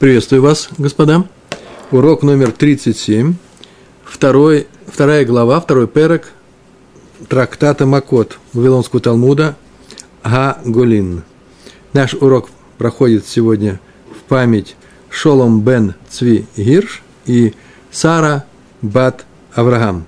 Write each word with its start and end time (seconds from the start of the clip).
Приветствую 0.00 0.40
вас, 0.40 0.70
господа. 0.78 1.26
Урок 1.90 2.22
номер 2.22 2.52
37, 2.52 3.34
второй, 4.02 4.66
вторая 4.86 5.26
глава, 5.26 5.60
второй 5.60 5.86
перек 5.88 6.32
трактата 7.28 7.84
Макот 7.84 8.38
Вавилонского 8.54 9.02
Талмуда 9.02 9.56
Га-Голин. 10.24 11.22
Наш 11.92 12.14
урок 12.14 12.48
проходит 12.78 13.26
сегодня 13.26 13.78
в 14.10 14.22
память 14.22 14.74
Шолом 15.10 15.60
бен 15.60 15.92
Цви 16.08 16.46
Гирш 16.56 17.02
и 17.26 17.52
Сара 17.90 18.46
бат 18.80 19.26
Авраам. 19.52 20.06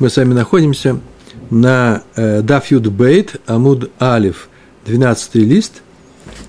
Мы 0.00 0.10
с 0.10 0.16
вами 0.16 0.34
находимся 0.34 0.98
на 1.50 2.02
э, 2.16 2.42
Дафьюд 2.42 2.88
Бейт 2.88 3.40
Амуд 3.46 3.88
Алиф, 4.02 4.48
12 4.86 5.36
лист 5.36 5.74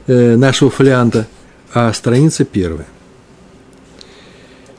э, 0.07 0.35
нашего 0.37 0.71
фолианта– 0.71 1.27
а 1.73 1.93
страница 1.93 2.45
первая. 2.45 2.87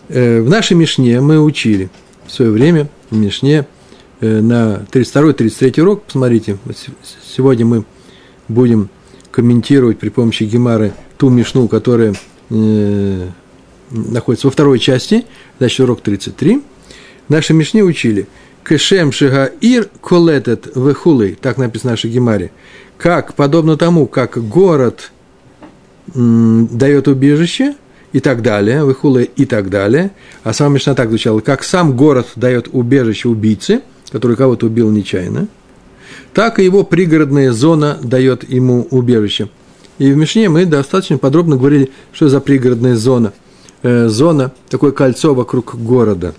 Э, 0.09 0.41
в 0.41 0.49
нашей 0.49 0.77
Мишне 0.77 1.21
мы 1.21 1.41
учили 1.41 1.89
в 2.27 2.33
свое 2.33 2.51
время, 2.51 2.89
в 3.11 3.17
Мишне, 3.17 3.67
э, 4.21 4.41
на 4.41 4.85
32-33 4.91 5.81
урок, 5.83 6.05
посмотрите, 6.05 6.59
сегодня 7.25 7.65
мы 7.65 7.85
будем 8.49 8.89
комментировать 9.31 9.99
при 9.99 10.09
помощи 10.09 10.45
Гемары 10.45 10.93
ту 11.17 11.29
Мишну, 11.29 11.69
которая 11.69 12.15
э, 12.51 13.29
находится 13.91 14.49
во 14.49 14.51
второй 14.51 14.81
части, 14.81 15.27
значит, 15.59 15.81
урок 15.81 16.01
33. 16.01 16.63
В 17.29 17.31
нашей 17.31 17.53
Мишне 17.53 17.85
учили 17.85 18.27
Кешем 18.69 19.13
Шигаир 19.13 19.89
Колетет 20.03 20.75
Вехулей, 20.75 21.37
так 21.41 21.57
написано 21.57 21.91
в 21.91 21.93
нашей 21.93 22.11
Гемаре, 22.11 22.51
как, 22.99 23.35
подобно 23.35 23.77
тому, 23.77 24.07
как 24.07 24.45
город– 24.49 25.13
дает 26.15 27.09
убежище 27.09 27.75
и 28.13 28.21
так 28.21 28.43
далее, 28.43 28.85
выхулы 28.85 29.25
и 29.25 29.45
так 29.45 29.71
далее. 29.71 30.13
А 30.43 30.53
сама 30.53 30.75
Мишна 30.75 30.95
так 30.95 31.09
звучала, 31.09 31.41
как 31.41 31.63
сам 31.63 31.97
город 31.97 32.29
дает 32.37 32.69
убежище 32.73 33.29
убийце, 33.29 33.83
который 34.11 34.37
кого-то 34.37 34.67
убил 34.67 34.91
нечаянно, 34.91 35.49
так 36.35 36.59
и 36.59 36.65
его 36.65 36.85
пригородная 36.85 37.53
зона 37.53 37.99
дает 38.03 38.49
ему 38.49 38.87
убежище. 38.91 39.49
И 39.99 40.13
в 40.13 40.17
Мишне 40.17 40.49
мы 40.49 40.65
достаточно 40.65 41.19
подробно 41.19 41.57
говорили, 41.57 41.91
что 42.13 42.29
за 42.29 42.41
пригородная 42.41 42.97
зона. 42.97 43.33
Э, 43.83 44.09
зона, 44.09 44.53
такое 44.69 44.93
кольцо 44.93 45.35
вокруг 45.35 45.75
города, 45.77 46.35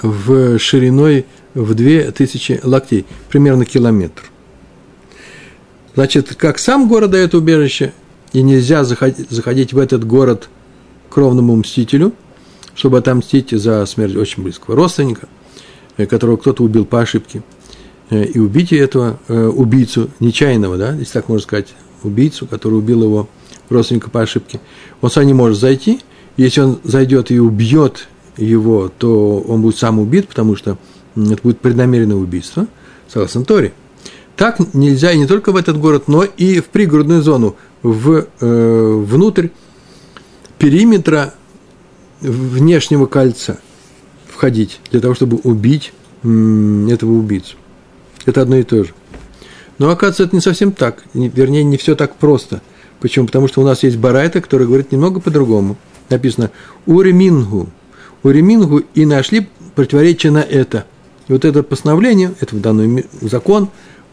в 0.00 0.58
шириной 0.58 1.26
в 1.54 1.74
2000 1.74 2.60
локтей, 2.62 3.06
примерно 3.30 3.64
километр. 3.64 4.30
Значит, 5.94 6.34
как 6.36 6.58
сам 6.58 6.88
город 6.88 7.10
дает 7.10 7.34
убежище, 7.34 7.92
и 8.32 8.42
нельзя 8.42 8.84
заходить, 8.84 9.30
заходить 9.30 9.72
в 9.72 9.78
этот 9.78 10.06
город 10.06 10.48
кровному 11.08 11.56
мстителю, 11.56 12.12
чтобы 12.74 12.98
отомстить 12.98 13.50
за 13.50 13.84
смерть 13.86 14.16
очень 14.16 14.42
близкого 14.42 14.76
родственника, 14.76 15.28
э, 15.96 16.06
которого 16.06 16.36
кто-то 16.36 16.62
убил 16.62 16.84
по 16.84 17.00
ошибке, 17.00 17.42
э, 18.10 18.24
и 18.24 18.38
убить 18.38 18.72
этого 18.72 19.18
э, 19.28 19.46
убийцу 19.46 20.10
нечаянного, 20.20 20.76
да, 20.76 20.94
если 20.94 21.14
так 21.14 21.28
можно 21.28 21.42
сказать, 21.42 21.74
убийцу, 22.02 22.46
который 22.46 22.74
убил 22.74 23.02
его 23.02 23.28
родственника 23.68 24.10
по 24.10 24.20
ошибке, 24.20 24.60
он 25.00 25.10
сам 25.10 25.26
не 25.26 25.34
может 25.34 25.58
зайти, 25.58 26.00
если 26.36 26.60
он 26.60 26.78
зайдет 26.84 27.30
и 27.30 27.40
убьет 27.40 28.08
его, 28.36 28.90
то 28.96 29.40
он 29.40 29.62
будет 29.62 29.76
сам 29.76 29.98
убит, 29.98 30.28
потому 30.28 30.54
что 30.54 30.78
это 31.16 31.42
будет 31.42 31.58
преднамеренное 31.58 32.16
убийство, 32.16 32.68
согласно 33.08 33.44
Торе. 33.44 33.72
Так 34.38 34.72
нельзя 34.72 35.12
и 35.12 35.18
не 35.18 35.26
только 35.26 35.52
в 35.52 35.56
этот 35.56 35.78
город, 35.78 36.04
но 36.06 36.24
и 36.24 36.60
в 36.60 36.68
пригородную 36.68 37.20
зону– 37.20 37.56
в, 37.82 38.26
э, 38.40 39.02
внутрь 39.06 39.48
периметра 40.58 41.34
внешнего 42.20 43.06
кольца 43.06 43.58
входить 44.26 44.80
для 44.90 45.00
того, 45.00 45.14
чтобы 45.14 45.38
убить 45.44 45.92
этого 46.22 47.12
убийцу. 47.12 47.56
Это 48.26 48.42
одно 48.42 48.56
и 48.56 48.64
то 48.64 48.82
же. 48.82 48.92
Но 49.78 49.90
оказывается, 49.90 50.24
это 50.24 50.34
не 50.34 50.40
совсем 50.40 50.72
так. 50.72 51.04
Вернее, 51.14 51.62
не 51.62 51.76
все 51.76 51.94
так 51.94 52.16
просто. 52.16 52.60
Почему? 52.98 53.26
Потому 53.26 53.46
что 53.46 53.60
у 53.60 53.64
нас 53.64 53.84
есть 53.84 53.96
барайта, 53.96 54.40
который 54.40 54.66
говорит 54.66 54.90
немного 54.90 55.20
по-другому. 55.20 55.76
Написано 56.10 56.50
«уремингу». 56.86 57.68
«Уремингу» 58.24 58.82
и 58.94 59.06
нашли 59.06 59.48
противоречие 59.76 60.32
на 60.32 60.42
это. 60.42 60.84
И 61.28 61.32
вот 61.32 61.44
это 61.44 61.62
постановление, 61.62 62.34
это 62.40 62.56
в 62.56 62.60
данный 62.60 63.06
закон, 63.20 63.68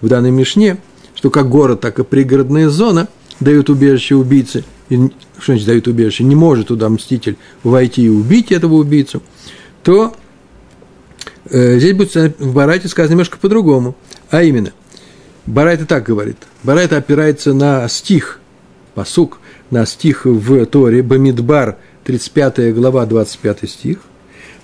в 0.05 0.09
данной 0.09 0.31
Мишне, 0.31 0.77
что 1.15 1.29
как 1.29 1.49
город, 1.49 1.81
так 1.81 1.99
и 1.99 2.03
пригородная 2.03 2.69
зона– 2.69 3.07
дают 3.39 3.69
убежище 3.69 4.15
убийце, 4.15 4.63
и, 4.89 4.97
что 5.37 5.53
значит 5.53 5.67
дают 5.67 5.87
убежище, 5.87 6.23
не 6.23 6.35
может 6.35 6.67
туда 6.67 6.89
мститель 6.89 7.37
войти 7.63 8.03
и 8.03 8.09
убить 8.09 8.51
этого 8.51 8.75
убийцу, 8.75 9.21
то 9.83 10.15
э, 11.49 11.77
здесь 11.79 11.93
будет 11.93 12.39
в 12.39 12.53
Барайте 12.53 12.87
сказано 12.87 13.11
немножко 13.11 13.37
по-другому. 13.37 13.95
А 14.29 14.43
именно, 14.43 14.71
Барайта 15.45 15.85
так 15.85 16.03
говорит. 16.03 16.37
Барайта 16.63 16.97
опирается 16.97 17.53
на 17.53 17.87
стих, 17.87 18.39
посук, 18.93 19.39
на 19.69 19.85
стих 19.85 20.25
в 20.25 20.65
Торе, 20.65 21.03
Бамидбар, 21.03 21.77
35 22.05 22.73
глава, 22.73 23.05
25 23.05 23.69
стих. 23.69 23.99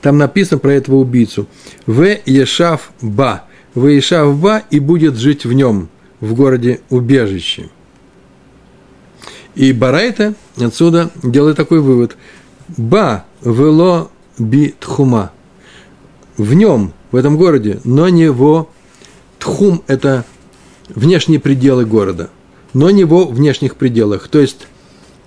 Там 0.01 0.17
написано 0.17 0.57
про 0.57 0.73
этого 0.73 0.95
убийцу. 0.95 1.47
В 1.85 2.17
Ешав 2.25 2.91
Ба. 3.01 3.43
В 3.73 3.87
Ешав 3.87 4.37
Ба 4.37 4.63
и 4.69 4.79
будет 4.79 5.15
жить 5.15 5.45
в 5.45 5.53
нем, 5.53 5.89
в 6.19 6.33
городе 6.33 6.81
убежище. 6.89 7.69
И 9.55 9.73
Барайта 9.73 10.33
отсюда 10.57 11.11
делает 11.23 11.57
такой 11.57 11.79
вывод. 11.79 12.17
Ба 12.77 13.25
вело 13.43 14.11
би 14.37 14.75
тхума. 14.79 15.31
В 16.37 16.53
нем, 16.53 16.93
в 17.11 17.15
этом 17.15 17.37
городе, 17.37 17.79
но 17.83 18.07
не 18.09 18.23
его 18.23 18.69
тхум– 19.39 19.83
это 19.87 20.25
внешние 20.89 21.39
пределы 21.39 21.85
города, 21.85 22.29
но 22.73 22.89
не 22.89 23.03
во 23.03 23.25
внешних 23.25 23.75
пределах. 23.75 24.27
То 24.29 24.39
есть, 24.39 24.67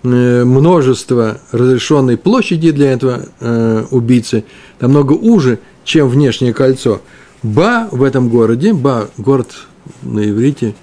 э, 0.02 0.44
множество 0.44 1.40
разрешенной 1.52 2.16
площади 2.16 2.70
для 2.70 2.92
этого 2.92 3.26
э, 3.40 3.84
убийцы 3.90 4.44
намного 4.80 5.12
уже, 5.12 5.58
чем 5.84 6.08
внешнее 6.08 6.54
кольцо. 6.54 7.02
Ба 7.44 7.88
в 7.92 8.02
этом 8.02 8.28
городе, 8.28 8.72
Ба– 8.72 9.08
город 9.16 9.54
на 10.02 10.28
иврите, 10.28 10.74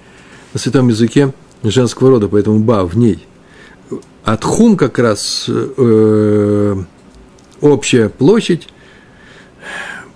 на 0.53 0.59
святом 0.59 0.87
языке 0.87 1.33
женского 1.63 2.11
рода, 2.11 2.29
поэтому 2.29 2.59
Ба 2.59 2.85
в 2.85 2.97
ней– 2.97 3.27
а 4.23 4.37
тхум 4.37 4.77
как 4.77 4.99
раз 4.99 5.45
э, 5.49 6.75
общая 7.59 8.09
площадь 8.09 8.67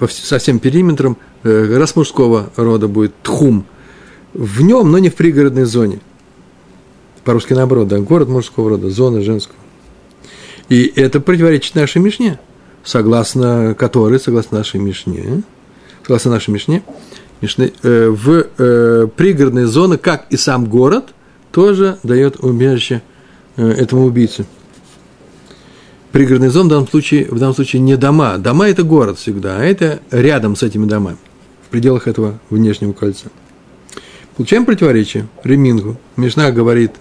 со 0.08 0.38
всем 0.38 0.60
периметром, 0.60 1.18
э, 1.44 1.78
раз 1.78 1.96
мужского 1.96 2.52
рода 2.56 2.88
будет 2.88 3.14
тхум, 3.24 3.66
в 4.34 4.62
нем, 4.62 4.92
но 4.92 5.00
не 5.00 5.10
в 5.10 5.16
пригородной 5.16 5.66
зоне. 5.66 6.02
По-русски 7.24 7.54
наоборот, 7.54 7.88
да, 7.88 8.00
город 8.00 8.30
мужского 8.30 8.70
рода, 8.70 8.90
зона 8.90 9.22
женского. 9.22 9.58
И 10.70 10.92
это 10.96 11.20
противоречит 11.20 11.74
нашей 11.76 12.02
Мишне, 12.02 12.40
согласно 12.84 13.76
которой, 13.78 14.20
согласно 14.20 14.60
нашей 14.60 14.80
Мишне, 14.80 15.44
согласно 16.06 16.32
нашей 16.32 16.52
Мишне, 16.52 16.84
Мишне 17.42 17.72
э, 17.84 18.10
в 18.10 18.48
э, 18.58 19.08
пригородной 19.16 19.66
зоне, 19.66 19.98
как 19.98 20.26
и 20.30 20.38
сам 20.38 20.66
город, 20.66 21.14
тоже 21.52 21.98
дает 22.04 22.38
убежище– 22.44 23.02
Э, 23.58 23.70
этому 23.70 24.06
убийце. 24.06 24.46
Пригородный 26.12 26.50
зон 26.50 26.68
в 26.68 26.70
данном 26.70 26.88
случае, 26.88 27.26
в 27.26 27.40
данном 27.40 27.56
случае 27.56 27.82
не 27.82 27.96
дома. 27.96 28.38
Дома– 28.38 28.68
это 28.70 28.84
город 28.84 29.18
всегда, 29.18 29.58
а 29.58 29.64
это 29.64 30.02
рядом 30.12 30.58
с 30.58 30.64
этими 30.64 30.86
домами, 30.86 31.18
в 31.66 31.70
пределах 31.70 32.08
этого 32.08 32.40
внешнего 32.50 32.92
кольца. 32.92 33.28
Получаем 34.36 34.66
противоречие 34.66 35.28
Ремингу. 35.44 35.98
Мишна 36.18 36.52
говорит, 36.52 36.92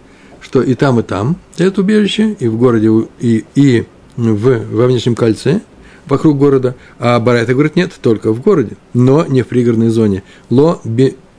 что 0.40 0.62
и 0.62 0.74
там, 0.74 1.00
и 1.00 1.02
там 1.02 1.36
это 1.58 1.80
убежище, 1.80 2.36
и 2.38 2.46
в 2.46 2.56
городе, 2.56 3.08
и, 3.18 3.44
и 3.56 3.84
в, 4.16 4.64
во 4.72 4.86
внешнем 4.86 5.16
кольце, 5.16 5.60
вокруг 6.06 6.38
города, 6.38 6.74
а 6.98 7.18
Барайта 7.20 7.52
говорит, 7.52 7.76
нет, 7.76 7.92
только 8.00 8.32
в 8.32 8.40
городе, 8.40 8.76
но 8.92 9.24
не 9.26 9.42
в 9.42 9.48
пригородной 9.48 9.88
зоне. 9.88 10.22
Ло 10.50 10.80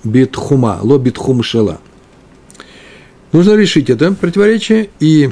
битхума, 0.03 0.79
ло 0.81 0.97
битхум 0.97 1.43
шела– 1.43 1.79
Нужно 3.35 3.55
решить 3.55 3.89
это 3.89 4.13
противоречие, 4.13 4.89
и 5.01 5.29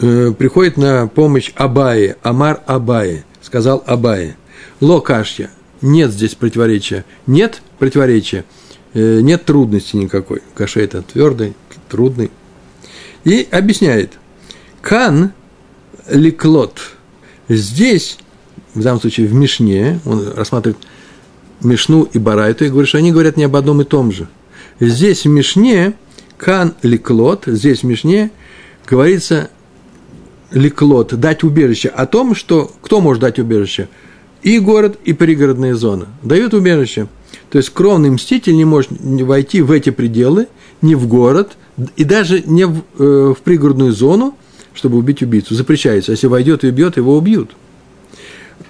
э, 0.00 0.32
приходит 0.32 0.78
на 0.78 1.06
помощь 1.06 1.52
Абае, 1.54 2.16
Амар 2.22 2.62
Абае, 2.64 3.26
сказал 3.42 3.84
Абае. 3.86 4.38
Ло 4.80 5.00
кашья, 5.00 5.50
нет 5.82 6.10
здесь 6.10 6.34
противоречия, 6.34 7.04
нет 7.26 7.60
противоречия, 7.78 8.46
э, 8.94 9.20
нет 9.20 9.44
трудности 9.44 9.96
никакой. 9.96 10.40
Каша 10.54 10.80
это 10.80 11.02
твердый, 11.02 11.52
трудный. 11.90 12.30
И 13.24 13.46
объясняет, 13.50 14.14
кан 14.80 15.32
ликлот, 16.08 16.92
здесь, 17.56 18.18
в 18.74 18.82
данном 18.82 19.00
случае 19.00 19.26
в 19.26 19.34
Мишне, 19.34 20.00
он 20.04 20.32
рассматривает 20.34 20.78
Мишну 21.62 22.04
и 22.04 22.18
Барайту, 22.18 22.64
и 22.64 22.68
говорит, 22.68 22.88
что 22.88 22.98
они 22.98 23.12
говорят 23.12 23.36
не 23.36 23.44
об 23.44 23.56
одном 23.56 23.82
и 23.82 23.84
том 23.84 24.12
же. 24.12 24.28
Здесь 24.80 25.24
в 25.24 25.28
Мишне– 25.28 25.94
Кан 26.40 26.74
ликлот, 26.82 27.44
здесь 27.46 27.80
в 27.80 27.82
Мишне 27.84 28.30
говорится 28.88 29.50
леклот, 30.50 31.14
дать 31.20 31.44
убежище, 31.44 31.88
о 31.88 32.06
том, 32.06 32.34
что 32.34 32.72
кто 32.80 33.02
может 33.02 33.20
дать 33.20 33.38
убежище? 33.38 33.88
И 34.42 34.58
город, 34.58 34.98
и 35.04 35.12
пригородная 35.12 35.74
зона. 35.74 36.08
Дают 36.22 36.54
убежище. 36.54 37.08
То 37.50 37.58
есть 37.58 37.70
кровный 37.70 38.08
мститель 38.08 38.56
не 38.56 38.64
может 38.64 38.90
войти 38.90 39.60
в 39.60 39.70
эти 39.70 39.90
пределы, 39.90 40.48
не 40.80 40.94
в 40.94 41.06
город, 41.06 41.58
и 41.96 42.04
даже 42.04 42.42
не 42.46 42.64
в, 42.64 42.84
э, 42.98 43.34
в 43.36 43.42
пригородную 43.42 43.92
зону, 43.92 44.34
чтобы 44.74 44.98
убить 44.98 45.22
убийцу. 45.22 45.54
Запрещается. 45.54 46.12
Если 46.12 46.26
войдет 46.26 46.64
и 46.64 46.68
убьет, 46.68 46.96
его 46.96 47.16
убьют. 47.16 47.50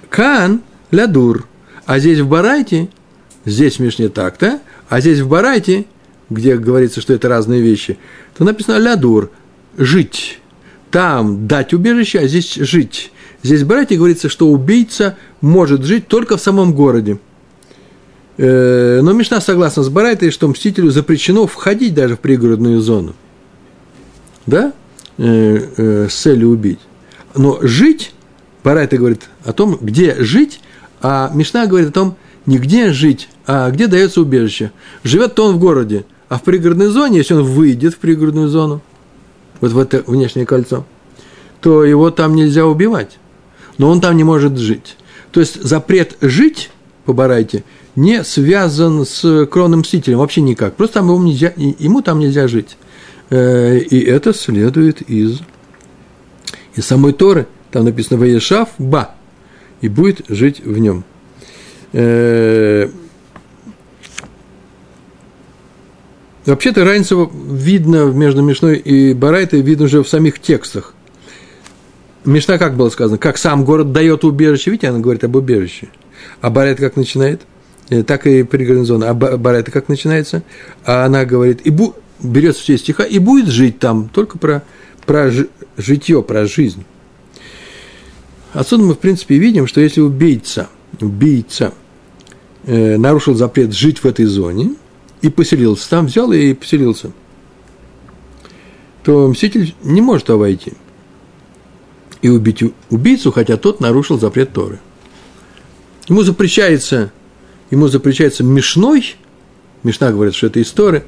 Кан 0.09 0.61
лядур. 0.91 1.47
А 1.85 1.99
здесь 1.99 2.19
в 2.19 2.27
Барайте, 2.27 2.89
здесь 3.45 3.77
в 3.77 3.79
Мишне 3.79 4.09
так-то, 4.09 4.59
а 4.89 5.01
здесь 5.01 5.19
в 5.19 5.27
Барайте, 5.27 5.85
где 6.29 6.55
говорится, 6.57 7.01
что 7.01 7.13
это 7.13 7.27
разные 7.27 7.61
вещи, 7.61 7.97
то 8.37 8.43
написано 8.43 8.77
лядур– 8.77 9.31
жить. 9.77 10.39
Там 10.89 11.47
дать 11.47 11.73
убежище, 11.73 12.19
а 12.19 12.27
здесь 12.27 12.55
жить. 12.55 13.11
Здесь 13.43 13.61
в 13.61 13.67
Барайте 13.67 13.97
говорится, 13.97 14.29
что 14.29 14.49
убийца 14.49 15.17
может 15.39 15.83
жить 15.83 16.07
только 16.07 16.37
в 16.37 16.41
самом 16.41 16.73
городе. 16.73 17.19
Э, 18.37 18.99
но 19.01 19.13
Мишна 19.13 19.41
согласна 19.41 19.83
с 19.83 19.89
Барайтой, 19.89 20.31
что 20.31 20.47
мстителю 20.47 20.91
запрещено 20.91 21.47
входить 21.47 21.93
даже 21.93 22.15
в 22.15 22.19
пригородную 22.19 22.81
зону. 22.81 23.15
Да? 24.45 24.73
Э, 25.17 25.67
э, 25.77 26.07
с 26.09 26.13
целью 26.13 26.49
убить. 26.49 26.79
Но 27.35 27.59
жить, 27.61 28.13
Барайта 28.63 28.97
говорит 28.97 29.23
о 29.43 29.53
том, 29.53 29.77
где 29.79 30.15
жить, 30.23 30.61
а 31.01 31.29
Мишна 31.33 31.67
говорит 31.67 31.89
о 31.89 31.91
том, 31.91 32.15
не 32.45 32.57
где 32.57 32.91
жить, 32.91 33.29
а 33.45 33.69
где 33.71 33.87
дается 33.87 34.21
убежище. 34.21 34.71
Живет-то 35.03 35.45
он 35.45 35.55
в 35.55 35.59
городе, 35.59 36.05
а 36.29 36.37
в 36.37 36.43
пригородной 36.43 36.87
зоне, 36.87 37.19
если 37.19 37.33
он 37.33 37.43
выйдет 37.43 37.93
в 37.93 37.97
пригородную 37.97 38.47
зону, 38.47 38.81
вот 39.59 39.71
в 39.71 39.77
это 39.77 40.03
внешнее 40.07 40.45
кольцо, 40.45 40.85
то 41.59 41.83
его 41.83 42.09
там 42.09 42.35
нельзя 42.35 42.65
убивать. 42.65 43.19
Но 43.77 43.89
он 43.89 44.01
там 44.01 44.17
не 44.17 44.23
может 44.23 44.57
жить. 44.57 44.95
То 45.31 45.39
есть 45.39 45.61
запрет 45.61 46.17
жить 46.21 46.71
по 47.05 47.13
Барайте 47.13 47.63
не 47.95 48.23
связан 48.23 49.05
с 49.05 49.45
кровным 49.47 49.81
мстителем 49.81 50.19
вообще 50.19 50.41
никак. 50.41 50.75
Просто 50.75 50.95
там 50.95 51.09
ему, 51.09 51.21
нельзя, 51.21 51.53
ему 51.57 52.01
там 52.01 52.19
нельзя 52.19 52.47
жить. 52.47 52.77
Э, 53.31 53.77
и 53.77 53.99
это 54.01 54.33
следует 54.33 55.01
из, 55.01 55.39
из 56.75 56.85
самой 56.85 57.13
Торы. 57.13 57.47
Там 57.71 57.85
написано 57.85 58.19
«Ваешав 58.19 58.69
ба» 58.77 59.11
и 59.79 59.87
будет 59.87 60.25
жить 60.27 60.59
в 60.59 60.77
нем. 60.77 61.05
Э, 61.93 62.89
вообще-то 66.45 66.83
разница 66.83 67.15
видно 67.33 68.11
между 68.11 68.41
Мишной 68.41 68.77
и 68.77 69.13
Барайтой, 69.13 69.61
видно 69.61 69.85
уже 69.85 70.03
в 70.03 70.09
самих 70.09 70.39
текстах. 70.39 70.93
Мишна 72.25 72.57
как 72.57 72.75
было 72.75 72.89
сказано? 72.89 73.17
Как 73.17 73.37
сам 73.37 73.63
город 73.63 73.93
дает 73.93 74.25
убежище, 74.25 74.71
видите, 74.71 74.89
она 74.89 74.99
говорит 74.99 75.23
об 75.23 75.37
убежище. 75.37 75.87
А 76.41 76.49
Барайт 76.49 76.79
как 76.79 76.97
начинает? 76.97 77.41
Э, 77.89 78.03
так 78.03 78.27
и 78.27 78.43
пригородная 78.43 78.85
зона. 78.85 79.09
А 79.09 79.13
Барайта 79.13 79.71
как 79.71 79.87
начинается? 79.87 80.43
А 80.83 81.05
она 81.05 81.23
говорит, 81.23 81.61
и 81.63 81.69
бу, 81.69 81.95
берет 82.21 82.55
все 82.55 82.77
стиха 82.77 83.03
и 83.03 83.19
будет 83.19 83.47
жить 83.47 83.79
там, 83.79 84.09
только 84.09 84.37
про, 84.37 84.63
про 85.05 85.31
житье, 85.77 86.23
про 86.23 86.45
жизнь. 86.45 86.83
Отсюда 88.53 88.83
мы, 88.83 88.93
в 88.93 88.99
принципе, 88.99 89.37
видим, 89.37 89.67
что 89.67 89.81
если 89.81 90.01
убийца, 90.01 90.69
убийца 90.99 91.73
э, 92.65 92.97
нарушил 92.97 93.35
запрет 93.35 93.73
жить 93.73 93.99
в 93.99 94.05
этой 94.05 94.25
зоне 94.25 94.75
и 95.21 95.29
поселился 95.29 95.89
там, 95.89 96.07
взял 96.07 96.31
и 96.31 96.53
поселился, 96.53 97.11
то 99.03 99.27
мститель 99.27 99.73
не 99.83 100.01
может 100.01 100.29
войти 100.29 100.73
и 102.21 102.29
убить 102.29 102.63
убийцу, 102.89 103.31
хотя 103.31 103.57
тот 103.57 103.79
нарушил 103.79 104.19
запрет 104.19 104.53
Торы. 104.53 104.79
Ему 106.07 106.23
запрещается, 106.23 107.11
ему 107.71 107.87
запрещается 107.87 108.43
мешной, 108.43 109.15
Мишна 109.83 110.11
говорит, 110.11 110.35
что 110.35 110.47
это 110.47 110.61
история, 110.61 111.03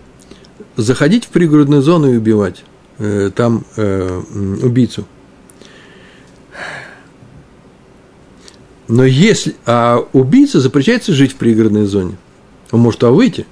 заходить 0.75 1.25
в 1.25 1.29
пригородную 1.29 1.81
зону 1.81 2.11
и 2.11 2.17
убивать 2.17 2.63
э, 2.99 3.31
там 3.35 3.65
э, 3.75 4.21
убийцу. 4.61 5.05
Но 8.87 9.05
если, 9.05 9.55
а 9.65 10.05
убийца 10.13 10.59
запрещается 10.59 11.13
жить 11.13 11.33
в 11.33 11.35
пригородной 11.35 11.85
зоне. 11.85 12.17
Он 12.71 12.79
может 12.79 12.99
туда 12.99 13.11
выйти, 13.11 13.45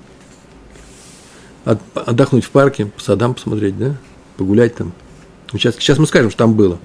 отдохнуть 1.63 2.43
в 2.43 2.49
парке, 2.49 2.87
по 2.87 3.01
садам 3.01 3.33
посмотреть, 3.33 3.77
да, 3.77 3.95
погулять 4.37 4.75
там. 4.75 4.93
Сейчас, 5.51 5.75
сейчас 5.75 5.99
мы 5.99 6.07
скажем, 6.07 6.29
что 6.31 6.39
там 6.39 6.53
было. 6.53 6.79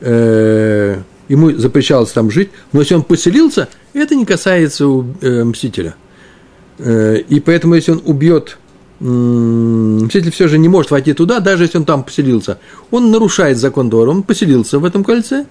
Э, 0.00 1.00
ему 1.28 1.52
запрещалось 1.52 2.10
там 2.10 2.30
жить, 2.30 2.50
но 2.72 2.80
если 2.80 2.94
он 2.94 3.02
поселился, 3.02 3.68
это 3.92 4.14
не 4.14 4.24
касается 4.24 4.84
э, 5.20 5.44
мстителя. 5.44 5.94
Э, 6.78 7.18
и 7.18 7.40
поэтому, 7.40 7.74
если 7.74 7.92
он 7.92 8.02
убьет 8.04 8.58
Мститель 9.00 10.32
все 10.32 10.48
же 10.48 10.58
не 10.58 10.68
может 10.68 10.90
войти 10.90 11.12
туда, 11.12 11.38
даже 11.38 11.64
если 11.64 11.78
он 11.78 11.84
там 11.84 12.02
поселился. 12.02 12.58
Он 12.90 13.10
нарушает 13.12 13.56
закон 13.56 13.90
Тора, 13.90 14.10
он 14.10 14.24
поселился 14.24 14.80
в 14.80 14.84
этом 14.84 15.04
кольце, 15.04 15.46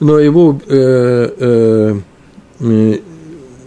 но 0.00 0.18
его 0.18 0.60
э, 0.66 1.30
э, 1.38 2.00
э, 2.60 2.98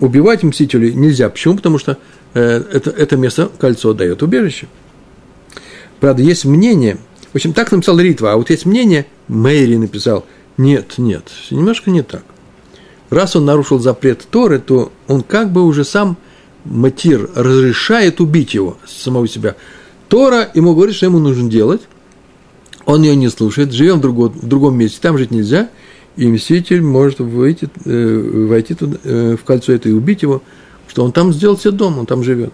убивать 0.02 0.44
мстителю 0.44 0.94
нельзя. 0.94 1.30
Почему? 1.30 1.56
Потому 1.56 1.78
что 1.78 1.98
э, 2.34 2.64
это, 2.74 2.90
это 2.90 3.16
место, 3.16 3.50
кольцо 3.58 3.94
дает 3.94 4.22
убежище. 4.22 4.68
Правда, 6.02 6.22
есть 6.24 6.44
мнение, 6.44 6.98
в 7.32 7.36
общем, 7.36 7.54
так 7.54 7.72
написал 7.72 8.00
Ритва, 8.00 8.34
а 8.34 8.36
вот 8.36 8.50
есть 8.50 8.66
мнение, 8.66 9.06
Мэри 9.30 9.78
написал, 9.78 10.26
нет, 10.58 10.98
нет, 10.98 11.24
немножко 11.52 11.90
не 11.90 12.02
так. 12.02 12.24
Раз 13.10 13.38
он 13.38 13.46
нарушил 13.46 13.80
запрет 13.80 14.28
Торы, 14.30 14.60
то 14.60 14.92
он 15.08 15.22
как 15.22 15.52
бы 15.54 15.64
уже 15.64 15.86
сам– 15.86 16.18
Матир 16.66 17.30
разрешает 17.36 18.20
убить 18.20 18.54
его, 18.54 18.78
самого 18.88 19.28
себя. 19.28 19.56
Тора 20.10 20.50
ему 20.54 20.76
говорит, 20.76 20.96
что 20.96 21.06
ему 21.06 21.20
нужно 21.20 21.50
делать. 21.50 21.82
Он 22.86 23.02
ее 23.02 23.16
не 23.16 23.30
слушает, 23.30 23.72
живем 23.72 23.98
в, 23.98 24.02
другом, 24.02 24.30
в 24.30 24.48
другом 24.48 24.78
месте, 24.78 25.00
там 25.02 25.18
жить 25.18 25.32
нельзя, 25.32 25.70
и 26.18 26.28
мститель 26.28 26.82
может 26.82 27.20
выйти, 27.20 27.70
э, 27.86 28.48
войти 28.48 28.74
туда, 28.74 28.98
э, 29.04 29.38
в 29.40 29.46
кольцо 29.46 29.72
это 29.72 29.88
и 29.90 29.92
убить 29.92 30.24
его, 30.24 30.42
что 30.88 31.04
он 31.06 31.12
там 31.12 31.32
сделал 31.32 31.58
себе 31.58 31.72
дом, 31.72 32.00
он 32.00 32.06
там 32.06 32.24
живет. 32.24 32.54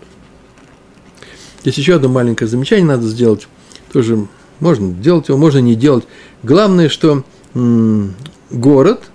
Здесь 1.62 1.77
еще 1.77 1.95
одно 1.95 2.09
маленькое 2.09 2.48
замечание 2.48 2.86
надо 2.86 3.07
сделать. 3.07 3.48
Тоже 3.92 4.28
можно 4.59 4.94
делать 4.94 5.30
его, 5.30 5.37
можно 5.37 5.59
не 5.59 5.76
делать. 5.76 6.06
Главное, 6.44 6.90
что 6.90 7.23
м- 7.54 8.14
город– 8.52 9.04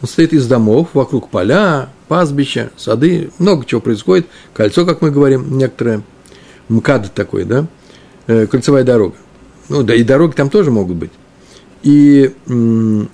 он 0.00 0.08
состоит 0.08 0.32
из 0.32 0.46
домов, 0.46 0.88
вокруг 0.92 1.30
поля, 1.30 1.88
пастбища, 2.08 2.70
сады, 2.76 3.30
много 3.38 3.64
чего 3.64 3.80
происходит. 3.80 4.26
Кольцо, 4.54 4.84
как 4.84 5.02
мы 5.02 5.10
говорим, 5.10 5.58
некоторое, 5.58 6.02
МКАД 6.68 7.12
такой, 7.14 7.44
да, 7.44 7.66
э, 8.26 8.46
кольцевая 8.46 8.84
дорога. 8.84 9.16
Ну, 9.68 9.82
да 9.82 9.94
и 9.94 10.02
дороги 10.02 10.34
там 10.34 10.50
тоже 10.50 10.70
могут 10.70 10.96
быть. 10.96 11.10
И 11.82 12.32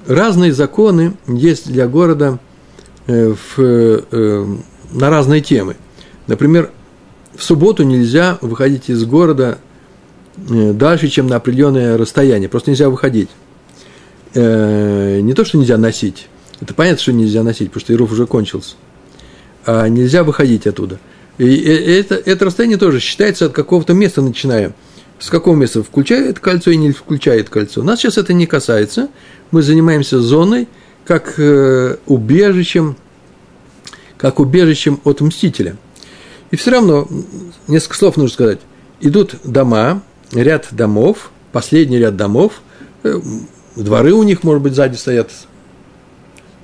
разные 0.07 0.53
законы 0.53 1.15
есть 1.27 1.71
для 1.71 1.87
города 1.89 2.39
э, 3.07 3.35
в, 3.35 3.59
э, 3.59 4.47
на 4.93 5.11
разные 5.11 5.41
темы. 5.43 5.77
Например, 6.27 6.71
в 7.35 7.43
субботу 7.43 7.83
нельзя 7.83 8.39
выходить 8.41 8.89
из 8.89 9.05
города 9.05 9.59
дальше, 10.37 11.09
чем 11.09 11.27
на 11.27 11.37
определенное 11.37 11.99
расстояние. 11.99 12.49
Просто 12.49 12.71
нельзя 12.71 12.89
выходить. 12.89 13.29
Не 14.35 15.35
то, 15.35 15.45
что 15.45 15.59
нельзя 15.59 15.77
носить, 15.77 16.29
это 16.63 16.75
понятно, 16.75 17.03
что 17.03 17.13
нельзя 17.13 17.43
носить, 17.43 17.71
потому 17.71 17.81
что 17.81 17.93
Ируф 17.93 18.13
уже 18.13 18.25
кончился. 18.29 18.77
А 19.67 19.89
нельзя 19.89 20.23
выходить 20.23 20.69
оттуда. 20.69 21.01
И 21.37 21.57
это, 21.57 22.15
это 22.15 22.45
расстояние 22.45 22.79
тоже 22.79 23.01
считается 23.01 23.47
от 23.47 23.53
какого-то 23.53 23.95
места 23.95 24.23
начиная. 24.23 24.73
С 25.19 25.29
какого 25.29 25.57
места 25.57 25.83
включает 25.83 26.39
кольцо 26.39 26.71
и 26.71 26.77
не 26.77 26.93
включает 26.93 27.49
кольцо. 27.49 27.83
Нас 27.83 27.99
сейчас 27.99 28.17
это 28.17 28.33
не 28.33 28.47
касается. 28.47 29.09
Мы 29.51 29.63
занимаемся 29.63 30.21
зоной 30.21 30.69
как 31.05 31.35
э, 31.39 31.97
убежищем, 32.07 32.97
как 34.17 34.39
убежищем 34.39 35.01
от 35.03 35.21
мстителя. 35.21 35.77
И 36.53 36.57
все 36.57 36.71
равно, 36.71 37.09
несколько 37.67 37.97
слов 37.97 38.17
нужно 38.17 38.33
сказать. 38.33 38.61
Идут 39.01 39.35
дома, 39.43 40.05
ряд 40.31 40.69
домов, 40.71 41.33
последний 41.51 41.99
ряд 41.99 42.17
домов, 42.17 42.63
э, 43.03 43.21
дворы 43.75 44.13
у 44.13 44.23
них, 44.23 44.45
может 44.45 44.63
быть, 44.63 44.75
сзади 44.75 44.95
стоят, 44.95 45.33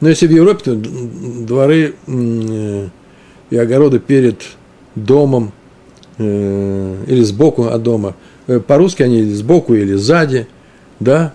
но 0.00 0.08
если 0.08 0.26
в 0.26 0.30
Европе, 0.30 0.62
то 0.64 0.74
дворы 0.74 1.94
э, 2.06 2.88
и 3.50 3.56
огороды 3.56 3.98
перед 3.98 4.42
домом 4.94 5.52
э, 6.18 7.04
или 7.06 7.22
сбоку 7.22 7.64
от 7.64 7.82
дома. 7.82 8.14
Э, 8.46 8.60
по-русски 8.60 9.02
они 9.02 9.18
или 9.20 9.32
сбоку, 9.34 9.74
или 9.74 9.94
сзади, 9.94 10.46
да, 11.00 11.34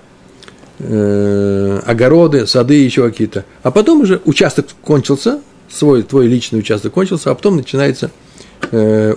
огороды, 0.79 2.47
сады 2.47 2.73
еще 2.73 3.07
какие-то. 3.07 3.45
А 3.61 3.71
потом 3.71 4.01
уже 4.01 4.19
участок 4.25 4.67
кончился, 4.81 5.39
свой, 5.69 6.01
твой 6.03 6.27
личный 6.27 6.59
участок 6.59 6.91
кончился, 6.93 7.31
а 7.31 7.35
потом 7.35 7.55
начинаются 7.57 8.11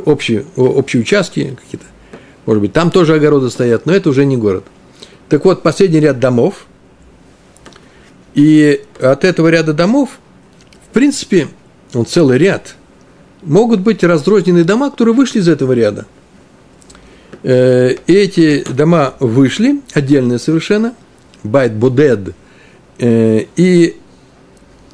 общие, 0.05 0.45
общие 0.55 1.03
участки 1.03 1.57
какие-то. 1.61 1.87
Может 2.45 2.61
быть, 2.61 2.73
там 2.73 2.93
тоже 2.93 3.15
огороды 3.15 3.51
стоят, 3.51 3.87
но 3.87 3.93
это 3.93 4.11
уже 4.11 4.27
не 4.27 4.37
город. 4.37 4.65
Так 5.29 5.45
вот, 5.45 5.63
последний 5.63 5.99
ряд 5.99 6.21
домов– 6.21 6.67
И 8.37 8.83
от 9.01 9.25
этого 9.25 9.49
ряда 9.49 9.73
домов, 9.73 10.21
в 10.89 10.93
принципе, 10.93 11.49
он 11.95 12.07
целый 12.07 12.39
ряд, 12.39 12.77
могут 13.43 13.81
быть 13.81 14.05
разрозненные 14.05 14.63
дома, 14.63 14.91
которые 14.91 15.15
вышли 15.15 15.41
из 15.41 15.49
этого 15.49 15.73
ряда. 15.73 16.07
Э, 17.43 17.95
эти 18.07 18.63
дома 18.71 19.15
вышли, 19.21 19.81
отдельные 19.95 20.39
совершенно, 20.39 20.95
байт 21.45 21.73
бодед, 21.73 22.35
э, 22.99 23.47
и 23.57 23.97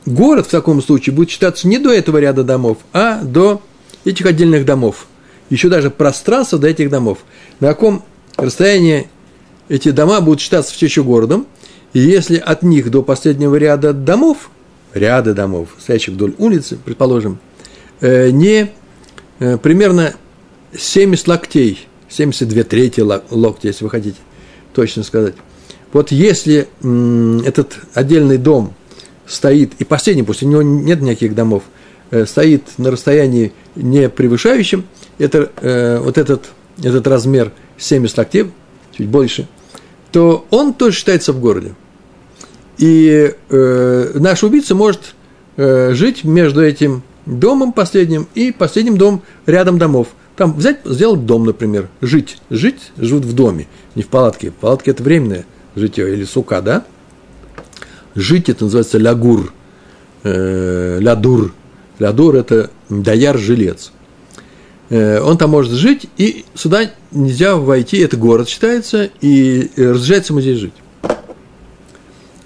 город 0.07 0.47
в 0.47 0.51
таком 0.51 0.81
случае 0.81 1.15
будет 1.15 1.31
считаться 1.31 1.67
не 1.67 1.79
до 1.79 1.93
этого 1.93 2.19
ряда 2.19 2.45
домов, 2.45 2.79
а 2.93 3.23
до 3.23 3.61
этих 4.05 4.27
отдельных 4.27 4.65
домов. 4.65 5.07
Еще 5.51 5.69
даже 5.69 5.91
пространство 5.91 6.61
до 6.61 6.69
этих 6.69 6.91
домов. 6.91 7.19
На 7.59 7.69
каком 7.69 8.05
расстоянии 8.37 9.09
эти 9.69 9.91
дома 9.91 10.21
будут 10.21 10.41
считаться 10.41 10.73
все 10.73 10.87
еще 10.87 11.03
городом. 11.03 11.47
И 11.93 11.99
если 11.99 12.39
от 12.39 12.63
них 12.63 12.91
до 12.91 13.03
последнего 13.03 13.55
ряда 13.57 13.93
домов, 13.93 14.51
ряда 14.95 15.35
домов, 15.35 15.69
стоящих 15.79 16.15
вдоль 16.15 16.35
улицы, 16.39 16.79
предположим, 16.83 17.39
э, 18.01 18.31
не 18.31 18.73
э, 19.39 19.59
примерно 19.59 20.15
70 20.77 21.29
локтей, 21.29 21.87
72 22.09 22.65
трети 22.65 23.01
локтя, 23.01 23.69
если 23.69 23.85
вы 23.85 23.91
хотите 23.91 24.19
точно 24.75 25.03
сказать. 25.03 25.35
Вот 25.93 26.11
если 26.11 26.69
этот 27.47 27.77
отдельный 27.93 28.39
дом 28.39 28.75
стоит, 29.27 29.73
и 29.79 29.85
последний, 29.85 30.23
у 30.23 30.49
него 30.49 30.63
нет 30.63 31.03
никаких 31.03 31.35
домов, 31.35 31.63
э, 32.11 32.25
стоит 32.25 32.65
на 32.79 32.91
расстоянии 32.91 33.53
не 33.75 34.09
превышающем, 34.09 34.85
это, 35.19 35.51
вот 36.03 36.19
этот, 36.19 36.51
этот 36.83 37.07
размер 37.07 37.53
70 37.79 38.19
локтей, 38.19 38.51
чуть 38.97 39.09
больше, 39.09 39.47
то 40.11 40.47
он 40.51 40.75
тоже 40.75 40.97
считается 40.97 41.33
в 41.33 41.41
городе. 41.41 41.75
И 42.79 43.35
э, 43.50 44.11
наш 44.14 44.43
убийца 44.43 44.75
может 44.75 45.14
э, 45.57 45.93
жить 45.95 46.25
между 46.25 46.62
этим 46.62 47.02
домом 47.26 47.73
последним 47.73 48.29
и 48.35 48.52
последним 48.52 48.97
домом 48.97 49.23
рядом 49.47 49.79
домов. 49.79 50.09
Там 50.37 50.55
взять, 50.55 50.81
сделать 50.85 51.26
дом, 51.26 51.45
например, 51.45 51.88
жить. 52.00 52.38
Жить, 52.50 52.93
живут 52.97 53.25
в 53.25 53.35
доме, 53.35 53.69
не 53.95 54.02
в 54.02 54.09
палатке. 54.09 54.50
В 54.50 54.55
палатке 54.55 54.93
это 54.93 55.02
временное 55.02 55.45
житье 55.76 56.12
или 56.12 56.25
сука, 56.25 56.61
да? 56.62 56.85
Жить 58.14 58.49
это 58.49 58.64
называется 58.64 58.99
лягур, 58.99 59.52
э, 60.25 60.99
лядур. 61.00 61.52
Лядур 61.99 62.37
это 62.37 62.71
даяр 62.88 63.38
жилец. 63.38 63.93
Э, 64.88 65.21
он 65.21 65.38
там 65.38 65.50
может 65.50 65.73
жить, 65.73 66.07
и 66.17 66.45
сюда 66.55 66.91
нельзя 67.11 67.57
войти, 67.57 67.99
это 67.99 68.17
город 68.17 68.49
считается, 68.49 69.11
и 69.21 69.71
разрешается 69.76 70.33
ему 70.33 70.41
здесь 70.41 70.59
жить. 70.59 70.75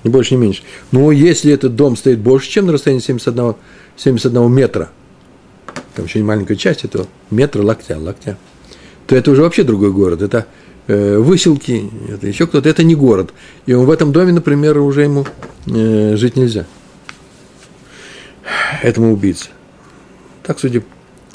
Ни 0.07 0.09
больше, 0.09 0.37
ни 0.37 0.39
меньше. 0.39 0.63
Но 0.93 1.11
если 1.11 1.53
этот 1.53 1.75
дом 1.75 1.97
стоит 1.97 2.21
больше, 2.21 2.49
чем 2.49 2.67
на 2.67 2.73
расстоянии 2.73 3.03
71, 3.03 3.57
71 3.97 4.53
метра, 4.53 4.91
там 5.97 6.05
еще 6.05 6.21
не 6.21 6.25
маленькая 6.25 6.55
часть 6.55 6.85
этого, 6.85 7.09
метра 7.33 7.61
локтя, 7.65 7.99
локтя, 7.99 8.39
то 9.09 9.17
это 9.17 9.33
уже 9.33 9.43
вообще 9.43 9.65
другой 9.65 9.91
город. 9.91 10.23
Это 10.23 10.47
э, 10.87 11.19
выселки, 11.19 11.91
это 12.09 12.29
еще 12.29 12.47
кто-то, 12.47 12.69
это 12.69 12.85
не 12.85 12.95
город. 12.95 13.35
И 13.67 13.75
в 13.75 13.91
этом 13.91 14.13
доме, 14.13 14.33
например, 14.33 14.79
уже 14.79 15.03
ему 15.03 15.27
э, 15.67 16.15
жить 16.15 16.37
нельзя. 16.37 16.67
Этому 18.85 19.13
убийце. 19.13 19.49
Так, 20.45 20.61
судя 20.61 20.85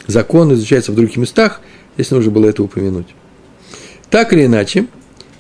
закон 0.08 0.54
изучается 0.54 0.94
в 0.94 0.96
других 0.96 1.18
местах, 1.18 1.60
если 1.98 2.16
нужно 2.16 2.32
было 2.32 2.46
это 2.46 2.64
упомянуть. 2.64 3.08
Так 4.10 4.32
или 4.32 4.46
иначе, 4.46 4.86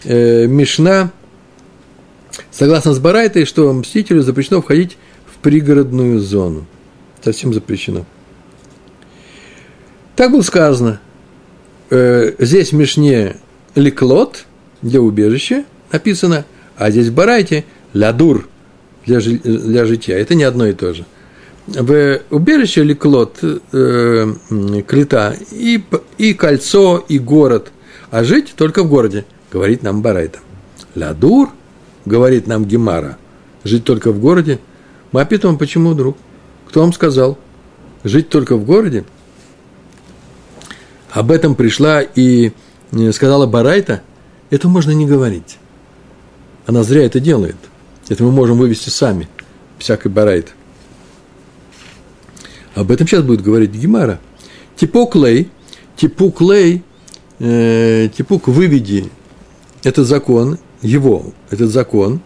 э, 0.04 0.48
Мишна, 0.48 1.12
согласно 2.52 2.94
с 2.94 3.00
Барайтой, 3.00 3.46
что 3.46 3.72
мстителю 3.74 4.22
запрещено 4.22 4.62
входить 4.62 4.98
в 5.26 5.38
пригородную 5.40 6.20
зону. 6.20 6.66
Совсем 7.24 7.54
запрещено. 7.54 8.06
Так 10.16 10.32
было 10.32 10.42
сказано. 10.42 11.00
Э, 11.90 12.34
здесь 12.40 12.72
в 12.72 12.76
Мишне 12.76 13.38
леклот 13.76 14.46
для 14.82 15.02
убежища 15.02 15.66
написано, 15.92 16.46
а 16.78 16.92
здесь 16.92 17.08
в 17.08 17.14
Барайте 17.14 17.66
лядур 17.94 18.48
для, 19.06 19.20
для 19.20 19.86
жития. 19.86 20.18
Это 20.18 20.36
не 20.36 20.44
одно 20.44 20.68
и 20.68 20.74
то 20.74 20.94
же 20.94 21.06
в 21.68 22.22
убежище 22.30 22.84
Леклот, 22.84 23.40
э, 23.42 24.34
Клета, 24.88 25.36
и, 25.52 25.84
и 26.18 26.34
кольцо, 26.34 27.04
и 27.08 27.20
город, 27.20 27.72
а 28.10 28.24
жить 28.24 28.54
только 28.56 28.84
в 28.84 28.90
городе, 28.90 29.26
говорит 29.52 29.84
нам 29.84 30.02
Барайта. 30.02 30.40
Ладур, 30.96 31.50
говорит 32.06 32.48
нам 32.48 32.66
Гемара, 32.66 33.18
жить 33.64 33.84
только 33.84 34.12
в 34.12 34.20
городе. 34.20 34.60
Мы 35.12 35.22
опитываем, 35.22 35.58
почему, 35.58 35.94
друг? 35.94 36.18
Кто 36.68 36.82
вам 36.82 36.94
сказал? 36.94 37.38
Жить 38.04 38.30
только 38.30 38.56
в 38.56 38.66
городе? 38.66 39.06
Об 41.12 41.32
этом 41.32 41.56
пришла 41.56 42.02
и 42.02 42.54
э, 42.92 43.12
сказала 43.12 43.46
Барайта, 43.46 44.02
это 44.50 44.68
можно 44.68 44.92
не 44.92 45.06
говорить. 45.06 45.58
Она 46.66 46.84
зря 46.84 47.04
это 47.04 47.20
делает. 47.20 47.58
Это 48.08 48.24
мы 48.24 48.32
можем 48.32 48.58
вывести 48.58 48.90
сами, 48.90 49.28
всякой 49.78 50.12
Барайт. 50.12 50.54
Об 52.76 52.92
этом 52.92 53.08
сейчас 53.08 53.24
будет 53.24 53.42
говорить 53.42 53.72
Гемара. 53.72 54.20
Типок 54.78 55.16
лей, 55.16 55.50
типук 55.98 56.42
лей, 56.42 56.84
э, 57.40 58.10
типук 58.16 58.48
выведи 58.48 59.10
этот 59.84 60.08
закон, 60.08 60.58
его, 60.82 61.34
этот 61.50 61.70
закон, 61.70 62.22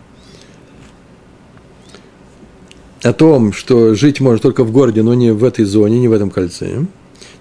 о 3.04 3.14
том, 3.14 3.54
что 3.54 3.94
жить 3.94 4.20
можно 4.20 4.40
только 4.40 4.64
в 4.64 4.72
городе, 4.72 5.04
но 5.04 5.14
не 5.14 5.32
в 5.32 5.44
этой 5.44 5.66
зоне, 5.66 6.00
не 6.00 6.08
в 6.08 6.14
этом 6.14 6.32
кольце. 6.32 6.86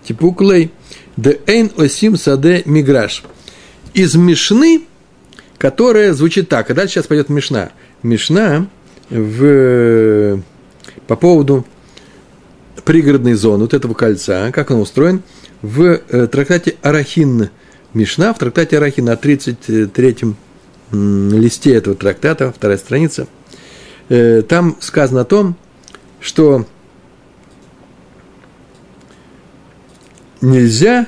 Типук 0.06 0.42
лей, 0.42 0.70
де 1.16 1.40
эйн 1.46 1.70
осим 1.76 2.16
саде 2.16 2.62
миграш. 2.66 3.24
Из 3.94 4.14
Мишны, 4.14 4.82
которая 5.56 6.12
звучит 6.12 6.48
так, 6.48 6.70
а 6.70 6.74
дальше 6.74 6.94
сейчас 6.94 7.06
пойдет 7.06 7.28
Мишна. 7.30 7.70
Мишна 8.02 8.66
в, 9.08 10.42
по 11.06 11.16
поводу 11.16 11.64
пригородной 12.84 13.34
зоны 13.34 13.62
вот 13.62 13.72
этого 13.72 13.94
кольца, 13.94 14.50
как 14.52 14.70
он 14.70 14.80
устроен, 14.80 15.22
в 15.62 15.82
э, 15.82 16.26
трактате 16.26 16.76
Арахин 16.82 17.48
Мишна, 17.94 18.34
в 18.34 18.38
трактате 18.38 18.76
Арахин 18.76 19.06
на 19.06 19.14
33-м 19.14 20.36
листе 20.92 21.74
этого 21.74 21.96
трактата, 21.96 22.52
вторая 22.52 22.78
страница, 22.78 23.26
э, 24.08 24.42
там 24.42 24.76
сказано 24.80 25.22
о 25.22 25.24
том, 25.24 25.56
что 26.20 26.66
нельзя 30.40 31.06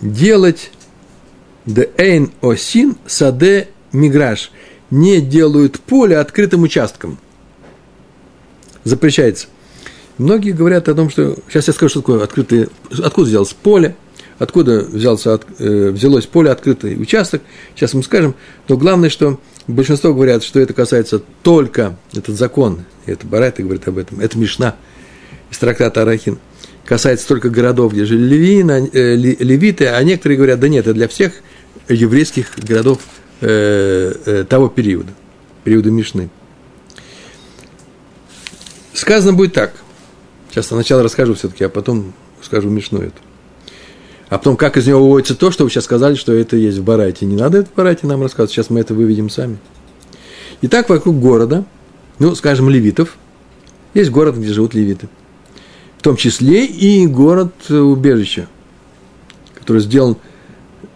делать 0.00 0.70
де 1.64 1.90
эйн 1.96 2.32
осин 2.40 2.96
саде 3.06 3.68
миграш, 3.92 4.50
не 4.90 5.20
делают 5.20 5.80
поле 5.80 6.18
открытым 6.18 6.62
участком. 6.62 7.18
Запрещается. 8.84 9.48
Многие 10.18 10.52
говорят 10.52 10.88
о 10.88 10.94
том, 10.94 11.10
что... 11.10 11.36
Сейчас 11.48 11.66
я 11.66 11.74
скажу, 11.74 11.90
что 11.90 12.00
такое 12.00 12.22
открытое... 12.22 12.68
Откуда 13.02 13.28
взялось 13.28 13.52
поле, 13.52 13.96
откуда 14.38 14.80
взялся, 14.80 15.34
от, 15.34 15.46
э, 15.58 15.90
взялось 15.90 16.26
поле, 16.26 16.50
открытый 16.50 17.00
участок. 17.00 17.42
Сейчас 17.74 17.94
мы 17.94 18.02
скажем. 18.02 18.34
Но 18.68 18.76
главное, 18.76 19.10
что 19.10 19.40
большинство 19.66 20.12
говорят, 20.12 20.42
что 20.42 20.60
это 20.60 20.74
касается 20.74 21.20
только, 21.42 21.96
этот 22.14 22.36
закон, 22.36 22.84
это 23.06 23.26
Барайта 23.26 23.62
говорит 23.62 23.86
об 23.88 23.98
этом, 23.98 24.20
это 24.20 24.38
Мишна 24.38 24.76
из 25.50 25.58
трактата 25.58 26.02
Арахин, 26.02 26.38
касается 26.84 27.28
только 27.28 27.50
городов, 27.50 27.92
где 27.92 28.04
жили 28.04 28.22
левины, 28.34 28.90
э, 28.92 29.14
левиты, 29.14 29.86
а 29.86 30.02
некоторые 30.02 30.36
говорят, 30.36 30.60
да 30.60 30.68
нет, 30.68 30.86
это 30.86 30.94
для 30.94 31.08
всех 31.08 31.32
еврейских 31.88 32.52
городов 32.58 33.00
э, 33.40 34.12
э, 34.26 34.44
того 34.48 34.68
периода, 34.68 35.12
периода 35.64 35.90
Мишны. 35.90 36.30
Сказано 38.92 39.34
будет 39.34 39.52
так– 39.52 39.74
Сейчас 40.56 40.68
сначала 40.68 41.02
расскажу 41.02 41.34
все-таки, 41.34 41.64
а 41.64 41.68
потом 41.68 42.14
скажу 42.40 42.70
Мишну 42.70 43.02
эту. 43.02 43.20
А 44.28 44.38
потом, 44.38 44.56
как 44.56 44.76
из 44.76 44.86
него 44.86 45.00
выводится 45.00 45.36
то, 45.36 45.50
что 45.50 45.64
вы 45.64 45.70
сейчас 45.70 45.84
сказали, 45.84 46.14
что 46.14 46.32
это 46.32 46.56
есть 46.56 46.78
в 46.78 46.84
Барайте. 46.84 47.26
Не 47.26 47.36
надо 47.36 47.58
это 47.58 47.70
в 47.70 47.74
Барайте 47.74 48.06
нам 48.06 48.22
рассказывать, 48.22 48.50
сейчас 48.50 48.70
мы 48.70 48.80
это 48.80 48.94
выведем 48.94 49.30
сами. 49.30 49.58
Итак, 50.62 50.88
вокруг 50.88 51.18
города, 51.20 51.64
ну, 52.18 52.34
скажем, 52.34 52.68
левитов, 52.68 53.16
есть 53.94 54.10
город, 54.10 54.36
где 54.36 54.52
живут 54.52 54.74
левиты. 54.74 55.08
В 55.98 56.02
том 56.02 56.16
числе 56.16 56.66
и 56.66 57.06
город-убежище, 57.06 58.48
который 59.54 59.80
сделан 59.82 60.16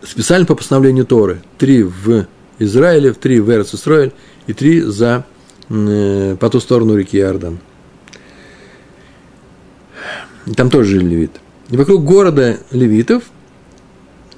специально 0.03 0.47
по 0.47 0.55
постановлению 0.55 1.07
Торы. 1.07 1.43
Три 1.59 1.83
в 1.83 2.27
Израиле, 2.59 3.13
три 3.13 3.41
в 3.41 3.51
Эрц 3.51 3.75
и 4.47 4.53
три 4.53 4.81
за, 4.81 5.25
э, 5.69 6.37
по 6.39 6.51
ту 6.51 6.61
сторону 6.61 6.97
реки 6.97 7.19
Иордан– 7.19 7.59
там 10.57 10.71
тоже 10.71 10.91
жили 10.91 11.05
левиты. 11.05 11.41
И 11.71 11.77
вокруг 11.77 12.05
города 12.05 12.59
левитов 12.73 13.25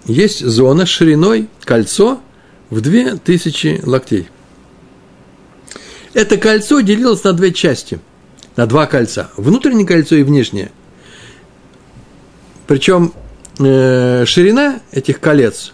есть 0.04 0.44
зона 0.44 0.84
шириной, 0.84 1.48
кольцо 1.64 2.20
в 2.70 2.80
две 2.80 3.16
тысячи 3.16 3.80
локтей. 3.84 4.28
Это 6.12 6.36
кольцо 6.36 6.80
делилось 6.80 7.24
на 7.24 7.32
две 7.32 7.52
части, 7.52 8.00
на 8.56 8.66
два 8.66 8.86
кольца. 8.86 9.30
Внутреннее 9.36 9.86
кольцо 9.86 10.14
и 10.16 10.22
внешнее. 10.22 10.70
Причем 12.66 13.14
э, 13.58 14.24
ширина 14.26 14.80
этих 14.92 15.18
колец, 15.20 15.72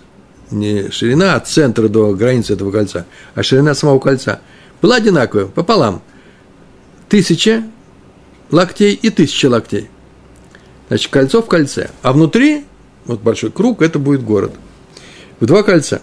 не 0.52 0.90
ширина 0.90 1.34
от 1.34 1.48
центра 1.48 1.88
до 1.88 2.12
границы 2.14 2.52
этого 2.52 2.70
кольца, 2.70 3.06
а 3.34 3.42
ширина 3.42 3.74
самого 3.74 3.98
кольца 3.98 4.40
была 4.80 4.96
одинаковая, 4.96 5.46
пополам. 5.46 6.02
Тысяча 7.08 7.64
локтей 8.50 8.94
и 8.94 9.10
тысяча 9.10 9.46
локтей. 9.46 9.90
Значит, 10.88 11.10
кольцо 11.10 11.42
в 11.42 11.46
кольце. 11.46 11.90
А 12.02 12.12
внутри, 12.12 12.64
вот 13.04 13.20
большой 13.20 13.50
круг, 13.50 13.82
это 13.82 13.98
будет 13.98 14.22
город. 14.22 14.52
В 15.40 15.46
два 15.46 15.62
кольца. 15.62 16.02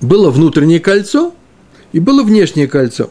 Было 0.00 0.30
внутреннее 0.30 0.80
кольцо 0.80 1.34
и 1.92 2.00
было 2.00 2.22
внешнее 2.22 2.68
кольцо. 2.68 3.10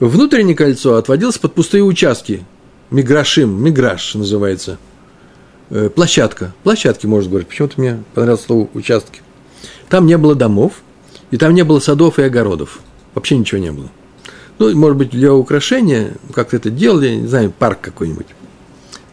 Внутреннее 0.00 0.56
кольцо 0.56 0.94
отводилось 0.94 1.38
под 1.38 1.54
пустые 1.54 1.82
участки. 1.82 2.44
Миграшим, 2.90 3.62
миграш 3.62 4.14
называется. 4.14 4.78
Э, 5.70 5.90
площадка. 5.90 6.54
Площадки, 6.62 7.06
можно 7.06 7.30
говорить. 7.30 7.48
Почему-то 7.48 7.80
мне 7.80 8.02
понравилось 8.14 8.44
слово 8.44 8.68
участки. 8.74 9.20
Там 9.88 10.06
не 10.06 10.16
было 10.16 10.34
домов, 10.34 10.74
и 11.30 11.36
там 11.36 11.52
не 11.54 11.62
было 11.62 11.80
садов 11.80 12.18
и 12.18 12.22
огородов. 12.22 12.80
Вообще 13.14 13.36
ничего 13.36 13.60
не 13.60 13.72
было. 13.72 13.90
Ну, 14.58 14.74
может 14.76 14.98
быть, 14.98 15.10
для 15.10 15.34
украшения, 15.34 16.14
как-то 16.34 16.56
это 16.56 16.70
делали, 16.70 17.16
не 17.16 17.26
знаю, 17.26 17.52
парк 17.56 17.80
какой-нибудь. 17.80 18.26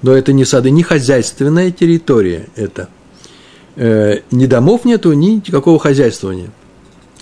Но 0.06 0.16
это 0.16 0.34
не 0.34 0.46
сады, 0.46 0.70
не 0.70 0.84
хозяйственная 0.84 1.72
территория 1.72 2.46
это. 2.56 2.90
Э, 3.76 4.20
ни 4.30 4.46
домов 4.46 4.86
нету, 4.86 5.12
ни 5.14 5.42
никакого 5.48 5.80
хозяйствования. 5.80 6.52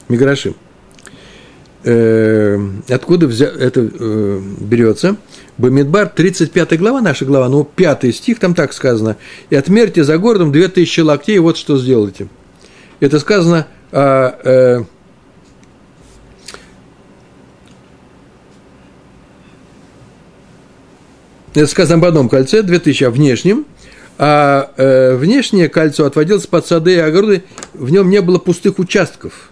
Миграшим. 0.09 0.53
Э, 1.85 2.59
откуда 2.89 3.27
взя, 3.27 3.45
это 3.45 3.89
э, 3.89 4.41
берется? 4.59 5.15
Бамидбар, 5.57 6.09
35 6.09 6.77
глава, 6.77 6.99
наша 6.99 7.23
глава, 7.23 7.47
ну, 7.47 7.63
5 7.63 8.13
стих, 8.13 8.39
там 8.39 8.53
так 8.53 8.73
сказано. 8.73 9.15
«И 9.49 9.55
отмерьте 9.55 10.03
за 10.03 10.17
городом 10.17 10.51
2000 10.51 10.99
локтей, 10.99 11.39
вот 11.39 11.55
что 11.55 11.77
сделайте». 11.77 12.27
Это 12.99 13.17
сказано 13.19 13.67
о 13.93 14.35
э, 14.43 14.83
это 21.53 21.67
сказано 21.67 21.97
об 21.97 22.05
одном 22.05 22.29
кольце, 22.29 22.63
2000, 22.63 23.03
а 23.03 23.09
внешнем, 23.11 23.65
а 24.17 24.71
э, 24.77 25.15
внешнее 25.15 25.69
кольцо 25.69 26.05
отводилось 26.05 26.47
под 26.47 26.65
сады 26.65 26.93
и 26.93 26.99
огороды, 26.99 27.43
в 27.73 27.89
нем 27.91 28.09
не 28.09 28.21
было 28.21 28.39
пустых 28.39 28.79
участков. 28.79 29.49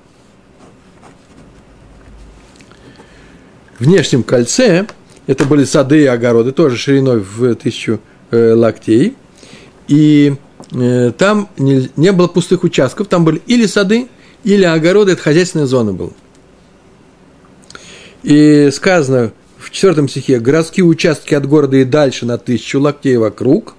В 3.79 3.85
внешнем 3.85 4.23
кольце 4.23 4.87
это 5.27 5.45
были 5.45 5.63
сады 5.63 6.03
и 6.03 6.05
огороды, 6.05 6.51
тоже 6.51 6.77
шириной 6.77 7.19
в 7.19 7.55
тысячу 7.55 7.99
э, 8.31 8.53
локтей, 8.53 9.15
и 9.87 10.35
э, 10.71 11.11
там 11.17 11.49
не, 11.57 11.89
не 11.95 12.11
было 12.11 12.27
пустых 12.27 12.63
участков, 12.63 13.07
там 13.07 13.25
были 13.25 13.41
или 13.47 13.65
сады, 13.65 14.07
или 14.43 14.63
огороды, 14.63 15.13
это 15.13 15.21
хозяйственная 15.21 15.65
зона 15.65 15.93
была. 15.93 16.11
И 18.23 18.69
сказано, 18.71 19.33
в 19.71 19.73
четвертом 19.73 20.09
стихе, 20.09 20.39
городские 20.39 20.85
участки 20.85 21.33
от 21.33 21.47
города 21.47 21.77
и 21.77 21.85
дальше 21.85 22.25
на 22.25 22.37
тысячу 22.37 22.81
локтей 22.81 23.15
вокруг. 23.15 23.75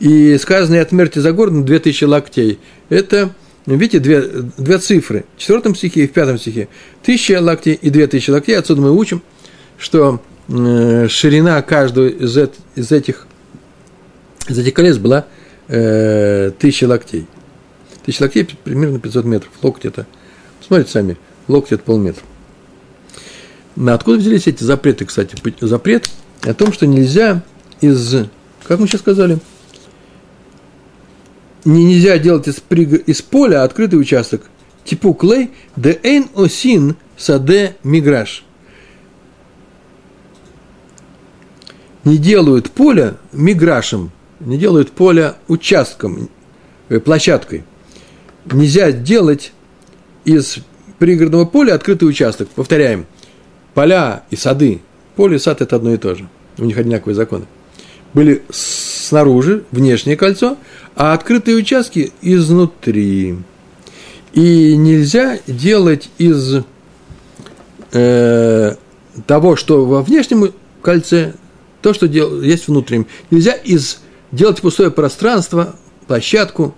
И 0.00 0.38
сказано, 0.38 0.76
и 0.76 0.78
отмерьте 0.78 1.20
за 1.20 1.32
городом 1.32 1.66
две 1.66 1.78
тысячи 1.78 2.04
локтей. 2.04 2.58
Это, 2.88 3.34
видите, 3.66 3.98
две, 3.98 4.22
две 4.22 4.78
цифры. 4.78 5.26
В 5.36 5.40
четвертом 5.40 5.74
стихе 5.74 6.04
и 6.04 6.06
в 6.06 6.12
пятом 6.12 6.38
стихе. 6.38 6.68
Тысяча 7.02 7.42
локтей 7.42 7.74
и 7.74 7.90
две 7.90 8.06
тысячи 8.06 8.30
локтей. 8.30 8.56
Отсюда 8.56 8.80
мы 8.80 8.96
учим, 8.96 9.22
что 9.76 10.22
э, 10.48 11.08
ширина 11.08 11.60
каждого 11.60 12.06
из, 12.06 12.38
из, 12.74 12.90
этих, 12.90 13.26
из 14.48 14.58
этих 14.58 14.72
колец 14.72 14.96
была 14.96 15.26
э, 15.68 16.52
тысяча 16.58 16.86
локтей. 16.86 17.26
Тысяча 18.06 18.22
локтей 18.22 18.48
примерно 18.64 18.98
500 18.98 19.24
метров. 19.26 19.52
Локоть 19.60 19.84
это, 19.84 20.06
смотрите 20.66 20.90
сами, 20.90 21.18
локоть 21.48 21.72
это 21.72 21.82
полметра. 21.82 22.24
Откуда 23.88 24.18
взялись 24.18 24.46
эти 24.46 24.62
запреты, 24.62 25.06
кстати? 25.06 25.36
Запрет 25.60 26.10
о 26.42 26.52
том, 26.52 26.72
что 26.72 26.86
нельзя 26.86 27.42
из, 27.80 28.14
как 28.66 28.78
мы 28.78 28.86
сейчас 28.86 29.00
сказали, 29.00 29.38
не, 31.64 31.84
нельзя 31.84 32.18
делать 32.18 32.46
из, 32.48 32.62
из 33.06 33.22
поля 33.22 33.64
открытый 33.64 33.98
участок. 33.98 34.42
Типу 34.84 35.14
клей, 35.14 35.50
де 35.76 35.98
эйн 36.02 36.26
осин 36.34 36.96
саде 37.16 37.76
миграш. 37.82 38.44
Не 42.04 42.16
делают 42.16 42.70
поле 42.70 43.16
миграшем, 43.32 44.10
не 44.40 44.58
делают 44.58 44.90
поле 44.90 45.34
участком, 45.48 46.30
э, 46.88 46.98
площадкой. 46.98 47.64
Нельзя 48.46 48.90
делать 48.90 49.52
из 50.24 50.58
пригородного 50.98 51.44
поля 51.44 51.74
открытый 51.74 52.08
участок. 52.08 52.48
Повторяем– 52.48 53.06
поля 53.74 54.22
и 54.30 54.36
сады, 54.36 54.80
поле 55.16 55.36
и 55.36 55.38
сад– 55.38 55.60
это 55.62 55.76
одно 55.76 55.92
и 55.92 55.96
то 55.96 56.14
же. 56.14 56.28
У 56.58 56.64
них 56.64 56.76
одинаковые 56.78 57.14
законы. 57.14 57.46
Были 58.12 58.42
снаружи, 58.50 59.64
внешнее 59.70 60.16
кольцо, 60.16 60.56
а 60.96 61.14
открытые 61.14 61.56
участки 61.56 62.12
изнутри. 62.22 63.36
И 64.32 64.76
нельзя 64.76 65.38
делать 65.46 66.10
из 66.18 66.62
э, 67.92 68.74
того, 69.26 69.56
что 69.56 69.84
во 69.86 70.02
внешнем 70.02 70.52
кольце, 70.82 71.34
то, 71.82 71.94
что 71.94 72.08
дел, 72.08 72.42
есть 72.42 72.68
внутреннем. 72.68 73.06
Нельзя 73.30 73.52
из, 73.52 74.00
делать 74.32 74.60
пустое 74.60 74.90
пространство, 74.90 75.76
площадку 76.06 76.74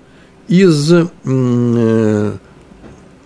из 0.49 0.93
э, 0.93 2.33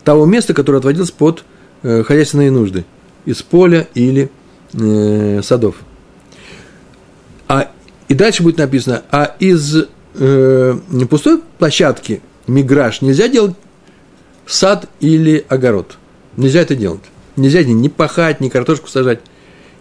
того 0.04 0.26
места, 0.26 0.54
которое 0.54 0.78
отводилось 0.78 1.10
под 1.10 1.44
э, 1.82 2.02
хозяйственные 2.04 2.50
нужды 2.50 2.84
из 3.26 3.42
поля 3.42 3.86
или 3.94 4.30
э, 4.72 5.40
садов. 5.42 5.76
А, 7.48 7.70
и 8.08 8.14
дальше 8.14 8.42
будет 8.42 8.58
написано, 8.58 9.02
а 9.10 9.36
из 9.38 9.86
э, 10.14 10.78
пустой 11.10 11.42
площадки, 11.58 12.22
миграж, 12.46 13.02
нельзя 13.02 13.28
делать 13.28 13.54
сад 14.46 14.88
или 15.00 15.44
огород. 15.48 15.98
Нельзя 16.36 16.60
это 16.60 16.74
делать. 16.74 17.02
Нельзя 17.36 17.62
ни 17.64 17.88
пахать, 17.88 18.40
ни 18.40 18.48
картошку 18.48 18.88
сажать, 18.88 19.20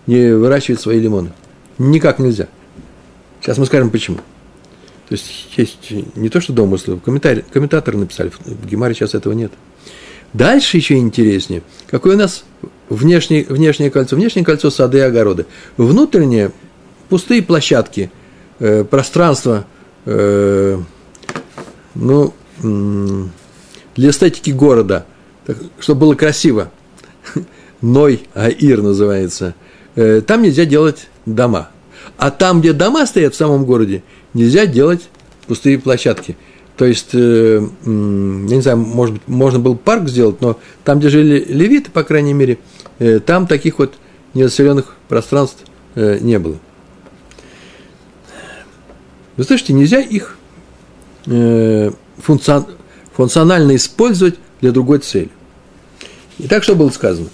ни 0.08 0.32
выращивать 0.32 0.82
свои 0.82 1.00
лимоны. 1.00 1.32
Никак 1.78 2.20
нельзя. 2.20 2.48
Сейчас 3.42 3.58
мы 3.58 3.66
скажем, 3.66 3.90
почему. 3.90 4.18
То 5.08 5.14
есть, 5.14 5.54
есть 5.56 5.92
не 6.16 6.30
то, 6.30 6.42
что 6.42 6.52
домыслы, 6.52 7.00
комментаторы 7.00 7.98
написали, 7.98 8.30
в 8.30 8.68
Гемаре 8.68 8.96
сейчас 8.96 9.14
этого 9.14 9.34
нет. 9.34 9.52
Дальше 10.34 10.78
еще 10.78 10.98
интереснее. 10.98 11.62
Какой 11.88 12.16
у 12.16 12.18
нас 12.18 12.44
внешнее, 12.90 13.46
внешнее 13.48 13.92
кольцо? 13.92 14.16
Внешнее 14.16 14.46
кольцо 14.46 14.70
сады 14.70 15.00
и 15.00 15.02
огороды. 15.02 15.46
Внутреннее– 15.78 16.52
пустые 17.10 17.44
площадки, 17.44 18.12
э, 18.60 18.84
пространство, 18.84 19.66
э, 20.06 20.80
ну, 21.96 22.34
э, 22.64 23.24
для 23.96 24.10
эстетики 24.10 24.52
города, 24.52 25.06
так, 25.46 25.58
чтобы 25.80 26.02
было 26.02 26.16
красиво. 26.16 26.72
Ной 27.82 28.24
Аир 28.34 28.82
называется. 28.82 29.56
Э, 29.96 30.22
там 30.26 30.42
нельзя 30.42 30.66
делать 30.66 31.08
дома. 31.26 31.70
А 32.18 32.32
там, 32.32 32.62
где 32.62 32.74
дома 32.74 33.06
стоят 33.06 33.34
в 33.34 33.38
самом 33.38 33.66
городе, 33.66 34.04
нельзя 34.34 34.66
делать 34.66 35.10
пустые 35.48 35.80
площадки– 35.80 36.38
то 36.78 36.86
есть, 36.86 37.12
э, 37.14 37.62
я 37.86 37.90
не 37.90 38.62
знаю, 38.62 38.78
может 38.78 39.16
быть, 39.16 39.28
можно 39.28 39.60
было 39.60 39.76
парк 39.76 40.10
сделать, 40.10 40.42
но 40.42 40.60
там, 40.84 41.00
где 41.00 41.10
жили 41.10 41.46
левиты, 41.48 41.90
по 41.90 42.04
крайней 42.04 42.34
мере, 42.34 42.58
там 43.26 43.48
таких 43.48 43.80
вот 43.80 43.96
незаселенных 44.34 44.96
пространств 45.08 45.64
э, 45.96 46.20
не 46.20 46.40
было. 46.40 46.58
Вы 49.38 49.44
слышите, 49.44 49.74
нельзя 49.74 50.00
их 50.00 50.38
функционально 52.18 53.76
использовать 53.76 54.36
для 54.62 54.72
другой 54.72 55.00
цели. 55.00 55.30
Итак, 56.38 56.64
что 56.64 56.76
было 56.76 56.90
сказано? 56.90 57.30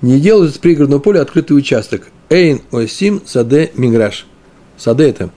Не 0.00 0.18
делают 0.18 0.54
из 0.54 0.58
пригородного 0.58 1.00
поля 1.00 1.20
открытый 1.20 1.56
участок. 1.56 2.08
Эйн 2.30 2.62
осим 2.72 3.22
саде 3.26 3.70
миграш. 3.74 4.26
Саде– 4.76 5.08
это 5.10 5.30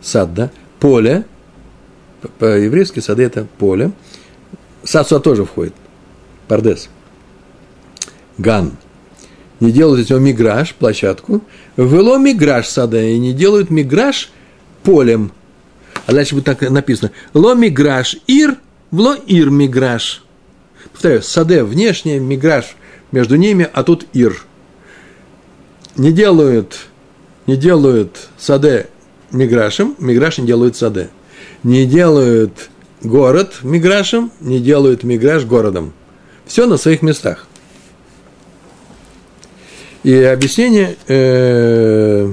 сад, 0.00 0.34
да? 0.34 0.50
Поле– 0.78 1.24
по-еврейски 2.38 3.00
сады– 3.00 3.22
это 3.24 3.46
поле. 3.58 3.92
Сад 4.84 5.08
тоже 5.22 5.44
входит. 5.44 5.74
Пардес. 6.48 6.88
Ган. 8.38 8.72
Не 9.62 9.70
делают 9.70 10.00
из 10.00 10.10
него 10.10 10.18
миграж, 10.18 10.74
площадку. 10.74 11.40
Вело 11.76 12.18
миграж 12.18 12.66
сада. 12.66 13.00
И 13.00 13.16
не 13.16 13.32
делают 13.32 13.70
миграж 13.70 14.28
полем. 14.82 15.30
А 16.04 16.12
дальше 16.12 16.34
будет 16.34 16.46
так 16.46 16.68
написано. 16.68 17.12
Ло 17.32 17.54
миграж 17.54 18.16
ир, 18.26 18.56
вло 18.90 19.14
ир 19.14 19.50
миграж. 19.50 20.24
Повторяю, 20.90 21.22
саде 21.22 21.62
внешнее, 21.62 22.18
миграж 22.18 22.74
между 23.12 23.36
ними, 23.36 23.68
а 23.72 23.84
тут 23.84 24.04
Ир. 24.12 24.42
Не 25.94 26.10
делают, 26.10 26.80
не 27.46 27.56
делают 27.56 28.30
саде 28.36 28.88
миграшем, 29.30 29.94
миграш 30.00 30.38
не 30.38 30.46
делают 30.48 30.74
саде. 30.74 31.10
Не 31.62 31.86
делают 31.86 32.68
город 33.00 33.60
миграшем, 33.62 34.32
не 34.40 34.58
делают 34.58 35.04
миграш 35.04 35.44
городом. 35.44 35.92
Все 36.46 36.66
на 36.66 36.78
своих 36.78 37.02
местах. 37.02 37.46
И 40.04 40.14
объяснение 40.14 40.96
э, 41.06 42.32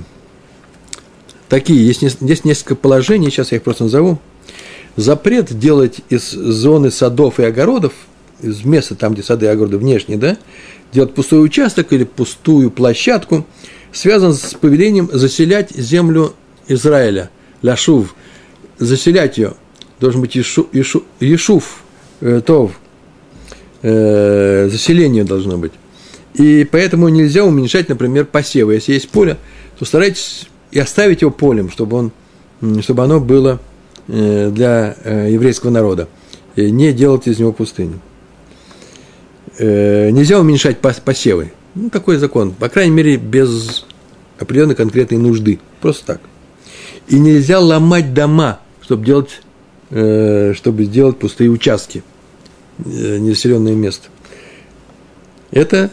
такие, 1.49 1.85
есть, 1.85 2.01
есть 2.01 2.45
несколько 2.45 2.75
положений, 2.75 3.29
сейчас 3.29 3.51
я 3.51 3.57
их 3.57 3.63
просто 3.63 3.83
назову. 3.83 4.19
Запрет 4.95 5.57
делать 5.57 6.01
из 6.09 6.31
зоны 6.31 6.89
садов 6.89 7.39
и 7.39 7.43
огородов, 7.43 7.93
из 8.41 8.63
места 8.63 8.95
там, 8.95 9.13
где 9.13 9.21
сады 9.21 9.45
и 9.45 9.49
огороды 9.49 9.77
внешние, 9.77 10.17
да, 10.17 10.37
делать 10.91 11.13
пустой 11.13 11.43
участок 11.43 11.93
или 11.93 12.05
пустую 12.05 12.71
площадку, 12.71 13.45
связан 13.91 14.33
с 14.33 14.55
повелением 14.55 15.09
заселять 15.11 15.71
землю 15.71 16.33
Израиля, 16.67 17.29
Ляшув, 17.61 18.15
заселять 18.79 19.37
ее, 19.37 19.53
должен 19.99 20.21
быть 20.21 20.35
Ишу, 20.37 20.67
Ишу, 20.71 21.03
Ешув, 21.19 21.83
э, 22.21 22.41
Тов, 22.43 22.79
э, 23.83 24.69
заселение 24.71 25.23
должно 25.23 25.57
быть. 25.57 25.73
И 26.39 26.63
поэтому 26.63 27.09
нельзя 27.09 27.43
уменьшать, 27.43 27.89
например, 27.89 28.23
посевы. 28.23 28.75
Если 28.75 28.93
есть 28.93 29.09
поле, 29.09 29.35
то 29.77 29.83
старайтесь 29.83 30.47
и 30.71 30.79
оставить 30.79 31.21
его 31.21 31.31
полем, 31.31 31.69
чтобы, 31.69 31.97
он, 31.97 32.11
чтобы 32.81 33.03
оно 33.03 33.19
было 33.19 33.59
э, 34.07 34.49
для 34.49 34.95
э, 35.03 35.31
еврейского 35.31 35.69
народа. 35.69 36.07
И 36.55 36.71
не 36.71 36.93
делать 36.93 37.27
из 37.27 37.39
него 37.39 37.51
пустыню. 37.51 37.99
Э, 39.57 40.11
нельзя 40.11 40.39
уменьшать 40.39 40.77
посевы. 40.79 41.51
Ну, 41.75 41.89
такой 41.89 42.15
закон. 42.15 42.53
По 42.53 42.69
крайней 42.69 42.95
мере, 42.95 43.17
без 43.17 43.85
определенной 44.39 44.75
конкретной 44.75 45.17
нужды. 45.17 45.59
Просто 45.81 46.05
так. 46.05 46.21
И 47.09 47.19
нельзя 47.19 47.59
ломать 47.59 48.13
дома, 48.13 48.61
чтобы 48.81 49.05
делать, 49.05 49.41
чтобы 49.89 50.85
сделать 50.85 51.17
пустые 51.17 51.49
участки, 51.49 52.01
ненаселенное 52.77 53.75
место. 53.75 54.07
Это 55.51 55.91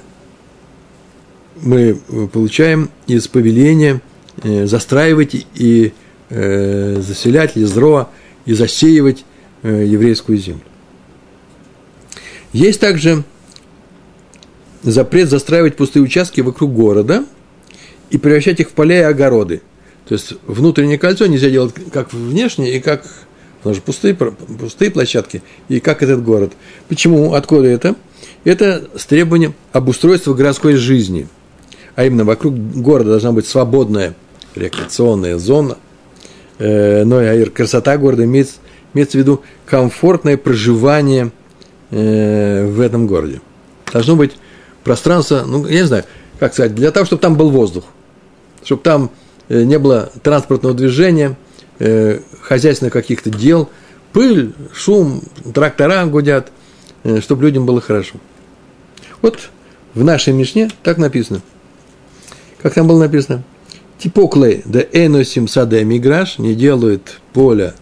мы 1.62 1.94
получаем 2.32 2.90
из 3.06 3.28
повеления 3.28 4.00
э, 4.42 4.66
застраивать 4.66 5.46
и 5.54 5.92
э, 6.28 7.00
заселять 7.00 7.56
Езроа 7.56 8.10
и 8.44 8.52
засеивать 8.52 9.24
э, 9.62 9.84
еврейскую 9.86 10.38
землю. 10.38 10.62
Есть 12.52 12.80
также 12.80 13.24
запрет 14.82 15.28
застраивать 15.28 15.76
пустые 15.76 16.02
участки 16.02 16.40
вокруг 16.40 16.72
города 16.72 17.24
и 18.10 18.18
превращать 18.18 18.60
их 18.60 18.70
в 18.70 18.72
поля 18.72 19.00
и 19.00 19.02
огороды. 19.02 19.62
То 20.08 20.14
есть 20.14 20.34
внутреннее 20.46 20.98
кольцо 20.98 21.26
нельзя 21.26 21.50
делать 21.50 21.74
как 21.92 22.12
внешнее 22.12 22.76
и 22.76 22.80
как 22.80 23.04
потому 23.58 23.74
что 23.74 23.84
пустые, 23.84 24.14
пустые 24.14 24.92
площадки, 24.92 25.42
и 25.68 25.80
как 25.80 26.00
этот 26.00 26.22
город. 26.22 26.52
Почему? 26.86 27.34
Откуда 27.34 27.66
это? 27.66 27.96
Это 28.44 28.88
с 28.94 29.06
требованием 29.06 29.54
обустройства 29.72 30.34
городской 30.34 30.74
жизни– 30.74 31.26
а 31.96 32.04
именно 32.04 32.24
вокруг 32.24 32.54
города 32.54 33.10
должна 33.10 33.32
быть 33.32 33.48
свободная 33.48 34.14
рекреационная 34.54 35.38
зона, 35.38 35.78
э, 36.58 37.04
но 37.04 37.22
и 37.22 37.46
красота 37.46 37.96
города 37.96 38.24
имеется, 38.24 38.56
имеется 38.94 39.16
в 39.16 39.20
виду 39.20 39.42
комфортное 39.64 40.36
проживание 40.36 41.32
э, 41.90 42.66
в 42.66 42.80
этом 42.80 43.06
городе. 43.06 43.40
Должно 43.92 44.14
быть 44.14 44.32
пространство, 44.84 45.44
ну, 45.46 45.66
я 45.66 45.80
не 45.80 45.86
знаю, 45.86 46.04
как 46.38 46.52
сказать, 46.52 46.74
для 46.74 46.90
того, 46.90 47.06
чтобы 47.06 47.22
там 47.22 47.34
был 47.34 47.50
воздух, 47.50 47.84
чтобы 48.62 48.82
там 48.82 49.10
э, 49.48 49.62
не 49.62 49.78
было 49.78 50.12
транспортного 50.22 50.74
движения, 50.74 51.36
хозяйственных 52.40 52.94
каких-то 52.94 53.28
дел, 53.28 53.68
пыль, 54.14 54.54
шум, 54.72 55.22
трактора 55.52 56.06
гудят, 56.06 56.50
чтобы 57.20 57.42
людям 57.42 57.66
было 57.66 57.82
хорошо. 57.82 58.14
Вот 59.20 59.50
в 59.92 60.02
нашей 60.02 60.32
Мишне 60.32 60.70
так 60.82 60.96
написано– 60.96 61.42
как 62.66 62.74
там 62.74 62.88
было 62.88 62.98
написано, 62.98 63.44
типоклей 63.96 64.62
да 64.64 64.80
эносим 64.80 65.46
саде 65.46 65.84
миграш, 65.84 66.38
не 66.38 66.56
делают 66.56 67.20
поля 67.32 67.76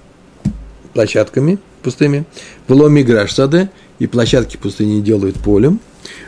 площадками 0.92 1.58
пустыми, 1.82 2.26
вело 2.68 2.90
миграш 2.90 3.32
саде, 3.32 3.70
и 3.98 4.06
площадки 4.06 4.58
пустыни 4.58 4.96
не 4.96 5.00
делают 5.00 5.36
полем, 5.36 5.80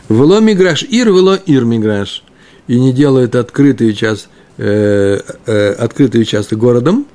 вело 0.09 0.41
миграш 0.41 0.85
ир, 0.85 1.09
вело 1.09 1.35
ир 1.35 1.67
миграш, 1.67 2.25
и 2.67 2.81
не 2.81 2.95
делают 2.95 3.35
открытый 3.35 3.91
участок, 3.91 4.31
э, 4.57 5.21
э, 5.45 5.73
открытый 5.73 6.23
участок 6.23 6.59
городом, 6.59 7.07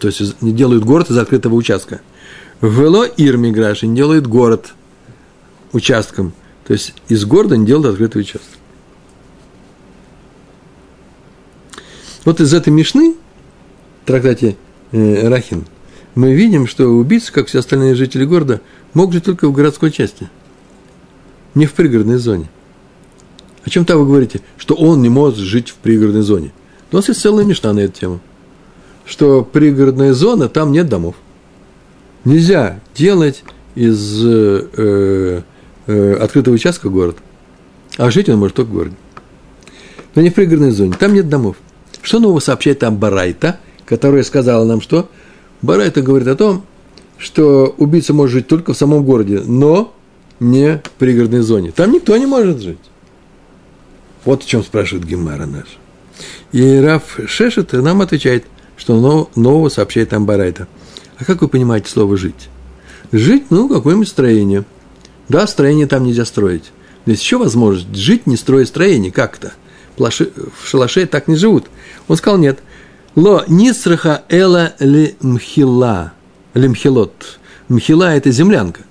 то 0.00 0.06
есть 0.06 0.40
не 0.40 0.52
делают 0.52 0.84
город 0.84 1.10
из 1.10 1.18
открытого 1.18 1.54
участка. 1.54 2.00
Вело 2.62 3.04
ир 3.04 3.36
миграш, 3.36 3.82
и 3.82 3.86
не 3.86 3.96
делают 3.96 4.26
город 4.26 4.72
участком, 5.72 6.32
то 6.66 6.72
есть 6.72 6.94
из 7.10 7.26
города 7.26 7.58
не 7.58 7.66
делают 7.66 7.90
открытый 7.90 8.22
участок. 8.22 8.56
Вот 12.26 12.40
из 12.40 12.52
этой 12.52 12.70
Мишны, 12.70 13.14
в 14.02 14.06
трактате 14.06 14.56
э, 14.90 15.28
Рахин, 15.28 15.64
мы 16.16 16.34
видим, 16.34 16.66
что 16.66 16.88
убийцы, 16.88 17.32
как 17.32 17.46
все 17.46 17.60
остальные 17.60 17.94
жители 17.94 18.24
города, 18.24 18.60
могут 18.94 19.14
жить 19.14 19.24
только 19.24 19.46
в 19.46 19.52
городской 19.52 19.92
части, 19.92 20.28
не 21.54 21.66
в 21.66 21.72
пригородной 21.72 22.16
зоне. 22.16 22.50
О 23.64 23.70
чем 23.70 23.84
там 23.84 24.00
вы 24.00 24.06
говорите? 24.06 24.40
Что 24.58 24.74
он 24.74 25.02
не 25.02 25.08
может 25.08 25.38
жить 25.38 25.68
в 25.68 25.76
пригородной 25.76 26.22
зоне. 26.22 26.52
У 26.90 26.96
нас 26.96 27.08
есть 27.08 27.20
целая 27.20 27.44
мечта 27.44 27.72
на 27.72 27.78
эту 27.78 28.00
тему. 28.00 28.20
Что 29.04 29.44
пригородная 29.44 30.12
зона, 30.12 30.48
там 30.48 30.72
нет 30.72 30.88
домов. 30.88 31.14
Нельзя 32.24 32.80
делать 32.96 33.44
из 33.76 34.24
э, 34.26 35.42
э, 35.86 36.14
открытого 36.14 36.54
участка 36.54 36.88
город. 36.88 37.18
А 37.98 38.10
жить 38.10 38.28
он 38.28 38.38
может 38.40 38.56
только 38.56 38.70
в 38.70 38.72
городе. 38.72 38.96
Но 40.16 40.22
не 40.22 40.30
в 40.30 40.34
пригородной 40.34 40.72
зоне. 40.72 40.94
Там 40.98 41.14
нет 41.14 41.28
домов. 41.28 41.56
Что 42.06 42.20
нового 42.20 42.38
сообщает 42.38 42.78
там 42.78 42.98
Барайта, 42.98 43.58
которая 43.84 44.22
сказала 44.22 44.64
нам, 44.64 44.80
что 44.80 45.10
Барайта 45.60 46.02
говорит 46.02 46.28
о 46.28 46.36
том, 46.36 46.64
что 47.18 47.74
убийца 47.78 48.14
может 48.14 48.32
жить 48.32 48.46
только 48.46 48.74
в 48.74 48.76
самом 48.76 49.04
городе, 49.04 49.42
но 49.44 49.92
не 50.38 50.80
в 50.84 50.90
пригородной 50.98 51.40
зоне. 51.40 51.72
Там 51.72 51.90
никто 51.90 52.16
не 52.16 52.26
может 52.26 52.60
жить. 52.60 52.78
Вот 54.24 54.44
о 54.44 54.46
чем 54.46 54.62
спрашивает 54.62 55.04
Гемара 55.04 55.46
наш. 55.46 55.78
И 56.52 56.78
Раф 56.78 57.18
Шешет 57.26 57.72
нам 57.72 58.00
отвечает, 58.00 58.44
что 58.76 59.28
нового 59.34 59.68
сообщает 59.68 60.10
там 60.10 60.26
Барайта. 60.26 60.68
А 61.18 61.24
как 61.24 61.42
вы 61.42 61.48
понимаете 61.48 61.90
слово 61.90 62.16
«жить»? 62.16 62.50
Жить, 63.10 63.46
ну, 63.50 63.68
какое-нибудь 63.68 64.06
строение. 64.06 64.64
Да, 65.28 65.44
строение 65.48 65.88
там 65.88 66.04
нельзя 66.04 66.24
строить. 66.24 66.70
Но 67.04 67.10
есть 67.10 67.24
еще 67.24 67.38
возможность 67.38 67.96
жить, 67.96 68.28
не 68.28 68.36
строя 68.36 68.64
строение, 68.64 69.10
как-то– 69.10 69.54
в 69.98 70.66
шалаше 70.66 71.06
так 71.06 71.28
не 71.28 71.36
живут. 71.36 71.66
Он 72.08 72.16
сказал, 72.16 72.38
нет. 72.38 72.58
Ло 73.14 73.44
нисраха 73.48 74.22
эла 74.28 74.74
ли 74.78 75.16
мхила. 75.20 76.12
Ли 76.54 76.68
мхилот. 76.68 77.38
Мхила– 77.68 78.14
это 78.16 78.30
землянка. 78.30 78.82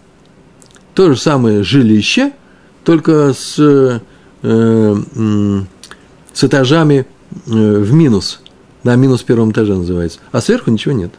То 0.94 1.14
же 1.14 1.20
самое 1.20 1.64
жилище, 1.64 2.32
только 2.84 3.34
с, 3.34 3.56
э, 4.42 4.96
с 6.34 6.44
этажами 6.44 7.06
э, 7.48 7.50
в 7.50 7.94
минус. 7.94 8.42
Да, 8.84 8.96
минус 8.96 9.24
первом 9.24 9.52
этаже 9.52 9.76
называется. 9.76 10.20
А 10.32 10.42
сверху 10.42 10.72
ничего 10.72 10.94
нет. 10.94 11.12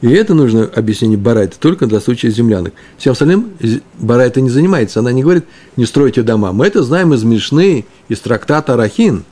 И 0.00 0.08
это 0.10 0.34
нужно 0.34 0.64
объяснение 0.64 1.18
Барайта 1.18 1.58
только 1.58 1.86
для 1.86 2.00
случая 2.00 2.30
землянок. 2.30 2.72
Всем 2.98 3.12
остальным 3.12 3.50
Барайта 3.98 4.40
не 4.40 4.48
занимается. 4.48 5.00
Она 5.00 5.10
не 5.10 5.22
говорит, 5.22 5.44
не 5.76 5.86
стройте 5.86 6.22
дома. 6.22 6.52
Мы 6.52 6.66
это 6.66 6.82
знаем 6.82 7.14
из 7.14 7.24
Мишны, 7.24 7.84
из 8.08 8.20
трактата 8.20 8.76
Рахин. 8.76 9.24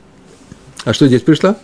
А 0.83 0.93
что 0.93 1.07
здесь 1.07 1.21
пришла? 1.21 1.57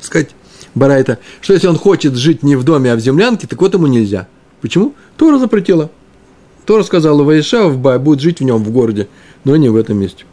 Сказать 0.00 0.30
Барайта, 0.74 1.18
что 1.40 1.52
если 1.52 1.68
он 1.68 1.76
хочет 1.76 2.16
жить 2.16 2.42
не 2.42 2.56
в 2.56 2.64
доме, 2.64 2.92
а 2.92 2.96
в 2.96 3.00
землянке, 3.00 3.46
так 3.46 3.60
вот 3.60 3.74
ему 3.74 3.86
нельзя. 3.86 4.26
Почему? 4.60 4.94
Тора 5.16 5.38
запретила. 5.38 5.90
Тора 6.66 6.82
сказала, 6.82 7.22
Ваиша 7.22 7.68
в 7.68 7.78
Бай 7.78 7.98
будет 7.98 8.20
жить 8.20 8.40
в 8.40 8.44
нем 8.44 8.62
в 8.64 8.70
городе, 8.70 9.08
но 9.44 9.56
не 9.56 9.68
в 9.68 9.76
этом 9.76 9.98
месте. 9.98 10.24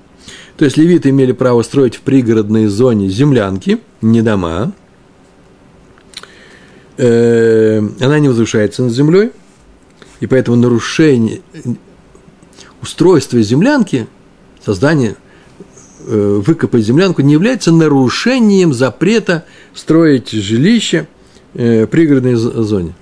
То 0.58 0.66
есть 0.66 0.78
левиты 0.78 1.10
имели 1.10 1.32
право 1.32 1.62
строить 1.64 1.96
в 1.96 2.02
пригородной 2.02 2.68
зоне 2.68 3.10
землянки, 3.10 3.80
не 4.02 4.22
дома, 4.22 4.74
Э, 7.02 7.82
она 8.02 8.20
не 8.20 8.28
возвышается 8.28 8.84
над 8.84 8.92
землей, 8.92 9.30
и 10.20 10.28
поэтому 10.28 10.58
нарушение 10.58 11.40
устройства 12.82 13.42
землянки, 13.42 14.08
создание, 14.66 15.16
э, 16.06 16.42
выкопать 16.46 16.84
землянку 16.84 17.22
не 17.22 17.32
является 17.32 17.72
нарушением 17.72 18.74
запрета 18.74 19.46
строить 19.74 20.30
жилище 20.30 21.08
э, 21.54 21.86
в 21.86 21.88
пригородной 21.88 22.36
зоне. 22.36 22.96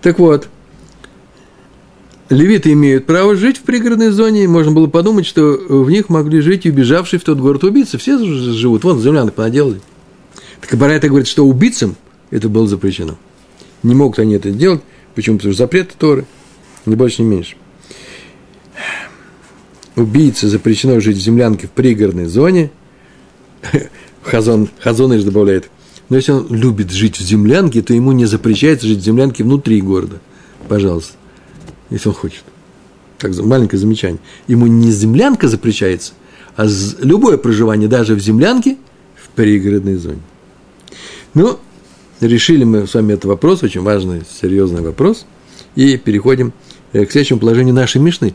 Так 0.00 0.18
вот, 0.18 0.48
левиты 2.30 2.72
имеют 2.72 3.04
право 3.04 3.36
жить 3.36 3.58
в 3.58 3.62
пригородной 3.64 4.08
зоне, 4.08 4.48
можно 4.48 4.72
было 4.72 4.86
подумать, 4.86 5.26
что 5.26 5.42
в 5.68 5.90
них 5.90 6.08
могли 6.08 6.40
жить 6.40 6.64
и 6.64 6.70
убежавшие 6.70 7.20
в 7.20 7.24
тот 7.24 7.36
город 7.40 7.62
убийцы. 7.62 7.98
Все 7.98 8.16
живут, 8.18 8.84
вон 8.84 9.02
землянок 9.02 9.34
понаделали. 9.34 9.82
Так 10.62 10.78
Барайта 10.78 11.08
говорит, 11.08 11.28
что 11.28 11.44
убийцам 11.44 11.96
это 12.34 12.48
было 12.48 12.66
запрещено. 12.66 13.16
Не 13.84 13.94
могут 13.94 14.18
они 14.18 14.34
это 14.34 14.50
делать. 14.50 14.80
Почему? 15.14 15.36
Потому 15.36 15.52
что 15.52 15.62
запрет 15.62 15.94
Торы, 15.96 16.26
не 16.84 16.96
больше, 16.96 17.22
не 17.22 17.28
меньше. 17.28 17.54
Убийце 19.94 20.48
запрещено 20.48 20.98
жить 20.98 21.16
в 21.16 21.20
землянке 21.20 21.68
в 21.68 21.70
пригородной 21.70 22.26
зоне. 22.26 22.72
Хазон, 24.22 24.68
Хазон 24.80 25.16
добавляет. 25.22 25.70
Но 26.08 26.16
если 26.16 26.32
он 26.32 26.48
любит 26.50 26.90
жить 26.90 27.18
в 27.18 27.22
землянке, 27.22 27.82
то 27.82 27.94
ему 27.94 28.10
не 28.10 28.24
запрещается 28.24 28.88
жить 28.88 28.98
в 28.98 29.04
землянке 29.04 29.44
внутри 29.44 29.80
города. 29.80 30.18
Пожалуйста. 30.68 31.12
Если 31.90 32.08
он 32.08 32.16
хочет. 32.16 32.42
Так, 33.18 33.32
маленькое 33.36 33.78
замечание. 33.78 34.18
Ему 34.48 34.66
не 34.66 34.90
землянка 34.90 35.46
запрещается, 35.46 36.14
а 36.56 36.66
любое 36.98 37.36
проживание 37.36 37.88
даже 37.88 38.16
в 38.16 38.18
землянке 38.18 38.76
в 39.14 39.28
пригородной 39.28 39.94
зоне. 39.94 40.20
Ну, 41.34 41.60
решили 42.20 42.64
мы 42.64 42.86
с 42.86 42.94
вами 42.94 43.12
этот 43.12 43.26
вопрос, 43.26 43.62
очень 43.62 43.82
важный, 43.82 44.22
серьезный 44.40 44.82
вопрос, 44.82 45.26
и 45.74 45.96
переходим 45.96 46.52
э, 46.92 47.04
к 47.04 47.12
следующему 47.12 47.40
положению 47.40 47.74
нашей 47.74 48.00
Мишны, 48.00 48.34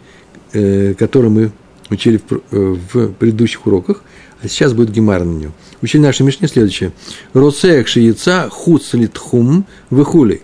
э, 0.53 0.93
которое 0.93 1.29
мы 1.29 1.51
учили 1.89 2.17
в, 2.17 2.33
э, 2.51 2.77
в 2.93 3.13
предыдущих 3.13 3.65
уроках, 3.65 4.03
а 4.41 4.47
сейчас 4.47 4.73
будет 4.73 4.91
гемар 4.91 5.23
на 5.23 5.33
нем. 5.33 5.53
Учили 5.81 6.01
нашей 6.01 6.23
Мишне 6.23 6.47
следующее. 6.47 6.91
Росех 7.33 7.87
шиеца 7.87 8.47
хуцлитхум 8.49 9.65
выхули. 9.89 10.41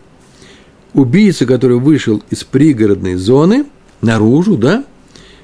Убийца, 0.93 1.45
который 1.45 1.77
вышел 1.77 2.23
из 2.29 2.43
пригородной 2.43 3.15
зоны, 3.15 3.65
наружу, 4.01 4.57
да, 4.57 4.85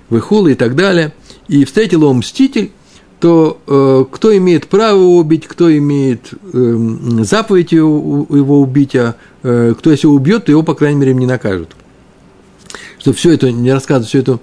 выхула 0.10 0.49
и 0.49 0.56
так 0.56 0.75
далее, 0.75 1.13
и 1.47 1.65
встретил 1.65 2.01
его 2.01 2.13
мститель, 2.13 2.71
то 3.21 3.62
э, 3.67 4.05
кто 4.12 4.36
имеет 4.36 4.67
право 4.67 4.99
убить, 4.99 5.47
кто 5.47 5.71
имеет 5.77 6.34
э, 6.53 6.75
заповедь 7.21 7.71
его, 7.71 8.25
его 8.36 8.60
убить, 8.60 8.95
а 8.95 9.15
э, 9.43 9.75
кто 9.77 9.91
если 9.91 10.07
убьет, 10.07 10.45
то 10.45 10.51
его, 10.51 10.63
по 10.63 10.73
крайней 10.73 10.99
мере, 10.99 11.13
не 11.13 11.27
накажут. 11.27 11.75
Что 12.97 13.13
все 13.13 13.31
это, 13.31 13.51
не 13.51 13.71
рассказывать 13.71 14.10
всю 14.10 14.17
эту, 14.17 14.41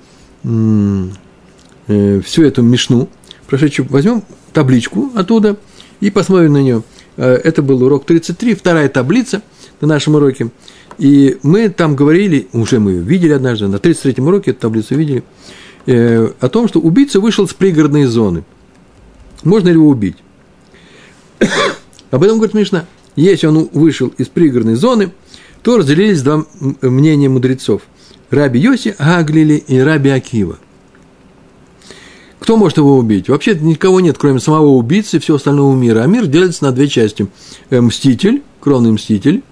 э, 1.88 2.20
всю 2.24 2.44
эту 2.44 2.62
мешну, 2.62 3.08
прошедшую, 3.48 3.88
возьмем 3.90 4.22
табличку 4.52 5.10
оттуда 5.16 5.56
и 5.98 6.10
посмотрим 6.10 6.52
на 6.52 6.62
нее. 6.62 6.84
Э, 7.16 7.34
это 7.34 7.62
был 7.62 7.82
урок 7.82 8.06
33, 8.06 8.54
вторая 8.54 8.88
таблица 8.88 9.42
на 9.80 9.88
нашем 9.88 10.14
уроке. 10.14 10.50
И 10.98 11.36
мы 11.42 11.68
там 11.68 11.96
говорили, 11.96 12.46
уже 12.52 12.78
мы 12.78 12.92
ее 12.92 13.00
видели 13.00 13.32
однажды, 13.32 13.66
на 13.66 13.76
33-м 13.76 14.28
уроке 14.28 14.52
эту 14.52 14.60
таблицу 14.60 14.94
видели, 14.94 15.24
э, 15.86 16.30
о 16.38 16.48
том, 16.48 16.68
что 16.68 16.78
убийца 16.78 17.18
вышел 17.18 17.48
с 17.48 17.54
пригородной 17.54 18.04
зоны– 18.04 18.44
можно 19.48 19.68
ли 19.68 19.74
его 19.74 19.88
убить? 19.88 20.16
Об 22.10 22.22
этом 22.22 22.36
говорит 22.36 22.54
Мишна. 22.54 22.84
Если 23.16 23.46
он 23.46 23.68
вышел 23.72 24.08
из 24.16 24.28
пригородной 24.28 24.76
зоны, 24.76 25.12
то 25.62 25.78
разделились 25.78 26.22
два 26.22 26.44
мнения 26.82 27.28
мудрецов. 27.28 27.82
Раби 28.30 28.60
Йоси 28.60 28.94
Аглили 28.98 29.54
и 29.54 29.78
Раби 29.78 30.10
Акива. 30.10 30.58
Кто 32.38 32.56
может 32.56 32.78
его 32.78 32.96
убить? 32.96 33.28
Вообще 33.28 33.54
никого 33.56 34.00
нет, 34.00 34.16
кроме 34.18 34.38
самого 34.38 34.68
убийцы 34.68 35.16
и 35.16 35.20
всего 35.20 35.36
остального 35.36 35.74
мира. 35.74 36.02
А 36.02 36.06
мир 36.06 36.26
делится 36.26 36.64
на 36.64 36.72
две 36.72 36.86
части. 36.86 37.26
Э, 37.70 37.80
мститель, 37.80 38.42
кровный 38.60 38.92
мститель, 38.92 39.42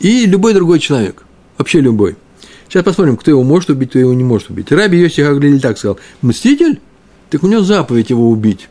и 0.00 0.26
любой 0.26 0.52
другой 0.52 0.80
человек. 0.80 1.24
Вообще 1.58 1.80
любой. 1.80 2.16
Сейчас 2.68 2.82
посмотрим, 2.84 3.16
кто 3.16 3.30
его 3.30 3.44
может 3.44 3.70
убить, 3.70 3.90
кто 3.90 3.98
его 3.98 4.12
не 4.12 4.24
может 4.24 4.50
убить. 4.50 4.72
Раби 4.72 4.98
Йоси 4.98 5.20
Аглили 5.20 5.58
так 5.58 5.78
сказал. 5.78 5.98
Мститель? 6.22 6.80
Так 7.30 7.44
у 7.44 7.46
него 7.46 7.62
заповедь 7.62 8.10
его 8.10 8.28
убить 8.28 8.68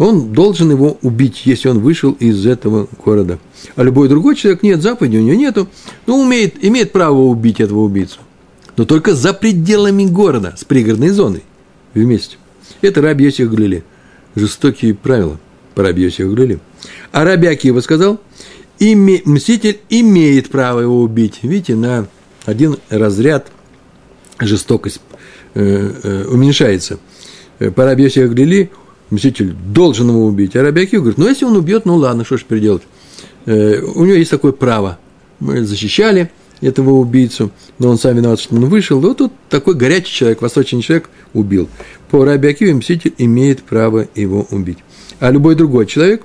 он 0.00 0.32
должен 0.32 0.70
его 0.70 0.96
убить, 1.02 1.42
если 1.44 1.68
он 1.68 1.80
вышел 1.80 2.12
из 2.12 2.46
этого 2.46 2.88
города. 3.04 3.38
А 3.76 3.82
любой 3.82 4.08
другой 4.08 4.34
человек 4.34 4.62
нет, 4.62 4.80
заповеди 4.80 5.18
у 5.18 5.20
него 5.20 5.36
нету, 5.36 5.68
но 6.06 6.18
умеет, 6.18 6.64
имеет 6.64 6.90
право 6.90 7.18
убить 7.18 7.60
этого 7.60 7.80
убийцу. 7.80 8.18
Но 8.78 8.86
только 8.86 9.14
за 9.14 9.34
пределами 9.34 10.06
города, 10.06 10.54
с 10.56 10.64
пригородной 10.64 11.10
зоной 11.10 11.42
вместе. 11.92 12.38
Это 12.80 13.02
Раби 13.02 13.26
Йосиф 13.26 13.50
Галиле. 13.50 13.84
Жестокие 14.34 14.94
правила 14.94 15.38
по 15.74 15.82
Раби 15.82 16.04
Йосиф 16.04 16.28
Галиле. 16.32 16.60
А 17.12 17.24
Раби 17.24 17.48
Акива 17.48 17.80
сказал, 17.80 18.18
име, 18.78 19.20
мститель 19.26 19.80
имеет 19.90 20.48
право 20.48 20.80
его 20.80 21.02
убить. 21.02 21.40
Видите, 21.42 21.74
на 21.74 22.08
один 22.46 22.78
разряд 22.88 23.48
жестокость 24.38 25.02
э, 25.52 25.92
э, 26.02 26.24
уменьшается. 26.24 26.98
Э, 27.58 27.70
по 27.70 27.84
Раби 27.84 28.04
Йосиф 28.04 28.30
Галиле 28.30 28.70
мститель 29.10 29.52
должен 29.52 30.08
его 30.08 30.24
убить. 30.24 30.56
А 30.56 30.62
Рабиакив 30.62 31.00
говорит, 31.00 31.18
ну, 31.18 31.28
если 31.28 31.44
он 31.44 31.56
убьет, 31.56 31.84
ну, 31.84 31.96
ладно, 31.96 32.24
что 32.24 32.36
ж 32.36 32.40
теперь 32.42 32.60
делать? 32.60 32.82
Э, 33.46 33.80
у 33.80 34.04
него 34.04 34.16
есть 34.16 34.30
такое 34.30 34.52
право. 34.52 34.98
Мы 35.40 35.64
защищали 35.64 36.30
этого 36.60 36.90
убийцу, 36.90 37.50
но 37.78 37.88
он 37.88 37.98
сам 37.98 38.16
виноват, 38.16 38.40
что 38.40 38.54
он 38.54 38.66
вышел. 38.66 39.00
Вот 39.00 39.18
тут 39.18 39.32
такой 39.48 39.74
горячий 39.74 40.12
человек, 40.12 40.42
восточный 40.42 40.82
человек 40.82 41.08
убил. 41.32 41.68
По 42.10 42.24
Рабиакиве 42.24 42.74
мститель 42.74 43.14
имеет 43.18 43.62
право 43.62 44.06
его 44.14 44.46
убить. 44.50 44.78
А 45.18 45.30
любой 45.30 45.54
другой 45.54 45.86
человек, 45.86 46.22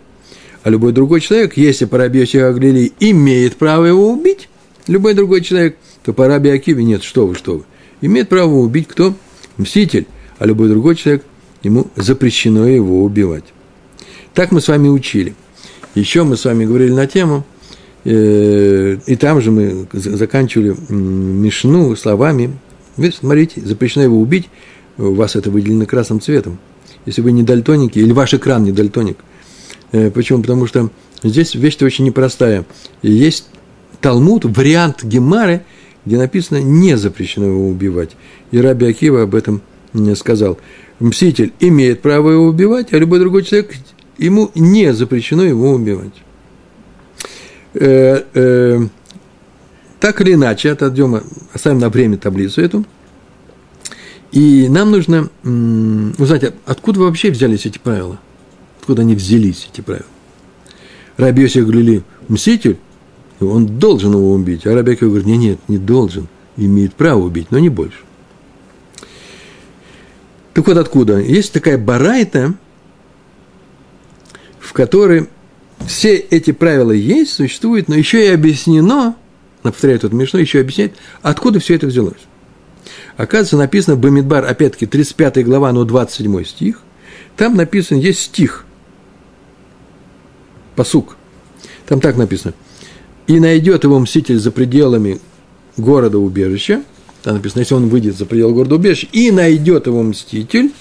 а 0.63 0.69
любой 0.69 0.93
другой 0.93 1.21
человек, 1.21 1.57
если 1.57 1.85
по 1.85 1.97
Раби 1.97 2.21
Аглили 2.21 2.91
имеет 2.99 3.55
право 3.55 3.85
его 3.85 4.11
убить, 4.11 4.49
любой 4.87 5.13
другой 5.13 5.41
человек, 5.41 5.77
то 6.03 6.11
по 6.11 6.27
Раби 6.27 6.49
Акиве 6.49 6.83
нет, 6.83 7.03
что 7.03 7.27
вы, 7.27 7.35
что 7.35 7.57
вы. 7.57 7.63
Имеет 8.01 8.29
право 8.29 8.55
убить 8.55 8.87
кто? 8.87 9.13
Мститель. 9.57 10.07
А 10.37 10.45
любой 10.45 10.69
другой 10.69 10.95
человек– 10.95 11.23
ему 11.65 11.87
запрещено 11.95 12.67
его 12.67 13.03
убивать. 13.03 13.45
Так 14.35 14.51
мы 14.51 14.61
с 14.61 14.67
вами 14.67 14.87
учили. 14.87 15.33
Еще 15.95 16.23
мы 16.23 16.37
с 16.37 16.45
вами 16.45 16.65
говорили 16.65 16.91
на 16.91 17.07
тему, 17.07 17.43
э, 18.03 18.97
и 19.05 19.15
там 19.15 19.41
же 19.41 19.49
мы 19.49 19.87
заканчивали 19.93 20.75
Мишну 20.89 21.95
словами, 21.95 22.53
вы 22.97 23.11
смотрите, 23.11 23.61
запрещено 23.61 24.03
его 24.03 24.19
убить, 24.19 24.49
у 24.97 25.13
вас 25.13 25.35
это 25.35 25.49
выделено 25.49 25.85
красным 25.85 26.21
цветом. 26.21 26.59
Если 27.07 27.21
вы 27.21 27.31
не 27.31 27.41
дальтоники, 27.41 27.97
или 27.97 28.11
ваш 28.11 28.35
экран 28.35 28.63
не 28.63 28.71
дальтоник. 28.71 29.17
Э, 29.91 30.11
почему? 30.11 30.41
Потому 30.41 30.67
что 30.67 30.91
здесь 31.23 31.55
вещь 31.55 31.81
очень 31.81 32.05
непростая. 32.05 32.65
Есть 33.01 33.47
Талмуд, 34.01 34.45
вариант 34.45 35.03
Гемары, 35.03 35.63
где 36.05 36.17
написано 36.17 36.61
«не 36.61 36.95
запрещено 36.95 37.47
его 37.47 37.67
убивать». 37.67 38.11
И 38.51 38.59
Раби 38.59 38.85
Акива 38.85 39.23
об 39.23 39.33
этом 39.33 39.61
сказал 40.15 40.57
мститель 40.99 41.53
имеет 41.59 42.01
право 42.01 42.31
его 42.31 42.45
убивать, 42.45 42.93
а 42.93 42.97
любой 42.97 43.19
другой 43.19 43.43
человек, 43.43 43.73
ему 44.17 44.51
не 44.55 44.93
запрещено 44.93 45.43
его 45.43 45.71
убивать. 45.71 46.13
Э, 47.73 48.23
э, 48.33 48.87
так 49.99 50.21
или 50.21 50.33
иначе, 50.33 50.71
отойдем, 50.71 51.21
оставим 51.53 51.79
на 51.79 51.89
время 51.89 52.17
таблицу 52.17 52.61
эту. 52.61 52.85
И 54.31 54.67
нам 54.69 54.91
нужно 54.91 55.29
узнать, 56.17 56.53
откуда 56.65 56.99
вообще 56.99 57.31
взялись 57.31 57.65
эти 57.65 57.77
правила. 57.77 58.19
Откуда 58.79 59.01
они 59.01 59.15
взялись, 59.15 59.69
эти 59.71 59.81
правила. 59.81 60.05
Раби 61.15 61.43
Йосиф 61.43 61.65
Галили 61.65 62.03
мститель, 62.27 62.77
он 63.39 63.79
должен 63.79 64.11
его 64.11 64.33
убить. 64.33 64.65
А 64.67 64.73
Раби 64.73 64.93
Акива 64.93 65.09
говорит, 65.09 65.27
нет, 65.27 65.39
нет, 65.39 65.59
не 65.67 65.77
должен. 65.77 66.27
Имеет 66.57 66.93
право 66.93 67.23
убить, 67.23 67.47
но 67.51 67.59
не 67.59 67.69
больше. 67.69 67.97
Так 70.55 70.65
вот 70.67 70.77
откуда? 70.77 71.19
Есть 71.19 71.51
такая 71.51 71.77
барайта, 71.77 72.53
в 74.57 74.71
которой 74.71 75.27
все 75.85 76.15
эти 76.15 76.51
правила 76.51 76.93
есть, 76.93 77.33
существуют, 77.33 77.89
но 77.89 77.95
еще 77.95 78.25
и 78.25 78.29
объяснено, 78.29 79.17
повторяю 79.63 79.99
тут 79.99 80.13
Мишну, 80.13 80.39
еще 80.39 80.61
объясняет, 80.61 80.95
откуда 81.21 81.59
все 81.59 81.75
это 81.75 81.87
взялось. 81.87 82.21
Оказывается, 83.17 83.57
написано 83.57 83.97
Бамидбар, 83.97 84.45
опять-таки, 84.45 84.85
35 84.85 85.43
глава, 85.43 85.73
но 85.73 85.83
27 85.83 86.45
стих. 86.45 86.79
Там 87.35 87.57
написано, 87.57 87.97
есть 87.97 88.21
стих, 88.21 88.65
посук. 90.77 91.17
Там 91.85 91.99
так 91.99 92.15
написано. 92.15 92.53
«И 93.27 93.41
найдет 93.41 93.83
его 93.83 93.99
мститель 93.99 94.39
за 94.39 94.51
пределами 94.51 95.19
города 95.75 96.17
убежища, 96.17 96.83
там 97.25 97.37
написано, 97.37 97.61
если 97.61 97.73
он 97.73 97.89
выйдет 97.89 98.15
за 98.15 98.27
пределы 98.27 98.53
города 98.53 98.75
убежища 98.75 99.07
и 99.11 99.31
найдет 99.31 99.87
его 99.87 100.03
мститель, 100.03 100.71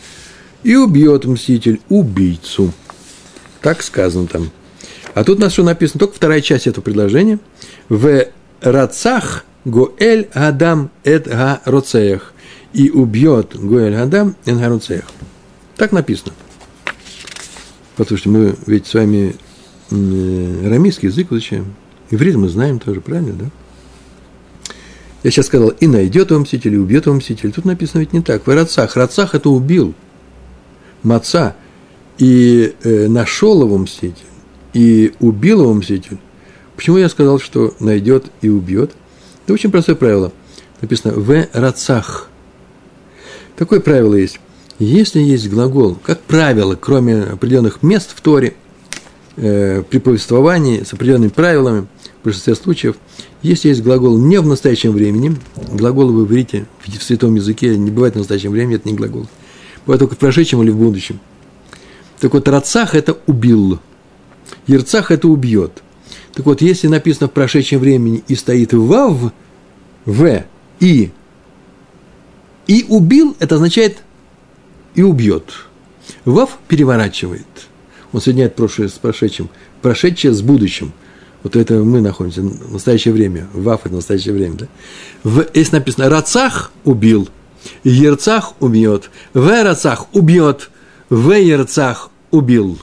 и 0.62 0.76
убьет 0.76 1.24
мститель 1.24 1.80
убийцу. 1.88 2.70
Так 3.62 3.82
сказано 3.82 4.26
там. 4.26 4.50
А 5.14 5.24
тут 5.24 5.38
у 5.38 5.40
нас 5.40 5.54
что 5.54 5.62
написано? 5.62 6.00
Только 6.00 6.16
вторая 6.16 6.42
часть 6.42 6.66
этого 6.66 6.84
предложения. 6.84 7.38
В 7.88 8.26
рацах 8.60 9.46
Гоэль 9.64 10.28
Адам 10.34 10.90
эт 11.02 11.26
га. 11.26 11.62
И 12.74 12.90
убьет 12.90 13.58
Гоэль 13.58 13.96
Адам 13.96 14.36
эт 14.44 14.58
га. 14.58 15.02
Так 15.78 15.92
написано. 15.92 16.34
Послушайте, 17.96 18.28
мы 18.28 18.54
ведь 18.66 18.86
с 18.86 18.92
вами 18.92 19.34
арамейский 19.90 21.08
язык 21.08 21.32
изучаем. 21.32 21.74
Иврит 22.10 22.34
мы 22.36 22.50
знаем 22.50 22.80
тоже, 22.80 23.00
правильно, 23.00 23.32
да? 23.32 23.46
Я 25.24 25.30
сейчас 25.30 25.46
сказал, 25.46 25.70
и 25.70 25.86
найдет 25.86 26.30
его 26.30 26.40
мститель, 26.40 26.74
и 26.74 26.76
убьет 26.76 27.06
его 27.06 27.16
мститель. 27.16 27.50
Тут 27.50 27.64
написано 27.64 28.00
ведь 28.00 28.12
не 28.12 28.20
так. 28.20 28.46
В 28.46 28.50
Рацах. 28.54 28.94
Рацах 28.94 29.34
это 29.34 29.48
убил. 29.48 29.94
Маца. 31.02 31.56
И 32.18 32.74
э, 32.84 33.08
нашел 33.08 33.62
его 33.62 33.78
мститель. 33.78 34.26
И 34.74 35.14
убил 35.20 35.62
его 35.62 35.72
мститель. 35.72 36.18
Почему 36.76 36.98
я 36.98 37.08
сказал, 37.08 37.40
что 37.40 37.74
найдет 37.80 38.26
и 38.42 38.50
убьет? 38.50 38.92
Это 39.44 39.54
очень 39.54 39.70
простое 39.70 39.96
правило. 39.96 40.30
Написано 40.82 41.14
в 41.14 41.46
рацах. 41.54 42.28
Такое 43.56 43.80
правило 43.80 44.14
есть. 44.14 44.40
Если 44.78 45.20
есть 45.20 45.48
глагол, 45.48 45.96
как 46.02 46.20
правило, 46.20 46.74
кроме 46.74 47.22
определенных 47.22 47.82
мест 47.82 48.10
в 48.14 48.20
Торе, 48.20 48.54
э, 49.36 49.82
при 49.88 49.98
повествовании 49.98 50.82
с 50.82 50.92
определенными 50.92 51.30
правилами, 51.30 51.86
в 52.20 52.24
большинстве 52.24 52.54
случаев, 52.54 52.96
если 53.44 53.68
есть 53.68 53.82
глагол 53.82 54.16
не 54.16 54.40
в 54.40 54.46
настоящем 54.46 54.92
времени, 54.92 55.36
глагол 55.70 56.10
в 56.10 56.24
иврите, 56.24 56.66
в 56.82 57.02
святом 57.02 57.34
языке 57.34 57.76
не 57.76 57.90
бывает 57.90 58.14
в 58.14 58.18
настоящем 58.18 58.50
времени, 58.50 58.76
это 58.76 58.88
не 58.88 58.94
глагол. 58.94 59.26
Бывает 59.84 60.00
только 60.00 60.14
в 60.14 60.18
прошедшем 60.18 60.62
или 60.62 60.70
в 60.70 60.78
будущем. 60.78 61.20
Так 62.20 62.32
вот, 62.32 62.48
рацах– 62.48 62.94
это 62.96 63.18
убил, 63.26 63.80
ерцах– 64.66 65.10
это 65.10 65.28
убьет. 65.28 65.82
Так 66.32 66.46
вот, 66.46 66.62
если 66.62 66.88
написано 66.88 67.28
в 67.28 67.32
прошедшем 67.32 67.80
времени 67.80 68.24
и 68.28 68.34
стоит 68.34 68.72
вав, 68.72 69.32
в, 70.06 70.44
и, 70.80 71.10
и 72.66 72.86
убил, 72.88 73.36
это 73.40 73.56
означает 73.56 73.98
и 74.94 75.02
убьет. 75.02 75.52
Вав 76.24 76.58
переворачивает. 76.66 77.46
Он 78.14 78.22
соединяет 78.22 78.56
прошлое 78.56 78.88
с 78.88 78.92
прошедшим, 78.92 79.50
прошедшее 79.82 80.32
с 80.32 80.40
будущим. 80.40 80.92
Вот 81.44 81.56
это 81.56 81.74
мы 81.74 82.00
находимся 82.00 82.40
в 82.40 82.72
настоящее 82.72 83.12
время. 83.12 83.46
Вав– 83.52 83.82
это 83.84 83.94
настоящее 83.94 84.34
время. 84.34 84.54
Да? 84.54 84.66
В, 85.22 85.46
если 85.52 85.76
написано 85.76 86.08
«Рацах 86.08 86.72
убил», 86.84 87.28
«Ерцах 87.84 88.54
убьет», 88.60 89.10
«В 89.34 90.06
убьет», 90.12 90.70
«В 91.10 92.10
убил». 92.30 92.78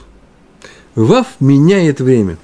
Вав 0.94 1.26
меняет 1.40 2.00
время. 2.00 2.38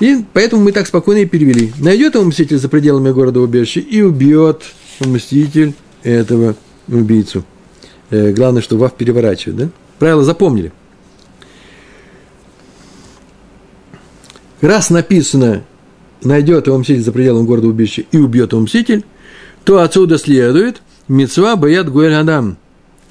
И 0.00 0.24
поэтому 0.32 0.64
мы 0.64 0.72
так 0.72 0.86
спокойно 0.86 1.20
и 1.20 1.26
перевели. 1.26 1.72
Найдет 1.78 2.14
его 2.14 2.24
мститель 2.24 2.58
за 2.58 2.68
пределами 2.68 3.10
города 3.10 3.40
убежища 3.40 3.80
и 3.80 4.02
убьет 4.02 4.62
мститель 5.00 5.74
этого 6.02 6.56
убийцу. 6.88 7.44
Э, 8.10 8.32
главное, 8.32 8.60
что 8.60 8.76
Вав 8.76 8.94
переворачивает, 8.94 9.56
да? 9.56 9.68
Правила 9.98 10.24
запомнили. 10.24 10.72
Раз 14.62 14.90
написано, 14.90 15.64
найдет 16.22 16.68
его 16.68 16.78
мститель 16.78 17.02
за 17.02 17.10
пределами 17.10 17.44
города 17.44 17.66
убежища 17.66 18.04
и 18.12 18.16
убьет 18.16 18.52
его 18.52 18.62
мститель, 18.62 19.04
то 19.64 19.80
отсюда 19.80 20.18
следует 20.18 20.82
Мецва 21.08 21.56
Баят 21.56 21.90
Гуэль 21.90 22.14
Адам. 22.14 22.56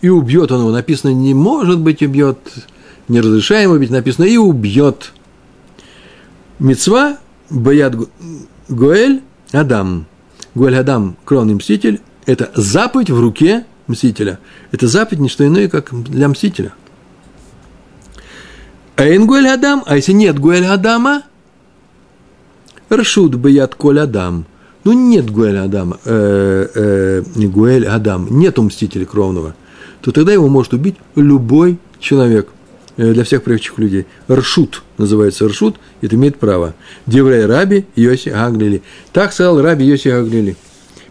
И 0.02 0.08
убьет 0.08 0.52
он 0.52 0.62
его. 0.62 0.72
Написано, 0.72 1.12
не 1.12 1.34
может 1.34 1.80
быть 1.80 2.02
убьет, 2.02 2.38
не 3.10 3.20
разрешаемо 3.20 3.78
быть, 3.78 3.90
написано, 3.90 4.24
и 4.26 4.38
убьет. 4.38 5.12
Мецва 6.58 7.18
Баят 7.50 7.96
Гуэль 8.70 9.22
Адам. 9.52 10.06
Гуэль 10.56 10.78
Адам, 10.78 11.18
кровный 11.26 11.56
мститель, 11.56 12.00
это 12.26 12.50
заповедь 12.56 13.10
в 13.10 13.20
руке 13.20 13.66
мстителя. 13.88 14.40
Это 14.72 14.88
заповедь 14.88 15.20
не 15.20 15.28
что 15.28 15.46
иное, 15.46 15.68
как 15.68 15.90
для 15.92 16.30
мстителя. 16.30 16.74
А 18.96 19.04
Гуэль 19.04 19.50
Адам, 19.50 19.84
а 19.86 19.98
если 19.98 20.14
нет 20.14 20.40
Гуэль 20.40 20.66
Адама, 20.66 21.24
Ршут 22.92 23.36
Баят 23.36 23.76
Коль 23.76 24.00
Адам. 24.00 24.46
Ну, 24.84 24.94
нет 24.94 25.30
Гуэль 25.30 25.58
Адама, 25.58 26.00
э, 26.06 26.68
э, 26.74 27.48
Гуэль 27.48 27.86
Адам, 27.86 28.28
нету 28.32 28.64
мстителя 28.64 29.06
кровного, 29.06 29.56
то 30.02 30.12
тогда 30.12 30.34
его 30.34 30.48
может 30.48 30.74
убить 30.74 30.96
любой 31.16 31.78
человек 32.00 32.50
э, 32.98 33.14
для 33.14 33.24
всех 33.24 33.44
прочих 33.44 33.78
людей. 33.78 34.08
Ршут 34.30 34.82
называется 34.98 35.48
Ршут, 35.48 35.78
это 36.02 36.16
имеет 36.16 36.38
право. 36.38 36.74
Деврей 37.06 37.46
Раби 37.46 37.86
Йоси 37.96 38.30
Аглили. 38.30 38.82
Так 39.14 39.34
сказал 39.34 39.62
Раби 39.62 39.86
Йоси 39.86 40.08
Аглили. 40.08 40.56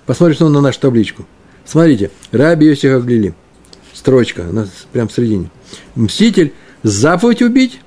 Посмотрите 0.04 0.44
на 0.44 0.60
нашу 0.60 0.80
табличку. 0.80 1.24
Смотрите, 1.64 2.10
Раби 2.32 2.66
Йоси 2.66 2.88
Аглили. 2.88 3.34
Строчка, 3.94 4.48
она 4.48 4.66
прям 4.92 5.06
в 5.06 5.12
середине. 5.12 5.48
Мститель, 5.94 6.52
заповедь 6.82 7.42
убить, 7.42 7.80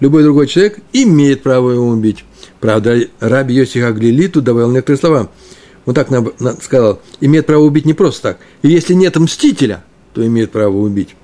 любой 0.00 0.22
другой 0.22 0.48
человек 0.48 0.80
имеет 0.92 1.42
право 1.42 1.70
его 1.70 1.88
убить. 1.88 2.24
Правда, 2.64 2.98
Раби 3.20 3.52
Йоси 3.52 3.76
Аглили 3.80 4.26
тут 4.26 4.44
добавил 4.44 4.70
некоторые 4.70 4.98
слова. 4.98 5.28
Он 5.84 5.92
так 5.92 6.08
сказал, 6.62 6.98
имеет 7.20 7.44
право 7.44 7.60
убить 7.60 7.84
не 7.84 7.92
просто 7.92 8.22
так. 8.22 8.38
И 8.62 8.68
если 8.68 8.94
нет 8.94 9.16
мстителя, 9.16 9.84
то 10.14 10.26
имеет 10.26 10.50
право 10.50 10.74
убить. 10.78 11.14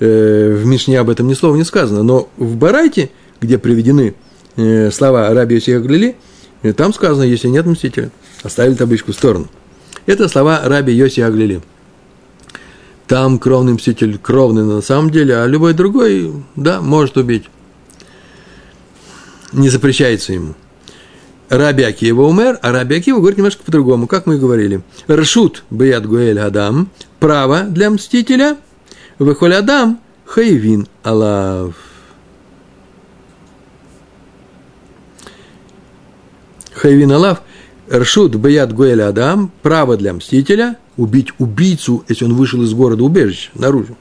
Э, 0.00 0.54
в 0.54 0.66
Мишне 0.66 1.00
об 1.00 1.08
этом 1.08 1.28
ни 1.28 1.32
слова 1.32 1.56
не 1.56 1.64
сказано. 1.64 2.02
Но 2.02 2.28
в 2.36 2.56
Барайте, 2.56 3.08
где 3.40 3.56
приведены 3.56 4.14
э, 4.56 4.90
слова 4.90 5.32
Раби 5.32 5.54
Йоси 5.54 5.70
Аглили, 5.70 6.14
э, 6.62 6.74
там 6.74 6.92
сказано, 6.92 7.22
если 7.22 7.48
нет 7.48 7.64
мстителя. 7.64 8.10
Оставили 8.42 8.74
табличку 8.74 9.12
в 9.12 9.14
сторону. 9.14 9.48
Это 10.04 10.28
слова 10.28 10.60
Раби 10.62 10.92
Йоси 10.92 11.20
Аглили. 11.20 11.62
Там 13.06 13.38
кровный 13.38 13.72
мститель 13.72 14.18
кровный 14.18 14.64
на 14.64 14.82
самом 14.82 15.08
деле, 15.08 15.38
а 15.38 15.46
любой 15.46 15.72
другой, 15.72 16.34
да, 16.54 16.82
может 16.82 17.16
убить. 17.16 17.44
Не 19.54 19.70
запрещается 19.70 20.34
ему. 20.34 20.54
Раби 21.52 21.82
Акива 21.82 22.22
умер, 22.22 22.58
а 22.62 22.72
Раби 22.72 22.96
Акива 22.96 23.18
говорит 23.18 23.36
немножко 23.36 23.62
по-другому, 23.62 24.06
как 24.06 24.24
мы 24.24 24.36
и 24.36 24.38
говорили. 24.38 24.80
Ршут 25.06 25.64
Баят 25.68 26.06
Гуэль 26.06 26.40
Адам, 26.40 26.88
право 27.20 27.64
для 27.64 27.90
мстителя, 27.90 28.56
Выхоль 29.18 29.54
Адам, 29.54 30.00
Хайвин 30.24 30.88
Алав. 31.02 31.74
Хайвин 36.72 37.12
Алав, 37.12 37.42
Ршут 37.92 38.36
Баят 38.36 38.72
Гуэль 38.72 39.02
Адам, 39.02 39.52
право 39.60 39.98
для 39.98 40.14
мстителя, 40.14 40.78
убить 40.96 41.32
убийцу, 41.36 42.02
если 42.08 42.24
он 42.24 42.32
вышел 42.32 42.62
из 42.62 42.72
города 42.72 43.04
убежища, 43.04 43.50
наружу. 43.56 43.98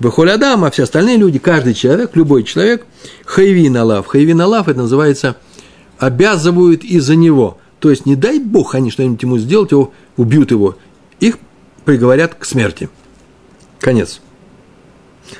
Выхоль 0.00 0.32
Адам, 0.32 0.64
а 0.64 0.70
все 0.72 0.82
остальные 0.82 1.18
люди, 1.18 1.38
каждый 1.38 1.74
человек, 1.74 2.16
любой 2.16 2.42
человек, 2.42 2.84
Хайвин 3.24 3.76
Алав. 3.76 4.08
Хайвин 4.08 4.40
Алав, 4.40 4.66
это 4.66 4.80
называется– 4.80 5.36
обязывают 6.02 6.82
из-за 6.82 7.14
него. 7.14 7.58
То 7.78 7.88
есть, 7.88 8.06
не 8.06 8.16
дай 8.16 8.40
Бог 8.40 8.74
они 8.74 8.90
что-нибудь 8.90 9.22
ему 9.22 9.38
сделают, 9.38 9.70
его, 9.70 9.92
убьют 10.16 10.50
его. 10.50 10.76
Их 11.20 11.38
приговорят 11.84 12.34
к 12.34 12.44
смерти. 12.44 12.88
Конец. 13.78 14.20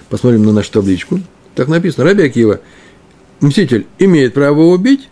Посмотрим 0.08 0.44
на 0.44 0.52
нашу 0.52 0.70
табличку. 0.70 1.18
Так 1.56 1.66
написано. 1.66 2.04
Раби 2.04 2.22
Акива, 2.22 2.60
мститель, 3.40 3.88
имеет 3.98 4.34
право 4.34 4.60
убить, 4.60 5.08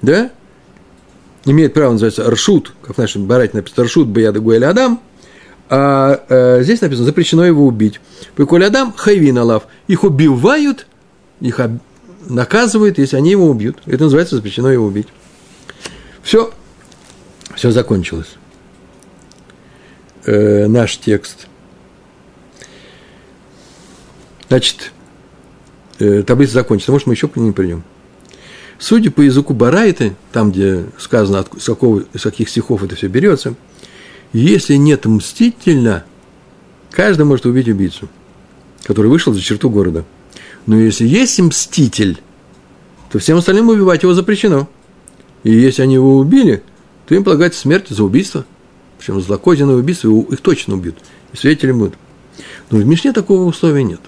да? 0.00 0.30
Имеет 1.44 1.74
право, 1.74 1.92
называется 1.92 2.28
Ршут, 2.30 2.72
как 2.80 2.96
в 2.96 2.98
нашем 2.98 3.26
барате 3.26 3.58
написано 3.58 3.84
Ршут 3.84 4.08
Баяда 4.08 4.40
Гуэль 4.40 4.64
Адам, 4.64 5.00
а 5.68 6.24
э, 6.30 6.62
здесь 6.62 6.80
написано, 6.80 7.04
запрещено 7.04 7.44
его 7.44 7.66
убить. 7.66 8.00
Приколь 8.36 8.64
Адам 8.64 8.94
Хайвин 8.96 9.36
Алав. 9.36 9.64
Их 9.86 10.02
убивают, 10.02 10.86
их 11.40 11.60
наказывает, 12.28 12.98
если 12.98 13.16
они 13.16 13.30
его 13.30 13.48
убьют. 13.48 13.78
Это 13.86 14.04
называется 14.04 14.36
запрещено 14.36 14.70
его 14.70 14.86
убить. 14.86 15.08
Все, 16.22 16.52
все 17.54 17.70
закончилось. 17.70 18.34
Э, 20.26 20.66
наш 20.66 20.98
текст. 20.98 21.46
Значит, 24.48 24.92
э, 25.98 26.22
таблица 26.22 26.54
закончится. 26.54 26.92
Может, 26.92 27.06
мы 27.06 27.14
еще 27.14 27.28
к 27.28 27.36
ней 27.36 27.52
придем. 27.52 27.82
Судя 28.78 29.10
по 29.10 29.22
языку 29.22 29.54
Барайты, 29.54 30.14
там, 30.32 30.52
где 30.52 30.86
сказано, 30.98 31.40
от, 31.40 31.60
с, 31.60 31.66
какого, 31.66 32.04
с 32.14 32.22
каких 32.22 32.48
стихов 32.48 32.84
это 32.84 32.94
все 32.94 33.08
берется, 33.08 33.54
если 34.32 34.74
нет 34.74 35.04
мстительно, 35.06 36.04
каждый 36.90 37.24
может 37.24 37.46
убить 37.46 37.68
убийцу, 37.68 38.08
который 38.84 39.08
вышел 39.08 39.32
за 39.32 39.40
черту 39.40 39.70
города– 39.70 40.04
но 40.68 40.76
если 40.76 41.06
есть 41.06 41.40
мститель, 41.40 42.20
то 43.10 43.18
всем 43.18 43.38
остальным 43.38 43.70
убивать 43.70 44.02
его 44.02 44.12
запрещено. 44.12 44.68
И 45.42 45.50
если 45.50 45.80
они 45.80 45.94
его 45.94 46.18
убили, 46.18 46.62
то 47.06 47.14
им 47.14 47.24
полагается 47.24 47.60
смерть 47.60 47.86
за 47.88 48.04
убийство. 48.04 48.44
Причем 48.98 49.18
злокозненное 49.18 49.76
убийство 49.76 50.10
их 50.30 50.42
точно 50.42 50.74
убьют. 50.74 50.96
И 51.32 51.38
свидетели 51.38 51.72
будут. 51.72 51.94
Но 52.70 52.80
в 52.80 52.84
Мишне 52.84 53.14
такого 53.14 53.44
условия 53.44 53.82
нет. 53.82 54.00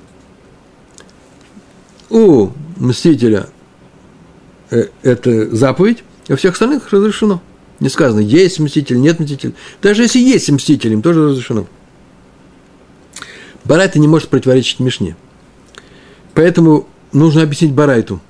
У 2.11 2.51
мстителя 2.77 3.47
э, 4.71 4.89
это 5.03 5.57
заповедь, 5.57 6.05
а 6.29 6.37
всех 6.37 6.53
остальных 6.53 6.93
разрешено. 6.93 7.41
Не 7.79 7.89
сказано, 7.89 8.21
есть 8.21 8.61
мститель, 8.61 9.01
нет 9.01 9.19
мститель. 9.19 9.55
Даже 9.81 10.03
если 10.03 10.19
есть 10.19 10.51
мститель, 10.51 10.93
им 10.93 11.01
тоже 11.01 11.31
разрешено. 11.31 11.67
Барайта 13.65 13.99
не 13.99 14.09
может 14.09 14.29
противоречить 14.29 14.79
Мишне. 14.79 15.17
Поэтому 16.35 16.87
нужно 17.13 17.43
объяснить 17.43 17.73
Барайту. 17.73 18.21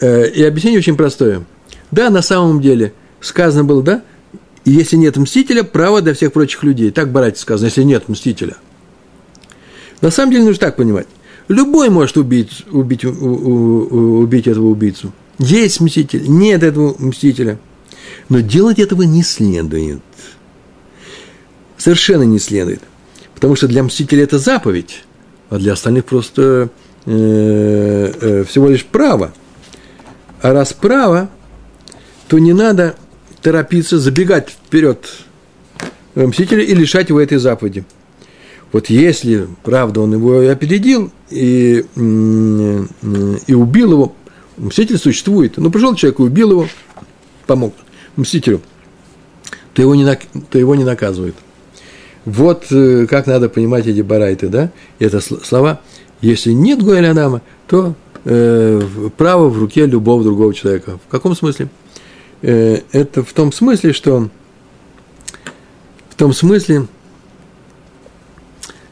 Э, 0.00 0.28
и 0.28 0.42
объяснение 0.42 0.78
очень 0.78 0.96
простое. 0.96 1.44
Да, 1.90 2.10
на 2.10 2.22
самом 2.22 2.60
деле, 2.60 2.92
сказано 3.20 3.64
было, 3.64 3.82
да, 3.82 4.02
если 4.64 4.96
нет 4.96 5.16
мстителя, 5.16 5.64
право 5.64 6.02
для 6.02 6.14
всех 6.14 6.32
прочих 6.32 6.62
людей. 6.62 6.90
Так 6.90 7.10
Барате 7.10 7.40
сказано, 7.40 7.66
если 7.66 7.82
нет 7.82 8.08
мстителя. 8.08 8.56
На 10.00 10.10
самом 10.10 10.32
деле 10.32 10.44
нужно 10.44 10.60
так 10.60 10.76
понимать. 10.76 11.06
Любой 11.48 11.88
может 11.88 12.18
убить, 12.18 12.64
убить, 12.70 13.04
убить 13.04 14.46
этого 14.46 14.66
убийцу. 14.66 15.12
Есть 15.38 15.80
мститель, 15.80 16.28
нет 16.28 16.62
этого 16.62 16.94
мстителя. 16.98 17.58
Но 18.28 18.40
делать 18.40 18.78
этого 18.78 19.02
не 19.02 19.22
следует. 19.22 20.00
Совершенно 21.78 22.24
не 22.24 22.38
следует. 22.38 22.82
Потому 23.34 23.56
что 23.56 23.68
для 23.68 23.82
мстителя 23.82 24.24
это 24.24 24.38
заповедь, 24.38 25.04
а 25.50 25.58
для 25.58 25.72
остальных 25.72 26.04
просто 26.04 26.70
э, 27.06 28.12
э, 28.20 28.44
всего 28.44 28.68
лишь 28.68 28.84
право. 28.84 29.32
А 30.42 30.52
раз 30.52 30.72
право, 30.72 31.28
то 32.28 32.38
не 32.38 32.52
надо 32.52 32.94
торопиться, 33.42 33.98
забегать 33.98 34.50
вперед 34.50 35.06
мстителя 36.14 36.62
и 36.62 36.74
лишать 36.74 37.08
его 37.08 37.20
этой 37.20 37.38
заповеди. 37.38 37.84
Вот 38.72 38.90
если, 38.90 39.48
правда, 39.62 40.00
он 40.00 40.12
его 40.12 40.40
опередил 40.50 41.10
и, 41.30 41.84
и 43.46 43.54
убил 43.54 43.92
его, 43.92 44.14
мститель 44.58 44.98
существует. 44.98 45.56
Ну, 45.56 45.70
пришел 45.70 45.94
человек 45.94 46.20
и 46.20 46.22
убил 46.22 46.50
его, 46.50 46.68
помог 47.46 47.74
мстителю, 48.16 48.60
то 49.72 49.80
его 49.80 49.94
не, 49.94 50.04
то 50.50 50.58
его 50.58 50.74
не 50.74 50.84
наказывают. 50.84 51.36
Вот 52.28 52.66
э, 52.70 53.06
как 53.06 53.26
надо 53.26 53.48
понимать 53.48 53.86
эти 53.86 54.02
барайты, 54.02 54.48
да? 54.48 54.70
Это 54.98 55.20
слова. 55.20 55.80
Если 56.20 56.52
нет 56.52 56.82
Гуэлянама, 56.82 57.40
то 57.66 57.94
э, 58.26 58.82
право 59.16 59.48
в 59.48 59.58
руке 59.58 59.86
любого 59.86 60.22
другого 60.22 60.52
человека. 60.52 60.98
В 61.06 61.10
каком 61.10 61.34
смысле? 61.34 61.70
Э, 62.42 62.82
это 62.92 63.22
в 63.22 63.32
том 63.32 63.50
смысле, 63.50 63.94
что 63.94 64.28
в 66.10 66.14
том 66.16 66.34
смысле, 66.34 66.86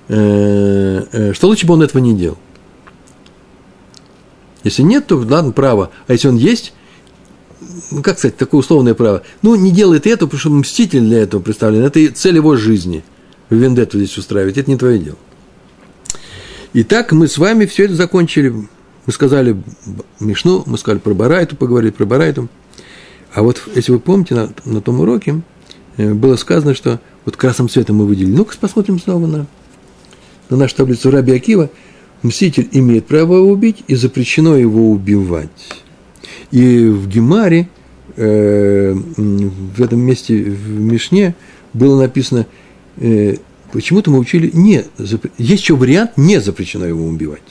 э, 0.09 1.05
э, 1.13 1.33
что 1.35 1.49
лучше 1.49 1.67
бы 1.67 1.75
он 1.75 1.83
этого 1.83 2.01
не 2.01 2.15
делал. 2.15 2.39
Если 4.65 4.81
нет, 4.81 5.09
то 5.09 5.17
ладно, 5.17 5.53
право. 5.53 5.91
А 6.07 6.13
если 6.13 6.29
он 6.29 6.37
есть, 6.37 6.73
ну, 7.91 8.03
как 8.03 8.19
сказать, 8.19 8.39
такое 8.39 8.61
условное 8.61 8.95
право, 8.95 9.25
ну, 9.43 9.55
не 9.57 9.73
делает 9.73 10.07
это, 10.07 10.25
потому 10.27 10.41
что 10.41 10.49
мститель 10.49 11.03
для 11.03 11.19
этого 11.19 11.43
представлен. 11.43 11.83
Это 11.83 12.11
цель 12.15 12.37
его 12.37 12.57
жизни. 12.57 13.05
Вендетту 13.51 13.99
здесь 13.99 14.17
устраивать, 14.19 14.59
это 14.59 14.71
не 14.71 14.77
твое 14.77 14.99
дело. 14.99 15.17
Итак, 16.75 17.13
мы 17.13 17.29
с 17.29 17.39
вами 17.39 17.67
все 17.67 17.85
это 17.85 17.95
закончили. 17.95 18.51
Мы 18.51 19.13
сказали 19.13 19.57
Мишну, 20.21 20.65
мы 20.67 20.77
сказали 20.79 20.99
про 20.99 21.15
Барайту, 21.15 21.57
поговорили 21.57 21.93
про 21.93 22.05
Барайту. 22.05 22.49
А 23.33 23.43
вот, 23.43 23.63
если 23.75 23.93
вы 23.93 24.01
помните, 24.01 24.35
на, 24.35 24.51
на 24.65 24.81
том 24.81 25.01
уроке 25.01 25.43
э, 25.97 26.13
было 26.13 26.37
сказано, 26.37 26.75
что 26.75 27.01
вот 27.25 27.37
красным 27.37 27.69
цветом 27.69 27.97
мы 27.97 28.07
выделили. 28.07 28.35
Ну-ка, 28.35 28.57
посмотрим 28.61 28.99
снова 28.99 29.27
на, 29.27 29.47
на 30.51 30.57
нашу 30.57 30.75
таблицу 30.75 31.11
Раби 31.11 31.33
Акива. 31.33 31.71
Мститель 32.23 32.69
имеет 32.73 33.07
право 33.07 33.39
убить, 33.39 33.85
и 33.87 33.95
запрещено 33.95 34.57
его 34.57 34.91
убивать. 34.91 35.51
И 36.51 36.87
в 36.89 37.09
Гемаре, 37.09 37.69
э, 38.17 38.93
в 38.95 39.83
этом 39.83 40.01
месте 40.01 40.43
в 40.43 40.81
Мишне, 40.81 41.35
было 41.73 42.01
написано, 42.01 42.47
э, 42.99 43.37
почему-то 43.73 44.11
мы 44.11 44.19
учили, 44.19 44.51
не, 44.53 44.85
есть 45.39 45.63
еще 45.63 45.77
вариант, 45.77 46.13
не 46.17 46.41
запрещено 46.41 46.87
его 46.87 47.07
убивать. 47.07 47.43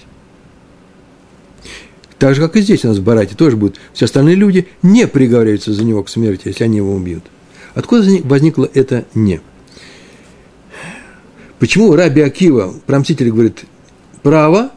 Так 2.17 2.33
же, 2.33 2.41
как 2.41 2.55
и 2.55 2.61
здесь 2.61 2.85
у 2.85 2.89
нас 2.89 2.97
в 2.97 3.03
Барате 3.03 3.35
тоже 3.35 3.57
будут. 3.57 3.79
Все 3.93 4.05
остальные 4.05 4.35
люди 4.35 4.67
не 4.81 5.07
приговариваются 5.07 5.73
за 5.73 5.83
него 5.83 6.03
к 6.03 6.09
смерти, 6.09 6.47
если 6.47 6.63
они 6.63 6.77
его 6.77 6.93
убьют. 6.93 7.23
Откуда 7.73 8.07
возникло 8.23 8.69
это 8.73 9.05
«не»? 9.13 9.41
Почему 11.59 11.95
Раби 11.95 12.21
Акива, 12.21 12.73
про 12.85 12.99
мстителя, 12.99 13.31
говорит 13.31 13.65
право, 14.23 14.71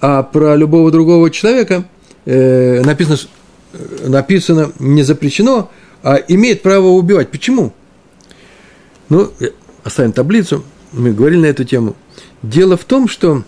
а 0.00 0.22
про 0.22 0.56
любого 0.56 0.90
другого 0.90 1.30
человека 1.30 1.84
э, 2.24 2.82
написано, 2.82 3.18
написано 4.06 4.72
не 4.78 5.02
запрещено, 5.02 5.70
а 6.02 6.16
имеет 6.16 6.62
право 6.62 6.88
убивать. 6.88 7.30
Почему? 7.30 7.72
Ну, 9.08 9.32
оставим 9.88 10.12
таблицу, 10.12 10.64
мы 10.92 11.12
говорили 11.12 11.40
на 11.40 11.46
эту 11.46 11.64
тему. 11.64 11.96
Дело 12.42 12.76
в 12.76 12.84
том, 12.84 13.08
что... 13.08 13.42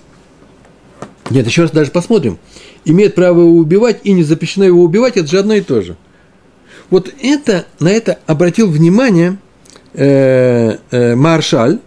Нет, 1.31 1.47
еще 1.47 1.63
раз 1.63 1.71
даже 1.71 1.91
посмотрим– 1.91 2.39
имеет 2.85 3.15
право 3.15 3.41
его 3.41 3.57
убивать 3.57 4.01
и 4.05 4.13
не 4.13 4.23
запрещено 4.23 4.65
его 4.65 4.83
убивать, 4.83 5.17
это 5.17 5.29
же 5.29 5.39
одно 5.39 5.55
и 5.55 5.61
то 5.61 5.83
же. 5.83 5.97
Вот 6.89 7.13
это, 7.23 7.67
на 7.79 7.89
это 7.89 8.19
обратил 8.27 8.69
внимание 8.69 9.39
э, 9.95 10.77
э, 10.91 11.15
Маршаль 11.15 11.79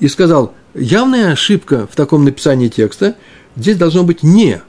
и 0.00 0.08
сказал, 0.08 0.54
явная 0.74 1.32
ошибка 1.32 1.86
в 1.90 1.94
таком 1.94 2.24
написании 2.24 2.68
текста, 2.68 3.16
здесь 3.56 3.76
должно 3.76 4.02
быть 4.04 4.22
«не». 4.22 4.60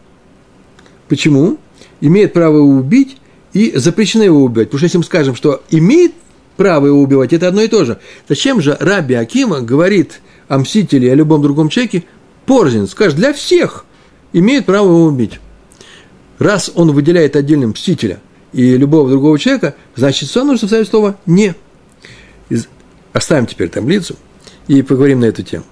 Почему? 1.07 1.57
Имеет 2.01 2.33
право 2.33 2.57
его 2.57 2.67
убить 2.67 3.17
и 3.53 3.73
запрещено 3.75 4.23
его 4.23 4.43
убивать. 4.43 4.69
Потому 4.69 4.79
что 4.79 4.85
если 4.85 4.97
мы 4.99 5.03
скажем, 5.03 5.35
что 5.35 5.63
имеет 5.69 6.13
право 6.57 6.87
его 6.87 7.01
убивать, 7.01 7.33
это 7.33 7.47
одно 7.47 7.61
и 7.61 7.67
то 7.67 7.85
же. 7.85 7.99
Зачем 8.27 8.61
же 8.61 8.77
Раби 8.79 9.15
Акима 9.15 9.61
говорит 9.61 10.21
о 10.47 10.59
мстителе, 10.59 11.11
о 11.11 11.15
любом 11.15 11.41
другом 11.41 11.69
человеке 11.69 12.03
порознь? 12.45 12.87
Скажет, 12.87 13.17
для 13.17 13.33
всех 13.33 13.85
имеет 14.33 14.65
право 14.65 14.87
его 14.87 15.03
убить 15.05 15.39
раз 16.43 16.71
он 16.75 16.91
выделяет 16.91 17.35
отдельным 17.35 17.71
мстителя 17.71 18.19
и 18.51 18.77
любого 18.77 19.09
другого 19.09 19.39
человека, 19.39 19.75
значит, 19.95 20.29
все 20.29 20.43
нужно 20.43 20.67
вставить 20.67 20.87
слово 20.87 21.17
«не». 21.25 21.55
Оставим 23.13 23.45
теперь 23.45 23.69
таблицу 23.69 24.15
и 24.67 24.81
поговорим 24.81 25.19
на 25.19 25.25
эту 25.25 25.43
тему. 25.43 25.65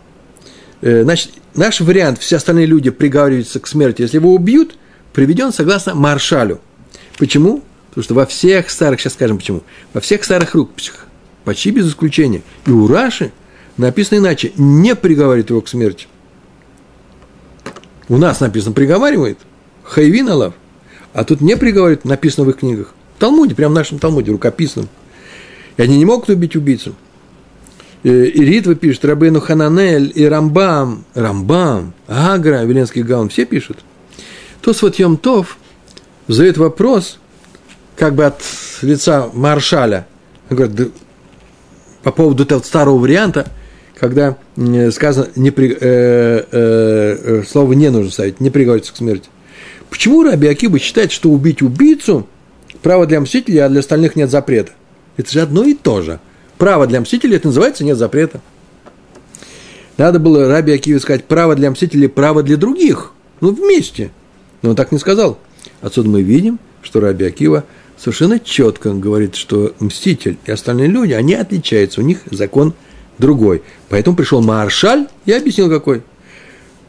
Э, 0.82 1.04
значит, 1.04 1.32
наш 1.56 1.82
вариант, 1.82 2.20
все 2.20 2.38
остальные 2.38 2.68
люди 2.68 2.90
приговариваются 2.92 3.60
к 3.60 3.68
смерти, 3.68 4.04
если 4.04 4.18
его 4.18 4.34
убьют, 4.34 4.78
приведен 5.14 5.52
согласно 5.52 5.96
Маршалю. 5.96 6.62
Почему? 7.18 7.64
Потому 7.92 8.04
что 8.04 8.14
во 8.14 8.26
всех 8.26 8.70
старых, 8.70 9.00
сейчас 9.00 9.14
скажем 9.14 9.38
почему, 9.38 9.64
во 9.94 10.02
всех 10.02 10.24
старых 10.24 10.56
рукописях, 10.56 11.06
почти 11.44 11.72
без 11.72 11.90
исключения, 11.90 12.42
и 12.66 12.72
у 12.72 12.88
Раши 12.88 13.32
написано 13.76 14.20
иначе, 14.20 14.54
не 14.56 14.96
приговаривает 14.96 15.50
его 15.50 15.62
к 15.62 15.68
смерти. 15.68 16.08
У 18.08 18.18
нас 18.18 18.40
написано 18.40 18.74
приговаривает, 18.74 19.40
хайвин 19.84 20.30
алав. 20.30 20.54
А 21.14 21.24
тут 21.26 21.42
не 21.42 21.58
приговаривают, 21.58 22.06
написано 22.06 22.46
в 22.46 22.50
их 22.50 22.58
книгах. 22.58 22.94
В 23.18 23.20
Талмуде, 23.20 23.56
прямо 23.56 23.74
в 23.74 23.76
нашем 23.76 24.00
Талмуде, 24.00 24.32
рукописном. 24.32 24.88
И 25.78 25.82
они 25.82 25.98
не 25.98 26.06
могут 26.06 26.30
убить 26.30 26.56
убийцу. 26.56 26.96
И 28.04 28.10
Ритва 28.10 28.76
пишет, 28.76 29.06
Рабейну 29.06 29.42
Хананель 29.42 30.12
и 30.16 30.26
Рамбам, 30.26 31.04
Рамбам, 31.14 31.94
Агра, 32.08 32.64
Веленский 32.64 33.04
Гаун, 33.04 33.30
все 33.30 33.46
пишут. 33.46 33.80
То 34.62 34.74
с 34.74 34.82
вот 34.82 34.96
Йом 34.96 35.18
Тов 35.18 35.58
задает 36.28 36.58
вопрос, 36.58 37.20
как 38.02 38.16
бы 38.16 38.26
от 38.26 38.42
лица 38.82 39.30
маршаля, 39.32 40.08
он 40.50 40.58
говорит, 40.58 40.76
да, 40.76 40.86
по 42.02 42.12
поводу 42.12 42.42
этого 42.42 42.60
старого 42.64 42.98
варианта, 42.98 43.46
когда 43.96 44.38
сказано, 44.90 45.28
не 45.36 45.52
при, 45.52 45.70
э, 45.70 45.76
э, 45.80 46.44
э, 46.52 47.44
слово 47.48 47.74
не 47.74 47.90
нужно 47.92 48.10
ставить, 48.10 48.40
не 48.40 48.50
приговорится 48.50 48.92
к 48.92 48.96
смерти. 48.96 49.30
Почему 49.92 50.24
Раби 50.24 50.48
Акиба 50.48 50.80
считает, 50.80 51.12
что 51.12 51.30
убить 51.30 51.62
убийцу– 51.62 52.26
право 52.82 53.06
для 53.06 53.22
мстителя, 53.22 53.66
а 53.66 53.70
для 53.70 53.82
остальных 53.82 54.16
нет 54.16 54.32
запрета? 54.32 54.72
Это 55.18 55.32
же 55.32 55.40
одно 55.40 55.64
и 55.64 55.76
то 55.76 56.02
же. 56.02 56.20
Право 56.58 56.88
для 56.88 57.02
мстителя– 57.02 57.36
это 57.38 57.50
называется 57.50 57.84
нет 57.84 57.98
запрета. 57.98 58.42
Надо 59.98 60.18
было 60.18 60.48
Раби 60.48 60.74
Акиве 60.74 61.00
сказать 61.00 61.26
право 61.26 61.54
для 61.54 61.70
мстителей, 61.70 62.10
право 62.10 62.42
для 62.42 62.58
других. 62.58 63.12
Ну, 63.42 63.52
вместе. 63.52 64.10
Но 64.64 64.72
он 64.72 64.76
так 64.76 64.92
не 64.92 64.98
сказал. 64.98 65.38
Отсюда 65.82 66.10
мы 66.10 66.24
видим, 66.24 66.58
что 66.82 67.00
Раби 67.00 67.26
Акива 67.26 67.64
совершенно 68.02 68.40
четко 68.40 68.94
говорит, 68.94 69.36
что 69.36 69.74
мститель 69.80 70.38
и 70.46 70.52
остальные 70.52 70.88
люди, 70.88 71.14
они 71.14 71.36
отличаются, 71.36 72.02
у 72.02 72.04
них 72.04 72.20
закон 72.32 72.74
другой. 73.18 73.62
Поэтому 73.90 74.16
пришел 74.16 74.42
Маршаль 74.42 75.08
и 75.26 75.32
объяснил, 75.32 75.70
какой. 75.70 76.02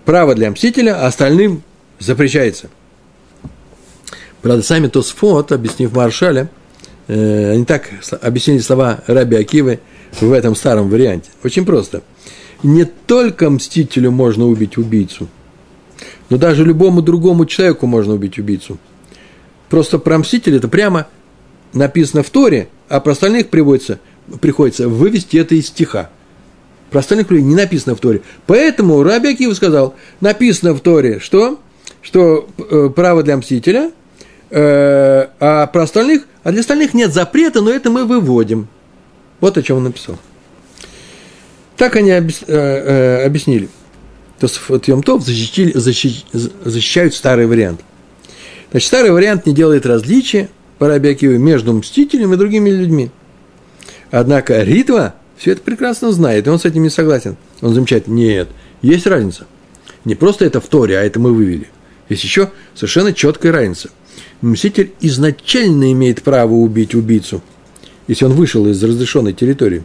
Право 0.05 0.35
для 0.35 0.51
мстителя, 0.51 0.97
а 0.97 1.07
остальным 1.07 1.63
запрещается– 1.99 2.71
Правда, 4.43 4.63
сами 4.65 4.89
Тосфот, 4.89 5.53
объяснив 5.53 5.95
Маршаля, 5.95 6.51
э, 7.07 7.53
они 7.53 7.65
так 7.65 7.89
объяснили 8.21 8.59
слова 8.59 9.03
Раби 9.07 9.37
Акивы 9.37 9.79
в 10.21 10.33
этом 10.33 10.57
старом 10.57 10.91
варианте. 10.91 11.31
Очень 11.45 11.65
просто. 11.65 12.03
Не 12.65 12.85
только 12.85 13.49
мстителю 13.51 14.11
можно 14.11 14.47
убить 14.47 14.77
убийцу, 14.77 15.29
но 16.29 16.39
даже 16.39 16.65
любому 16.65 17.03
другому 17.03 17.47
человеку 17.47 17.87
можно 17.87 18.15
убить 18.15 18.39
убийцу. 18.39 18.79
Просто 19.73 19.99
про 19.99 20.19
мстителя 20.19 20.59
это 20.59 20.69
прямо 20.69 21.07
написано 21.73 22.23
в 22.23 22.29
Торе, 22.29 22.69
а 22.89 23.01
про 23.01 23.13
остальных 23.13 23.49
приводится, 23.49 23.99
приходится 24.41 24.87
вывести 24.87 25.39
это 25.39 25.55
из 25.55 25.69
стиха. 25.69 26.11
Про 26.91 27.01
остальных 27.01 27.31
людей 27.31 27.47
не 27.47 27.55
написано 27.55 27.97
в 27.97 27.99
Торе. 27.99 28.21
Поэтому 28.47 29.03
Раби 29.03 29.31
Акива 29.31 29.55
сказал, 29.55 29.95
написано 30.21 30.75
в 30.75 30.81
Торе, 30.81 31.21
что, 31.21 31.59
что 32.03 32.49
э, 32.59 32.91
право 32.95 33.23
для 33.23 33.37
мстителя– 33.37 33.91
Э, 34.55 35.29
а 35.41 35.67
про 35.67 35.85
остальных, 35.85 36.27
а 36.45 36.51
для 36.51 36.61
остальных 36.61 36.93
нет 36.93 37.15
запрета, 37.15 37.63
но 37.63 37.71
это 37.71 37.89
мы 37.89 38.05
выводим. 38.05 38.69
Вот 39.41 39.57
о 39.57 39.63
чем 39.63 39.79
он 39.79 39.85
написал. 39.85 40.19
Так 41.79 41.97
они 41.97 42.11
объяс, 42.11 42.43
э, 42.47 42.55
э, 42.55 43.25
объяснили. 43.25 43.71
То 44.39 44.47
есть 44.47 44.61
Йом-Тов 44.69 45.21
защитили, 45.21 45.73
защищ, 45.73 46.27
защищают 46.33 47.15
старый 47.15 47.47
вариант. 47.47 47.81
Значит, 48.73 48.89
старый 48.89 49.13
вариант 49.13 49.47
не 49.47 49.55
делает 49.55 49.85
различия 49.85 50.49
по 50.79 50.89
Рабиакиву 50.89 51.39
между 51.39 51.75
мстителем 51.75 52.33
и 52.33 52.39
другими 52.39 52.71
людьми. 52.71 53.11
Однако 54.11 54.63
Ритва 54.63 55.15
все 55.37 55.53
это 55.53 55.63
прекрасно 55.63 56.11
знает, 56.11 56.47
и 56.47 56.51
он 56.51 56.59
с 56.59 56.65
этим 56.65 56.83
не 56.83 56.89
согласен. 56.89 57.37
Он 57.61 57.75
замечает, 57.75 58.09
нет, 58.09 58.49
есть 58.81 59.07
разница. 59.07 59.47
Не 60.07 60.15
просто 60.15 60.47
это 60.47 60.61
в 60.61 60.67
Торе, 60.67 60.99
а 60.99 61.03
это 61.03 61.21
мы 61.21 61.35
вывели. 61.35 61.69
Есть 62.09 62.25
еще 62.25 62.51
совершенно 62.75 63.13
четкая 63.13 63.53
разница. 63.53 63.91
Мститель 64.41 64.93
изначально 65.01 65.93
имеет 65.93 66.23
право 66.23 66.55
убить 66.55 66.95
убийцу, 66.95 67.43
если 68.09 68.25
он 68.25 68.33
вышел 68.33 68.67
из 68.67 68.83
разрешенной 68.83 69.35
территории. 69.35 69.85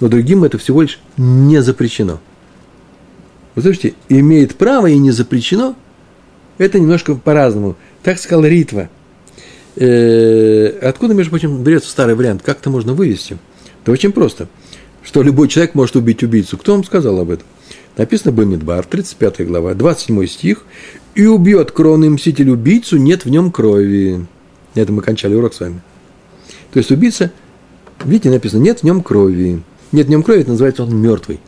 Но 0.00 0.08
другим 0.08 0.44
это 0.44 0.56
всего 0.56 0.82
лишь 0.82 0.98
не 1.18 1.60
запрещено. 1.62 2.20
Вы 3.54 3.62
слышите, 3.62 3.94
имеет 4.08 4.56
право 4.56 4.86
и 4.86 4.96
не 4.96 5.10
запрещено, 5.10 5.76
это 6.58 6.78
немножко 6.78 7.14
по-разному. 7.14 7.76
Так 8.02 8.18
сказал 8.18 8.44
Ритва. 8.44 8.88
Э, 9.76 10.66
откуда, 10.82 11.14
между 11.14 11.30
прочим, 11.30 11.62
берется 11.62 11.90
старый 11.90 12.14
вариант? 12.14 12.42
Как 12.42 12.58
это 12.60 12.70
можно 12.70 12.92
вывести? 12.94 13.38
Это 13.82 13.92
очень 13.92 14.12
просто. 14.12 14.48
Что 15.02 15.22
любой 15.22 15.48
человек 15.48 15.74
может 15.74 15.96
убить 15.96 16.22
убийцу. 16.22 16.56
Кто 16.58 16.72
вам 16.72 16.84
сказал 16.84 17.18
об 17.18 17.30
этом? 17.30 17.46
Написано 17.96 18.32
Бамидбар, 18.32 18.84
35 18.84 19.46
глава, 19.46 19.74
27 19.74 20.26
стих. 20.26 20.64
«И 21.14 21.26
убьет 21.26 21.72
кровный 21.72 22.08
мститель 22.08 22.50
убийцу, 22.50 22.96
нет 22.96 23.26
в 23.26 23.30
нем 23.30 23.52
крови». 23.52 24.26
Это 24.74 24.92
мы 24.92 25.02
кончали 25.02 25.34
урок 25.34 25.52
с 25.52 25.60
вами. 25.60 25.82
То 26.72 26.78
есть 26.78 26.90
убийца, 26.90 27.30
видите, 28.02 28.30
написано, 28.30 28.62
нет 28.62 28.80
в 28.80 28.82
нем 28.84 29.02
крови. 29.02 29.62
Нет 29.90 30.06
в 30.06 30.10
нем 30.10 30.22
крови, 30.22 30.40
это 30.40 30.52
называется 30.52 30.84
он 30.84 30.96
мертвый. 30.96 31.40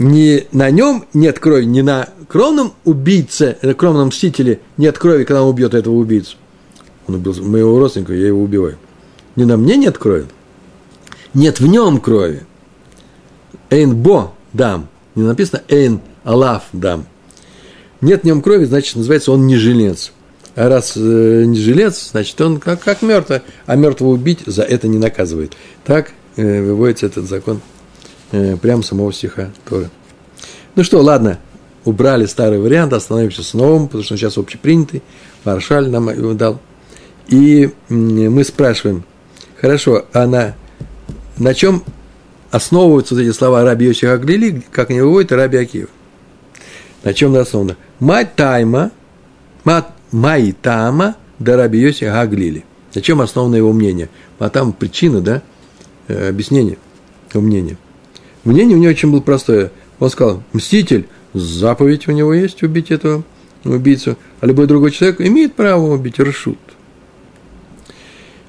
Не 0.00 0.46
на 0.52 0.70
нем 0.70 1.04
нет 1.12 1.38
крови, 1.38 1.66
не 1.66 1.82
на 1.82 2.08
кровном 2.26 2.72
убийце, 2.86 3.58
э, 3.60 3.74
кровном 3.74 4.08
мстителе 4.08 4.60
нет 4.78 4.98
крови, 4.98 5.24
когда 5.24 5.42
он 5.42 5.50
убьет 5.50 5.74
этого 5.74 5.94
убийцу. 5.94 6.38
Он 7.06 7.16
убил 7.16 7.34
моего 7.42 7.78
родственника, 7.78 8.14
я 8.14 8.28
его 8.28 8.42
убиваю. 8.42 8.78
Не 9.36 9.44
на 9.44 9.58
мне 9.58 9.76
нет 9.76 9.98
крови. 9.98 10.24
Нет 11.34 11.60
в 11.60 11.66
нем 11.66 12.00
крови. 12.00 12.44
Эйн 13.68 13.94
бо 13.94 14.32
дам. 14.54 14.88
Не 15.16 15.24
написано 15.24 15.64
эйн 15.68 16.00
алаф 16.24 16.62
дам. 16.72 17.04
Нет 18.00 18.22
в 18.22 18.24
нем 18.24 18.40
крови, 18.40 18.64
значит, 18.64 18.96
называется 18.96 19.32
он 19.32 19.46
не 19.46 19.56
жилец. 19.56 20.12
А 20.54 20.70
раз 20.70 20.94
э, 20.96 21.44
не 21.44 21.58
жилец, 21.58 22.12
значит, 22.12 22.40
он 22.40 22.58
как, 22.58 22.80
как 22.80 23.02
мертвый. 23.02 23.42
А 23.66 23.76
мертвого 23.76 24.12
убить 24.12 24.44
за 24.46 24.62
это 24.62 24.88
не 24.88 24.96
наказывает. 24.96 25.52
Так 25.84 26.12
э, 26.36 26.62
выводится 26.62 27.04
этот 27.04 27.28
закон 27.28 27.60
э, 28.32 28.56
прямо 28.56 28.82
самого 28.82 29.12
стиха 29.12 29.50
Торы. 29.68 29.90
Ну 30.76 30.84
что, 30.84 31.00
ладно, 31.00 31.38
убрали 31.84 32.26
старый 32.26 32.60
вариант, 32.60 32.92
остановимся 32.92 33.42
с 33.42 33.54
новым, 33.54 33.86
потому 33.86 34.04
что 34.04 34.14
он 34.14 34.18
сейчас 34.18 34.38
общепринятый. 34.38 35.02
Маршаль 35.44 35.88
нам 35.88 36.10
его 36.10 36.34
дал. 36.34 36.60
И 37.28 37.70
мы 37.88 38.44
спрашиваем, 38.44 39.04
хорошо, 39.60 40.04
а 40.12 40.26
на, 40.26 40.54
на 41.38 41.54
чем 41.54 41.84
основываются 42.50 43.14
вот 43.14 43.20
эти 43.22 43.32
слова 43.32 43.64
Раби 43.64 43.86
Йосиф 43.86 44.10
Аглили, 44.10 44.64
как 44.72 44.90
они 44.90 45.00
выводят 45.00 45.32
Раби 45.32 45.58
Акиев? 45.58 45.88
На 47.04 47.14
чем 47.14 47.34
основано? 47.36 47.76
Мать 48.00 48.34
тайма, 48.34 48.90
май 50.10 50.52
тама, 50.60 51.16
да 51.38 51.56
Раби 51.56 51.78
Йосиф 51.78 52.12
Аглили. 52.12 52.64
На 52.94 53.00
чем 53.00 53.20
основано 53.20 53.54
его 53.54 53.72
мнение? 53.72 54.08
А 54.38 54.50
там 54.50 54.72
причина, 54.72 55.20
да, 55.20 55.42
э, 56.08 56.28
объяснение 56.28 56.78
его 57.32 57.42
мнения. 57.42 57.76
Мнение 58.44 58.76
у 58.76 58.80
него 58.80 58.90
очень 58.90 59.10
было 59.10 59.20
простое. 59.20 59.70
Он 59.98 60.10
сказал, 60.10 60.42
мститель, 60.52 61.06
заповедь 61.34 62.08
у 62.08 62.12
него 62.12 62.32
есть 62.32 62.62
убить 62.62 62.90
этого 62.90 63.22
убийцу, 63.64 64.16
а 64.40 64.46
любой 64.46 64.66
другой 64.66 64.90
человек 64.90 65.20
имеет 65.20 65.54
право 65.54 65.92
убить 65.92 66.18
Рашут. 66.18 66.58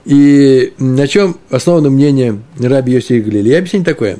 И 0.05 0.73
на 0.79 1.07
чем 1.07 1.37
основано 1.49 1.89
мнение 1.89 2.41
Раби 2.57 2.93
Йоси 2.93 3.19
Галили? 3.19 3.49
Я 3.49 3.59
объясню 3.59 3.83
такое. 3.83 4.17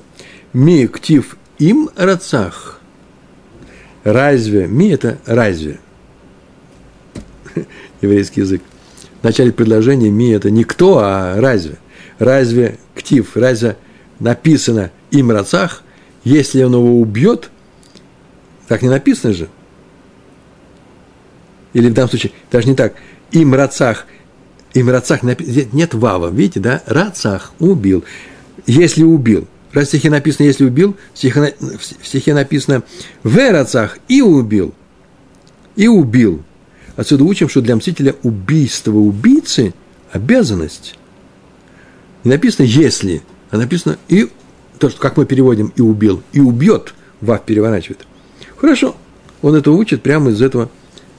Ми 0.54 0.88
ктив 0.88 1.38
им 1.60 1.90
рацах. 1.96 2.80
Разве? 4.04 4.68
Ми– 4.68 4.90
это 4.94 5.18
разве. 5.26 5.80
Еврейский 8.02 8.42
язык. 8.42 8.62
В 9.22 9.24
начале 9.24 9.52
предложения 9.52 10.10
ми– 10.10 10.30
это 10.32 10.52
не 10.52 10.64
кто, 10.64 11.00
а 11.00 11.40
разве. 11.40 11.78
Разве 12.20 12.78
ктив, 12.96 13.36
разве 13.36 13.78
написано 14.20 14.92
им 15.12 15.32
рацах, 15.32 15.84
если 16.24 16.64
он 16.64 16.74
его 16.74 17.00
убьет, 17.00 17.50
так 18.68 18.82
не 18.82 18.90
написано 18.90 19.34
же. 19.34 19.50
Или 21.74 21.90
в 21.90 21.94
данном 21.94 22.10
случае, 22.10 22.34
даже 22.52 22.68
не 22.68 22.76
так, 22.76 22.96
им 23.32 23.54
рацах– 23.54 24.06
им 24.74 24.90
Рацах 24.90 25.22
нет 25.24 25.94
вава, 25.94 26.30
видите, 26.30 26.60
да? 26.60 26.82
Рацах 26.86 27.54
убил. 27.60 28.04
Если 28.66 29.04
убил. 29.04 29.48
Раз 29.74 29.88
в 29.88 29.90
стихе 29.90 30.10
написано, 30.10 30.46
если 30.46 30.66
убил, 30.66 30.96
в 31.14 31.18
стихе, 31.18 31.56
в 31.60 32.08
стихе 32.08 32.34
написано 32.34 32.84
в 33.24 33.38
Рацах 33.52 34.00
и 34.08 34.22
убил. 34.22 34.74
И 35.76 35.88
убил. 35.88 36.44
Отсюда 36.96 37.24
учим, 37.24 37.50
что 37.50 37.62
для 37.62 37.76
мстителя 37.76 38.16
убийство 38.24 38.92
убийцы– 38.92 39.74
обязанность. 40.12 40.98
Не 42.24 42.32
написано 42.32 42.66
«если», 42.66 43.24
а 43.50 43.58
написано 43.58 43.98
«и», 44.10 44.30
то, 44.82 44.90
что, 44.90 45.00
как 45.00 45.16
мы 45.16 45.26
переводим 45.26 45.72
«и 45.76 45.82
убил», 45.82 46.22
«и 46.34 46.40
убьет», 46.40 46.94
Вав 47.22 47.44
переворачивает. 47.46 48.00
Хорошо, 48.58 48.96
он 49.44 49.54
это 49.54 49.72
учит 49.72 50.02
прямо 50.02 50.32
из 50.32 50.42
этого 50.42 50.70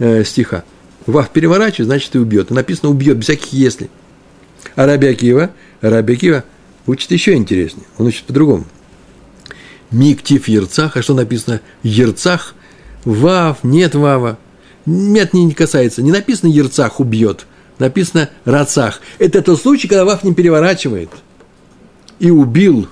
э, 0.01 0.25
стиха. 0.25 0.65
Вав 1.07 1.31
переворачивает, 1.31 1.87
значит 1.87 2.15
и 2.17 2.19
убьет. 2.19 2.51
И 2.51 2.55
написано 2.55 2.91
убьет, 2.91 3.17
без 3.17 3.25
всяких 3.25 3.53
если. 3.53 3.89
А 4.75 4.87
Раби 4.87 5.07
Акива, 5.07 5.51
Раби 5.81 6.15
Акива 6.15 6.45
учит 6.87 7.13
еще 7.13 7.35
интереснее. 7.35 7.87
Он 7.99 8.07
учит 8.07 8.25
по-другому. 8.25 8.65
Миктив 9.93 10.49
Ерцах, 10.49 10.97
а 10.97 11.03
что 11.03 11.15
написано 11.15 11.61
Ерцах? 11.85 12.55
Вав, 13.05 13.63
нет 13.63 13.95
Вава. 13.95 14.39
Нет, 14.87 15.35
не 15.35 15.53
касается. 15.53 16.03
Не 16.03 16.11
написано 16.11 16.51
Ерцах 16.51 16.99
убьет. 16.99 17.47
Написано 17.79 18.29
Рацах. 18.45 19.01
Это 19.21 19.41
тот 19.41 19.61
случай, 19.61 19.87
когда 19.87 20.05
Вав 20.05 20.25
не 20.25 20.35
переворачивает. 20.35 21.11
И 22.19 22.31
убил. 22.31 22.89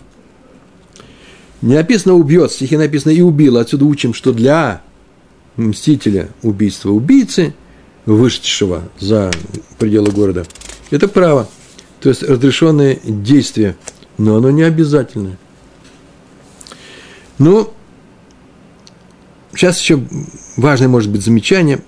Не 1.62 1.74
написано 1.74 2.14
убьет, 2.14 2.50
в 2.50 2.54
стихе 2.54 2.78
написано 2.78 3.12
и 3.12 3.20
убил. 3.20 3.58
Отсюда 3.58 3.84
учим, 3.84 4.14
что 4.14 4.32
для 4.32 4.82
мстителя 5.56 6.28
убийства 6.42 6.90
убийцы– 6.90 7.54
вышедшего 8.06 8.88
за 8.98 9.30
пределы 9.78 10.10
города. 10.10 10.46
Это 10.90 11.08
право, 11.08 11.48
то 12.00 12.08
есть 12.08 12.22
разрешенное 12.22 12.98
действие, 13.04 13.76
но 14.18 14.36
оно 14.36 14.50
не 14.50 14.62
обязательное. 14.62 15.38
Ну, 17.38 17.72
сейчас 19.54 19.80
еще 19.80 20.02
важное 20.56 20.88
может 20.88 21.10
быть 21.10 21.24
замечание. 21.24 21.82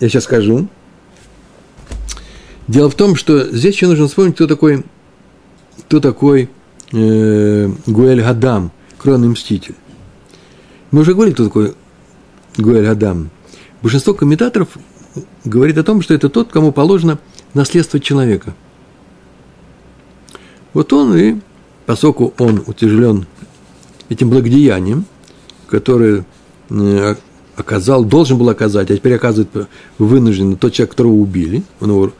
Я 0.00 0.08
сейчас 0.08 0.24
скажу. 0.24 0.68
Дело 2.68 2.88
в 2.90 2.94
том, 2.94 3.16
что 3.16 3.50
здесь 3.50 3.74
еще 3.74 3.86
нужно 3.86 4.08
вспомнить, 4.08 4.34
кто 4.34 4.46
такой, 4.46 4.84
кто 5.80 6.00
такой 6.00 6.48
э, 6.94 7.70
Гуэль 7.86 8.22
Гадам, 8.22 8.70
кровный 8.98 9.28
мститель. 9.28 9.74
Мы 10.90 11.00
уже 11.00 11.12
говорили, 11.12 11.34
кто 11.34 11.44
такой 11.44 11.74
Гуэль 12.56 12.86
Гадам 12.86 13.30
большинство 13.84 14.14
комментаторов 14.14 14.68
говорит 15.44 15.76
о 15.76 15.84
том, 15.84 16.00
что 16.00 16.14
это 16.14 16.30
тот, 16.30 16.50
кому 16.50 16.72
положено 16.72 17.18
наследство 17.52 18.00
человека. 18.00 18.54
Вот 20.72 20.90
он 20.94 21.14
и, 21.14 21.36
поскольку 21.84 22.32
он 22.38 22.64
утяжелен 22.66 23.26
этим 24.08 24.30
благодеянием, 24.30 25.04
которое 25.68 26.24
э, 26.70 27.14
оказал, 27.56 28.04
должен 28.04 28.38
был 28.38 28.48
оказать, 28.48 28.90
а 28.90 28.96
теперь 28.96 29.14
оказывает 29.14 29.68
вынужденно 29.98 30.56
тот 30.56 30.72
человек, 30.72 30.92
которого 30.92 31.12
убили, 31.12 31.62
он 31.80 31.90
его, 31.90 32.12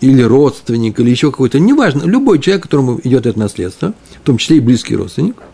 или 0.00 0.22
родственник, 0.22 1.00
или 1.00 1.10
еще 1.10 1.30
какой-то, 1.30 1.58
неважно, 1.58 2.04
любой 2.04 2.38
человек, 2.38 2.64
которому 2.64 3.00
идет 3.02 3.26
это 3.26 3.38
наследство, 3.38 3.94
в 4.22 4.26
том 4.26 4.38
числе 4.38 4.58
и 4.58 4.60
близкий 4.60 4.96
родственник– 4.96 5.36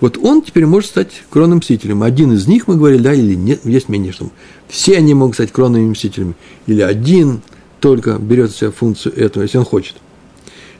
вот 0.00 0.18
он 0.18 0.42
теперь 0.42 0.66
может 0.66 0.90
стать 0.90 1.22
кронным 1.30 1.58
мстителем. 1.58 2.02
Один 2.02 2.32
из 2.32 2.46
них, 2.46 2.68
мы 2.68 2.76
говорили, 2.76 3.02
да, 3.02 3.14
или 3.14 3.34
нет, 3.34 3.64
есть 3.64 3.88
мнение, 3.88 4.12
что 4.12 4.30
все 4.68 4.98
они 4.98 5.14
могут 5.14 5.36
стать 5.36 5.52
кронными 5.52 5.90
мстителями. 5.90 6.34
Или 6.66 6.82
один 6.82 7.40
только 7.80 8.18
берет 8.18 8.50
в 8.50 8.72
функцию 8.72 9.16
этого, 9.16 9.42
если 9.42 9.58
он 9.58 9.64
хочет. 9.64 9.96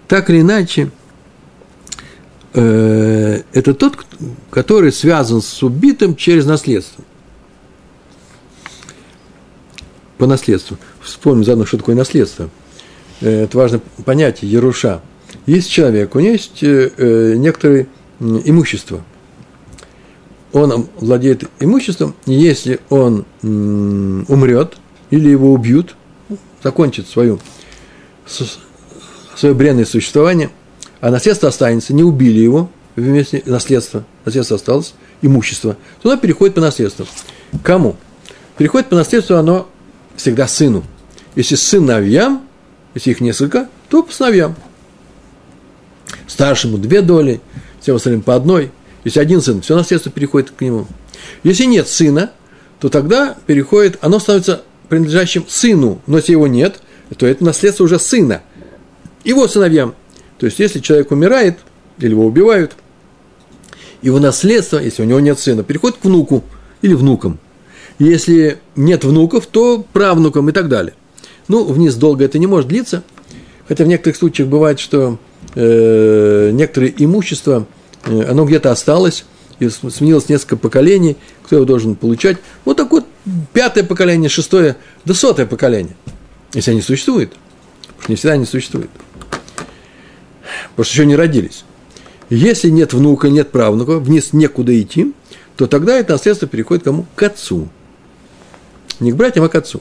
Так 0.07 0.29
или 0.29 0.43
иначе, 0.43 0.91
э, 2.53 3.43
это 3.53 3.74
тот, 3.74 4.05
который 4.51 4.93
связан 4.93 5.41
с 5.41 5.62
убитым 5.62 6.14
через 6.14 6.45
наследство. 6.45 7.03
По 10.18 10.27
наследству. 10.27 10.77
Вспомним 11.01 11.45
заодно, 11.45 11.64
что 11.64 11.79
такое 11.79 11.95
наследство. 11.95 12.51
Э, 13.21 13.45
это 13.45 13.57
важно 13.57 13.81
понятие, 14.05 14.51
Яруша. 14.51 15.01
Есть 15.47 15.71
человек, 15.71 16.14
у 16.14 16.21
него 16.21 16.33
есть 16.33 16.62
э, 16.62 16.91
э 16.97 17.35
некоторые 17.37 17.89
имущество. 18.21 19.03
Он 20.53 20.89
владеет 20.97 21.45
имуществом, 21.61 22.14
и 22.25 22.33
если 22.33 22.81
он 22.89 23.27
умрет 23.43 24.79
или 25.11 25.29
его 25.29 25.53
убьют, 25.53 25.95
закончит 26.62 27.09
свою, 27.09 27.41
свое 29.37 29.55
бренное 29.55 29.85
существование, 29.85 30.51
а 31.01 31.11
наследство 31.11 31.51
останется, 31.51 31.93
не 31.93 32.03
убили 32.03 32.41
его 32.41 32.71
вместе, 32.95 33.43
наследство, 33.45 34.05
наследство 34.25 34.57
осталось, 34.57 34.95
имущество, 35.21 35.77
то 36.01 36.11
оно 36.11 36.19
переходит 36.19 36.55
по 36.55 36.61
наследству. 36.62 37.07
Кому? 37.62 37.97
Переходит 38.57 38.89
по 38.89 38.97
наследству 38.97 39.37
оно 39.37 39.69
всегда 40.17 40.49
сыну. 40.49 40.85
Если 41.35 41.55
сыновьям, 41.55 42.47
если 42.97 43.11
их 43.11 43.20
несколько, 43.20 43.68
то 43.90 44.03
по 44.03 44.11
сыновьям. 44.11 44.57
Старшему 46.26 46.78
две 46.78 47.03
доли, 47.03 47.42
всем 47.78 47.97
остальным 47.97 48.22
по 48.22 48.34
одной. 48.34 48.72
Если 49.05 49.20
один 49.20 49.42
сын, 49.42 49.61
все 49.61 49.76
наследство 49.76 50.11
переходит 50.11 50.51
к 50.51 50.62
нему. 50.62 50.86
Если 51.42 51.64
нет 51.64 51.88
сына, 51.88 52.32
то 52.80 52.88
тогда 52.88 53.36
переходит, 53.47 53.99
оно 54.01 54.18
становится 54.18 54.62
принадлежащим 54.88 55.44
сыну, 55.47 56.01
но 56.07 56.16
если 56.16 56.32
его 56.32 56.47
нет, 56.47 56.80
то 57.18 57.26
это 57.26 57.44
наследство 57.44 57.84
уже 57.84 57.99
сына, 57.99 58.40
его 59.24 59.47
сыновьям. 59.47 59.94
То 60.38 60.47
есть, 60.47 60.59
если 60.59 60.80
человек 60.80 61.11
умирает, 61.11 61.59
или 61.99 62.11
его 62.11 62.24
убивают, 62.24 62.76
его 64.01 64.20
наследство, 64.20 64.78
если 64.78 65.03
у 65.03 65.07
него 65.07 65.20
нет 65.20 65.38
сына, 65.38 65.64
переходит 65.64 65.99
к 65.99 66.05
внуку 66.05 66.42
или 66.80 66.94
внукам. 66.94 67.38
Если 67.99 68.59
нет 68.74 69.05
внуков, 69.05 69.47
то 69.47 69.84
правнукам 69.92 70.49
и 70.49 70.53
так 70.53 70.68
далее. 70.68 70.94
Ну, 71.49 71.64
вниз 71.64 71.94
долго 71.94 72.24
это 72.24 72.38
не 72.38 72.47
может 72.47 72.68
длиться, 72.68 73.03
хотя 73.68 73.84
в 73.84 73.88
некоторых 73.88 74.16
случаях 74.16 74.49
бывает, 74.49 74.80
что 74.80 75.18
э, 75.55 76.51
некоторые 76.53 76.94
имущество, 76.97 77.66
э, 78.05 78.24
оно 78.28 78.44
где-то 78.44 78.72
осталось, 78.72 79.24
и 79.59 79.68
сменилось 79.68 80.28
несколько 80.28 80.57
поколений, 80.57 81.16
кто 81.44 81.57
его 81.57 81.64
должен 81.64 81.94
получать. 81.94 82.38
Вот 82.64 82.76
так 82.76 82.90
вот 82.90 83.07
пятое 83.53 83.84
поколение, 83.84 84.28
шестое, 84.28 84.76
да 85.05 85.14
сотое 85.14 85.47
поколение, 85.47 85.97
если 86.53 86.72
они 86.72 86.82
существуют. 86.82 87.30
Потому 87.86 88.03
что 88.03 88.12
не 88.12 88.16
всегда 88.16 88.32
они 88.34 88.44
существуют. 88.44 88.90
Потому 90.70 90.84
что 90.84 90.94
еще 90.94 91.07
не 91.07 91.16
родились. 91.16 91.64
Если 92.28 92.68
нет 92.70 92.92
внука, 92.92 93.28
нет 93.28 93.51
правнука, 93.51 93.99
вниз 93.99 94.32
некуда 94.32 94.78
идти, 94.80 95.14
то 95.57 95.66
тогда 95.66 95.97
это 95.97 96.12
наследство 96.12 96.47
переходит 96.47 96.84
кому? 96.84 97.07
К 97.14 97.22
отцу. 97.24 97.68
Не 99.01 99.12
к 99.12 99.16
братьям, 99.16 99.44
а 99.44 99.49
к 99.49 99.55
отцу. 99.55 99.80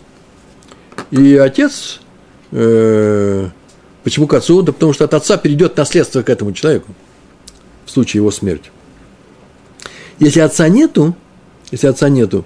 И 1.12 1.36
отец, 1.36 2.00
э, 2.52 3.48
почему 4.04 4.28
к 4.28 4.34
отцу? 4.34 4.62
Да 4.62 4.72
потому 4.72 4.94
что 4.94 5.06
от 5.06 5.14
отца 5.14 5.38
перейдет 5.38 5.78
наследство 5.78 6.22
к 6.22 6.30
этому 6.30 6.54
человеку 6.54 6.94
в 7.86 7.92
случае 7.92 8.20
его 8.20 8.32
смерти. 8.32 8.72
Если 10.20 10.40
отца 10.40 10.68
нету, 10.68 11.16
если 11.72 11.88
отца 11.88 12.10
нету, 12.10 12.46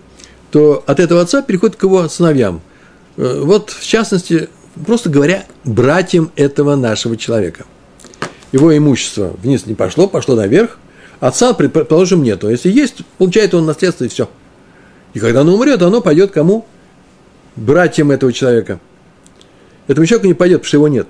то 0.52 0.84
от 0.88 1.00
этого 1.00 1.22
отца 1.22 1.41
переходит 1.41 1.76
к 1.76 1.84
его 1.84 2.08
сыновьям. 2.10 2.62
Э, 3.18 3.41
вот, 3.43 3.70
в 3.70 3.86
частности, 3.86 4.50
просто 4.86 5.10
говоря, 5.10 5.45
братьям 5.64 6.32
этого 6.36 6.76
нашего 6.76 7.18
человека. 7.18 7.66
Его 8.52 8.76
имущество 8.76 9.36
вниз 9.41 9.66
не 9.68 9.76
пошло, 9.76 10.08
пошло 10.08 10.36
наверх, 10.36 10.80
отца, 11.20 11.54
предположим, 11.54 12.24
нету. 12.24 12.50
Если 12.50 12.72
есть, 12.72 12.97
получает 13.18 13.54
он 13.54 13.66
наследство 13.66 14.06
и 14.06 14.08
все. 14.08 14.30
И 15.14 15.20
когда 15.20 15.41
он 15.41 15.50
умрет, 15.50 15.82
оно 15.82 16.02
пойдет 16.02 16.32
кому? 16.32 16.66
Братьям 17.60 18.12
этого 18.12 18.32
человека. 18.32 18.80
Этому 19.88 20.05
человеку 20.05 20.28
не 20.28 20.34
пойдет, 20.34 20.60
потому 20.60 20.68
что 20.68 20.78
его 20.78 20.88
нет. 20.88 21.07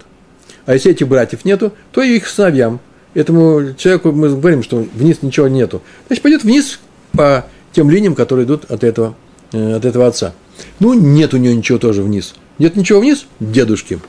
А 0.66 0.74
если 0.74 0.91
этих 0.91 1.08
братьев 1.08 1.45
нету, 1.45 1.74
то 1.91 2.02
и 2.02 2.16
их 2.16 2.28
сыновьям. 2.28 2.80
Этому 3.14 3.74
человеку 3.78 4.12
мы 4.12 4.30
говорим, 4.30 4.64
что 4.64 4.86
вниз 4.93 5.22
ничего 5.22 5.47
нету. 5.47 5.82
Значит, 6.08 6.24
пойдет 6.24 6.43
вниз 6.43 6.80
по 7.12 7.45
тем 7.72 7.89
линиям, 7.89 8.16
которые 8.16 8.45
идут 8.45 8.70
от 8.70 8.84
этого, 8.84 9.16
э, 9.52 9.76
от 9.76 9.86
этого 9.86 10.08
отца. 10.08 10.34
Ну, 10.80 10.93
нет 10.93 11.34
у 11.34 11.38
него 11.38 11.54
ничего 11.54 11.78
тоже 11.78 12.02
вниз. 12.02 12.36
Нет 12.58 12.76
ничего 12.76 13.00
вниз? 13.00 13.26
Дедушки. 13.39 14.00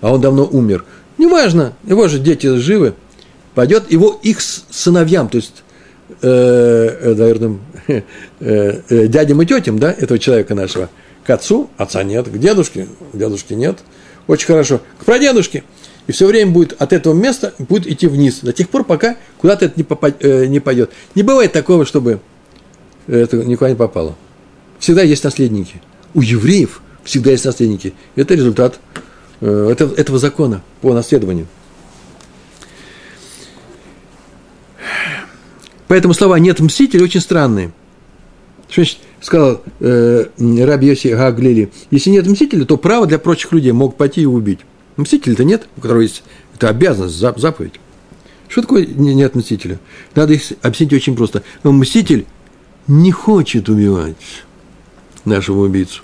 А 0.00 0.12
он 0.12 0.20
давно 0.20 0.46
умер. 0.46 0.84
Неважно, 1.16 1.72
его 1.84 2.08
же 2.08 2.18
дети 2.18 2.56
живы. 2.56 2.94
Пойдет 3.54 3.90
его 3.90 4.18
их 4.22 4.40
сыновьям, 4.40 5.28
то 5.28 5.36
есть, 5.36 5.62
э, 6.22 6.28
э 6.28 7.14
наверное, 7.14 7.58
дядям 9.08 9.42
и 9.42 9.46
тетям, 9.46 9.78
да, 9.78 9.90
этого 9.90 10.18
человека 10.18 10.54
нашего. 10.54 10.90
К 11.28 11.32
отцу, 11.32 11.68
отца 11.76 12.02
нет, 12.04 12.26
к 12.26 12.38
дедушке, 12.38 12.88
дедушки 13.12 13.52
нет. 13.52 13.80
Очень 14.28 14.46
хорошо. 14.46 14.80
К 14.98 15.04
прадедушке. 15.04 15.62
И 16.06 16.12
все 16.12 16.26
время 16.26 16.52
будет 16.52 16.80
от 16.80 16.94
этого 16.94 17.12
места 17.12 17.52
будет 17.58 17.86
идти 17.86 18.06
вниз, 18.06 18.38
до 18.40 18.54
тех 18.54 18.70
пор, 18.70 18.82
пока 18.82 19.18
куда-то 19.36 19.66
это 19.66 19.74
не, 19.76 19.82
попад, 19.82 20.24
э, 20.24 20.46
не 20.46 20.58
пойдет. 20.58 20.90
Не 21.14 21.22
бывает 21.22 21.52
такого, 21.52 21.84
чтобы 21.84 22.20
это 23.06 23.44
никуда 23.44 23.68
не 23.68 23.76
попало. 23.76 24.16
Всегда 24.78 25.02
есть 25.02 25.22
наследники. 25.22 25.82
У 26.14 26.22
евреев 26.22 26.80
всегда 27.04 27.32
есть 27.32 27.44
наследники. 27.44 27.92
Это 28.16 28.32
результат 28.32 28.80
э, 29.42 29.68
этого, 29.70 29.94
этого 29.96 30.18
закона 30.18 30.62
по 30.80 30.94
наследованию. 30.94 31.46
Поэтому 35.88 36.14
слова 36.14 36.38
«нет 36.38 36.58
мстителя» 36.60 37.04
очень 37.04 37.20
странные. 37.20 37.70
Что 38.70 38.80
значит, 38.80 38.98
сказал 39.20 39.62
э, 39.80 40.26
Раби 40.38 40.88
Йоси 40.88 41.08
Гаглили, 41.08 41.70
если 41.90 42.10
нет 42.10 42.26
мстителя, 42.26 42.64
то 42.64 42.76
право 42.76 43.06
для 43.06 43.18
прочих 43.18 43.52
людей 43.52 43.72
могут 43.72 43.96
пойти 43.96 44.22
и 44.22 44.26
убить. 44.26 44.60
Мстителя-то 44.96 45.44
нет, 45.44 45.68
у 45.76 45.80
которого 45.80 46.02
есть 46.02 46.22
это 46.54 46.68
обязанность, 46.68 47.16
заповедь. 47.16 47.74
Что 48.48 48.62
такое 48.62 48.86
нет 48.86 49.34
мстителя? 49.34 49.78
Надо 50.14 50.32
их 50.32 50.42
объяснить 50.62 50.92
очень 50.92 51.16
просто. 51.16 51.42
Мститель 51.62 52.26
не 52.86 53.12
хочет 53.12 53.68
убивать 53.68 54.16
нашего 55.24 55.64
убийцу. 55.64 56.02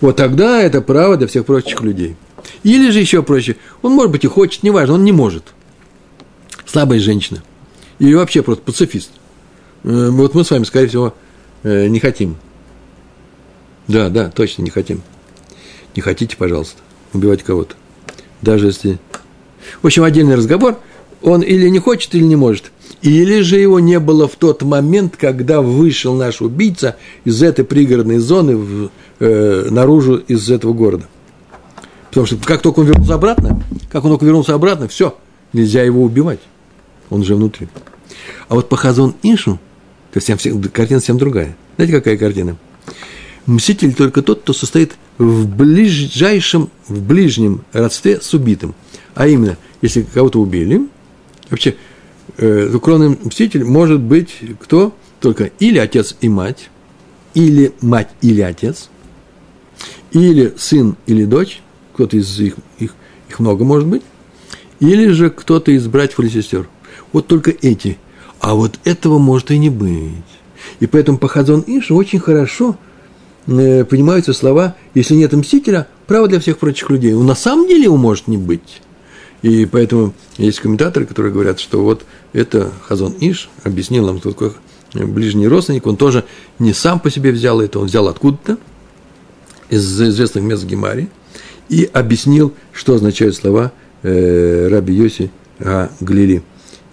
Вот 0.00 0.16
тогда 0.16 0.62
это 0.62 0.80
право 0.80 1.16
для 1.16 1.26
всех 1.26 1.44
прочих 1.44 1.80
людей. 1.82 2.16
Или 2.62 2.90
же 2.90 3.00
еще 3.00 3.22
проще, 3.22 3.56
он 3.82 3.92
может 3.92 4.12
быть 4.12 4.24
и 4.24 4.28
хочет, 4.28 4.62
неважно, 4.62 4.94
он 4.94 5.04
не 5.04 5.12
может. 5.12 5.44
Слабая 6.64 7.00
женщина. 7.00 7.42
Или 7.98 8.14
вообще 8.14 8.42
просто 8.42 8.62
пацифист. 8.62 9.10
Э, 9.84 10.08
вот 10.10 10.34
мы 10.34 10.44
с 10.44 10.50
вами, 10.50 10.64
скорее 10.64 10.88
всего, 10.88 11.14
э, 11.68 11.88
не 11.88 12.00
хотим. 12.00 12.36
Да, 13.86 14.08
да, 14.08 14.30
точно 14.30 14.62
не 14.62 14.70
хотим. 14.70 15.02
Не 15.94 16.02
хотите, 16.02 16.36
пожалуйста, 16.36 16.80
убивать 17.12 17.42
кого-то. 17.42 17.74
Даже 18.42 18.66
если... 18.66 18.98
В 19.82 19.86
общем, 19.86 20.04
отдельный 20.04 20.36
разговор. 20.36 20.78
Он 21.22 21.42
или 21.42 21.68
не 21.68 21.78
хочет, 21.78 22.14
или 22.14 22.22
не 22.24 22.36
может. 22.36 22.70
Или 23.02 23.40
же 23.40 23.58
его 23.58 23.80
не 23.80 23.98
было 23.98 24.28
в 24.28 24.36
тот 24.36 24.62
момент, 24.62 25.16
когда 25.16 25.60
вышел 25.60 26.14
наш 26.14 26.40
убийца 26.40 26.96
из 27.24 27.42
этой 27.42 27.64
пригородной 27.64 28.18
зоны 28.18 28.56
в, 28.56 28.90
э, 29.20 29.68
наружу 29.70 30.16
из 30.16 30.50
этого 30.50 30.72
города. 30.72 31.06
Потому 32.08 32.26
что 32.26 32.36
как 32.36 32.62
только 32.62 32.80
он 32.80 32.86
вернулся 32.86 33.14
обратно, 33.14 33.62
как 33.90 34.04
он 34.04 34.10
только 34.12 34.24
вернулся 34.24 34.54
обратно, 34.54 34.88
все, 34.88 35.16
нельзя 35.52 35.82
его 35.82 36.02
убивать. 36.02 36.40
Он 37.10 37.24
же 37.24 37.34
внутри. 37.34 37.68
А 38.48 38.54
вот 38.54 38.68
по 38.68 38.76
Хазон 38.76 39.14
Ишу, 39.22 39.58
то 40.12 40.20
совсем, 40.20 40.62
картина 40.62 41.00
совсем 41.00 41.18
другая. 41.18 41.56
Знаете, 41.76 41.94
какая 41.94 42.16
картина? 42.16 42.56
Мститель 43.46 43.94
только 43.94 44.22
тот, 44.22 44.42
кто 44.42 44.52
состоит 44.52 44.92
в 45.16 45.48
ближайшем, 45.48 46.70
в 46.86 47.02
ближнем 47.02 47.62
родстве 47.72 48.20
с 48.20 48.34
убитым. 48.34 48.74
А 49.14 49.26
именно, 49.26 49.56
если 49.80 50.02
кого-то 50.02 50.40
убили, 50.40 50.82
вообще, 51.50 51.76
э, 52.36 52.78
кровный 52.82 53.18
мститель 53.22 53.64
может 53.64 54.00
быть 54.00 54.36
кто? 54.60 54.94
Только 55.20 55.44
или 55.58 55.78
отец 55.78 56.14
и 56.20 56.28
мать, 56.28 56.70
или 57.34 57.72
мать 57.80 58.10
или 58.20 58.40
отец, 58.40 58.90
или 60.12 60.54
сын 60.56 60.96
или 61.06 61.24
дочь, 61.24 61.62
кто-то 61.94 62.16
из 62.16 62.38
их, 62.38 62.54
их, 62.78 62.94
их 63.28 63.40
много 63.40 63.64
может 63.64 63.88
быть, 63.88 64.02
или 64.80 65.08
же 65.08 65.30
кто-то 65.30 65.72
из 65.72 65.86
братьев 65.86 66.20
или 66.20 66.28
сестер. 66.28 66.68
Вот 67.12 67.26
только 67.26 67.50
эти. 67.50 67.98
А 68.40 68.54
вот 68.54 68.78
этого 68.84 69.18
может 69.18 69.50
и 69.50 69.58
не 69.58 69.70
быть. 69.70 70.12
И 70.80 70.86
поэтому 70.86 71.18
по 71.18 71.28
Хазон 71.28 71.64
Ишу 71.66 71.96
очень 71.96 72.20
хорошо 72.20 72.76
э, 73.46 73.84
понимаются 73.84 74.32
слова, 74.32 74.76
если 74.94 75.14
нет 75.14 75.32
мстителя, 75.32 75.88
право 76.06 76.28
для 76.28 76.40
всех 76.40 76.58
прочих 76.58 76.90
людей. 76.90 77.12
Но 77.12 77.22
на 77.22 77.34
самом 77.34 77.68
деле 77.68 77.84
его 77.84 77.96
может 77.96 78.28
не 78.28 78.36
быть. 78.36 78.80
И 79.42 79.66
поэтому 79.66 80.14
есть 80.36 80.60
комментаторы, 80.60 81.06
которые 81.06 81.32
говорят, 81.32 81.60
что 81.60 81.82
вот 81.82 82.04
это 82.32 82.72
Хазон 82.82 83.14
Иш 83.20 83.48
объяснил 83.62 84.06
нам, 84.06 84.18
кто 84.18 84.32
такой 84.32 84.52
ближний 84.94 85.46
родственник, 85.46 85.86
он 85.86 85.96
тоже 85.96 86.24
не 86.58 86.72
сам 86.72 86.98
по 86.98 87.10
себе 87.10 87.30
взял 87.30 87.60
это, 87.60 87.78
он 87.78 87.86
взял 87.86 88.08
откуда-то, 88.08 88.58
из 89.70 90.00
известных 90.00 90.44
мест 90.44 90.64
Гемари, 90.64 91.08
и 91.68 91.88
объяснил, 91.92 92.54
что 92.72 92.94
означают 92.94 93.36
слова 93.36 93.72
э, 94.02 94.68
Раби 94.68 94.94
Йоси 94.94 95.30
Глили. 96.00 96.42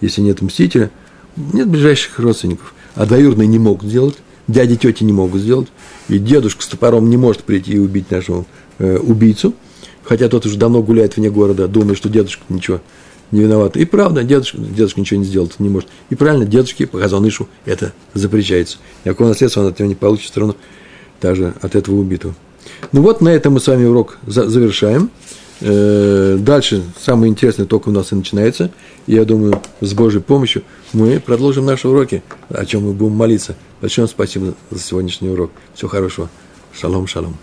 Если 0.00 0.20
нет 0.20 0.42
мстителя, 0.42 0.90
нет 1.36 1.68
ближайших 1.68 2.18
родственников. 2.18 2.74
А 2.94 3.06
двоюродные 3.06 3.46
не 3.46 3.58
могут 3.58 3.88
сделать, 3.88 4.16
дяди, 4.48 4.76
тети 4.76 5.04
не 5.04 5.12
могут 5.12 5.40
сделать, 5.40 5.68
и 6.08 6.18
дедушка 6.18 6.62
с 6.62 6.66
топором 6.66 7.10
не 7.10 7.16
может 7.16 7.42
прийти 7.42 7.72
и 7.72 7.78
убить 7.78 8.10
нашего 8.10 8.46
э, 8.78 8.98
убийцу, 8.98 9.54
хотя 10.02 10.28
тот 10.28 10.46
уже 10.46 10.56
давно 10.56 10.82
гуляет 10.82 11.16
вне 11.16 11.30
города, 11.30 11.68
думая, 11.68 11.94
что 11.94 12.08
дедушка 12.08 12.42
ничего 12.48 12.80
не 13.30 13.40
виноваты. 13.40 13.80
И 13.80 13.84
правда, 13.84 14.22
дедушка, 14.22 14.58
дедушка 14.58 15.00
ничего 15.00 15.20
не 15.20 15.26
сделать 15.26 15.58
не 15.58 15.68
может. 15.68 15.88
И 16.10 16.14
правильно, 16.14 16.46
дедушке 16.46 16.86
по 16.86 16.98
Хазанышу 16.98 17.48
это 17.64 17.92
запрещается. 18.14 18.78
Никакого 19.04 19.28
наследства 19.28 19.62
он 19.62 19.68
от 19.68 19.78
него 19.78 19.88
не 19.88 19.94
получит, 19.94 20.30
все 20.30 20.40
равно 20.40 20.56
также 21.20 21.54
от 21.60 21.74
этого 21.74 21.96
убитого. 21.96 22.34
Ну 22.92 23.02
вот, 23.02 23.20
на 23.20 23.28
этом 23.30 23.54
мы 23.54 23.60
с 23.60 23.66
вами 23.66 23.84
урок 23.84 24.18
завершаем. 24.26 25.10
Э, 25.60 26.36
дальше 26.38 26.82
самое 27.00 27.30
интересное 27.30 27.66
только 27.66 27.88
у 27.88 27.92
нас 27.92 28.12
и 28.12 28.14
начинается. 28.14 28.70
Я 29.06 29.24
думаю, 29.24 29.62
с 29.80 29.94
Божьей 29.94 30.20
помощью 30.20 30.62
мы 30.92 31.18
продолжим 31.20 31.64
наши 31.64 31.88
уроки, 31.88 32.22
о 32.48 32.64
чем 32.66 32.84
мы 32.84 32.92
будем 32.92 33.14
молиться. 33.14 33.56
Большое 33.80 34.06
спасибо 34.06 34.54
за 34.70 34.78
сегодняшний 34.78 35.30
урок. 35.30 35.50
Всего 35.74 35.88
хорошего. 35.88 36.28
Шалом, 36.72 37.06
шалом. 37.06 37.36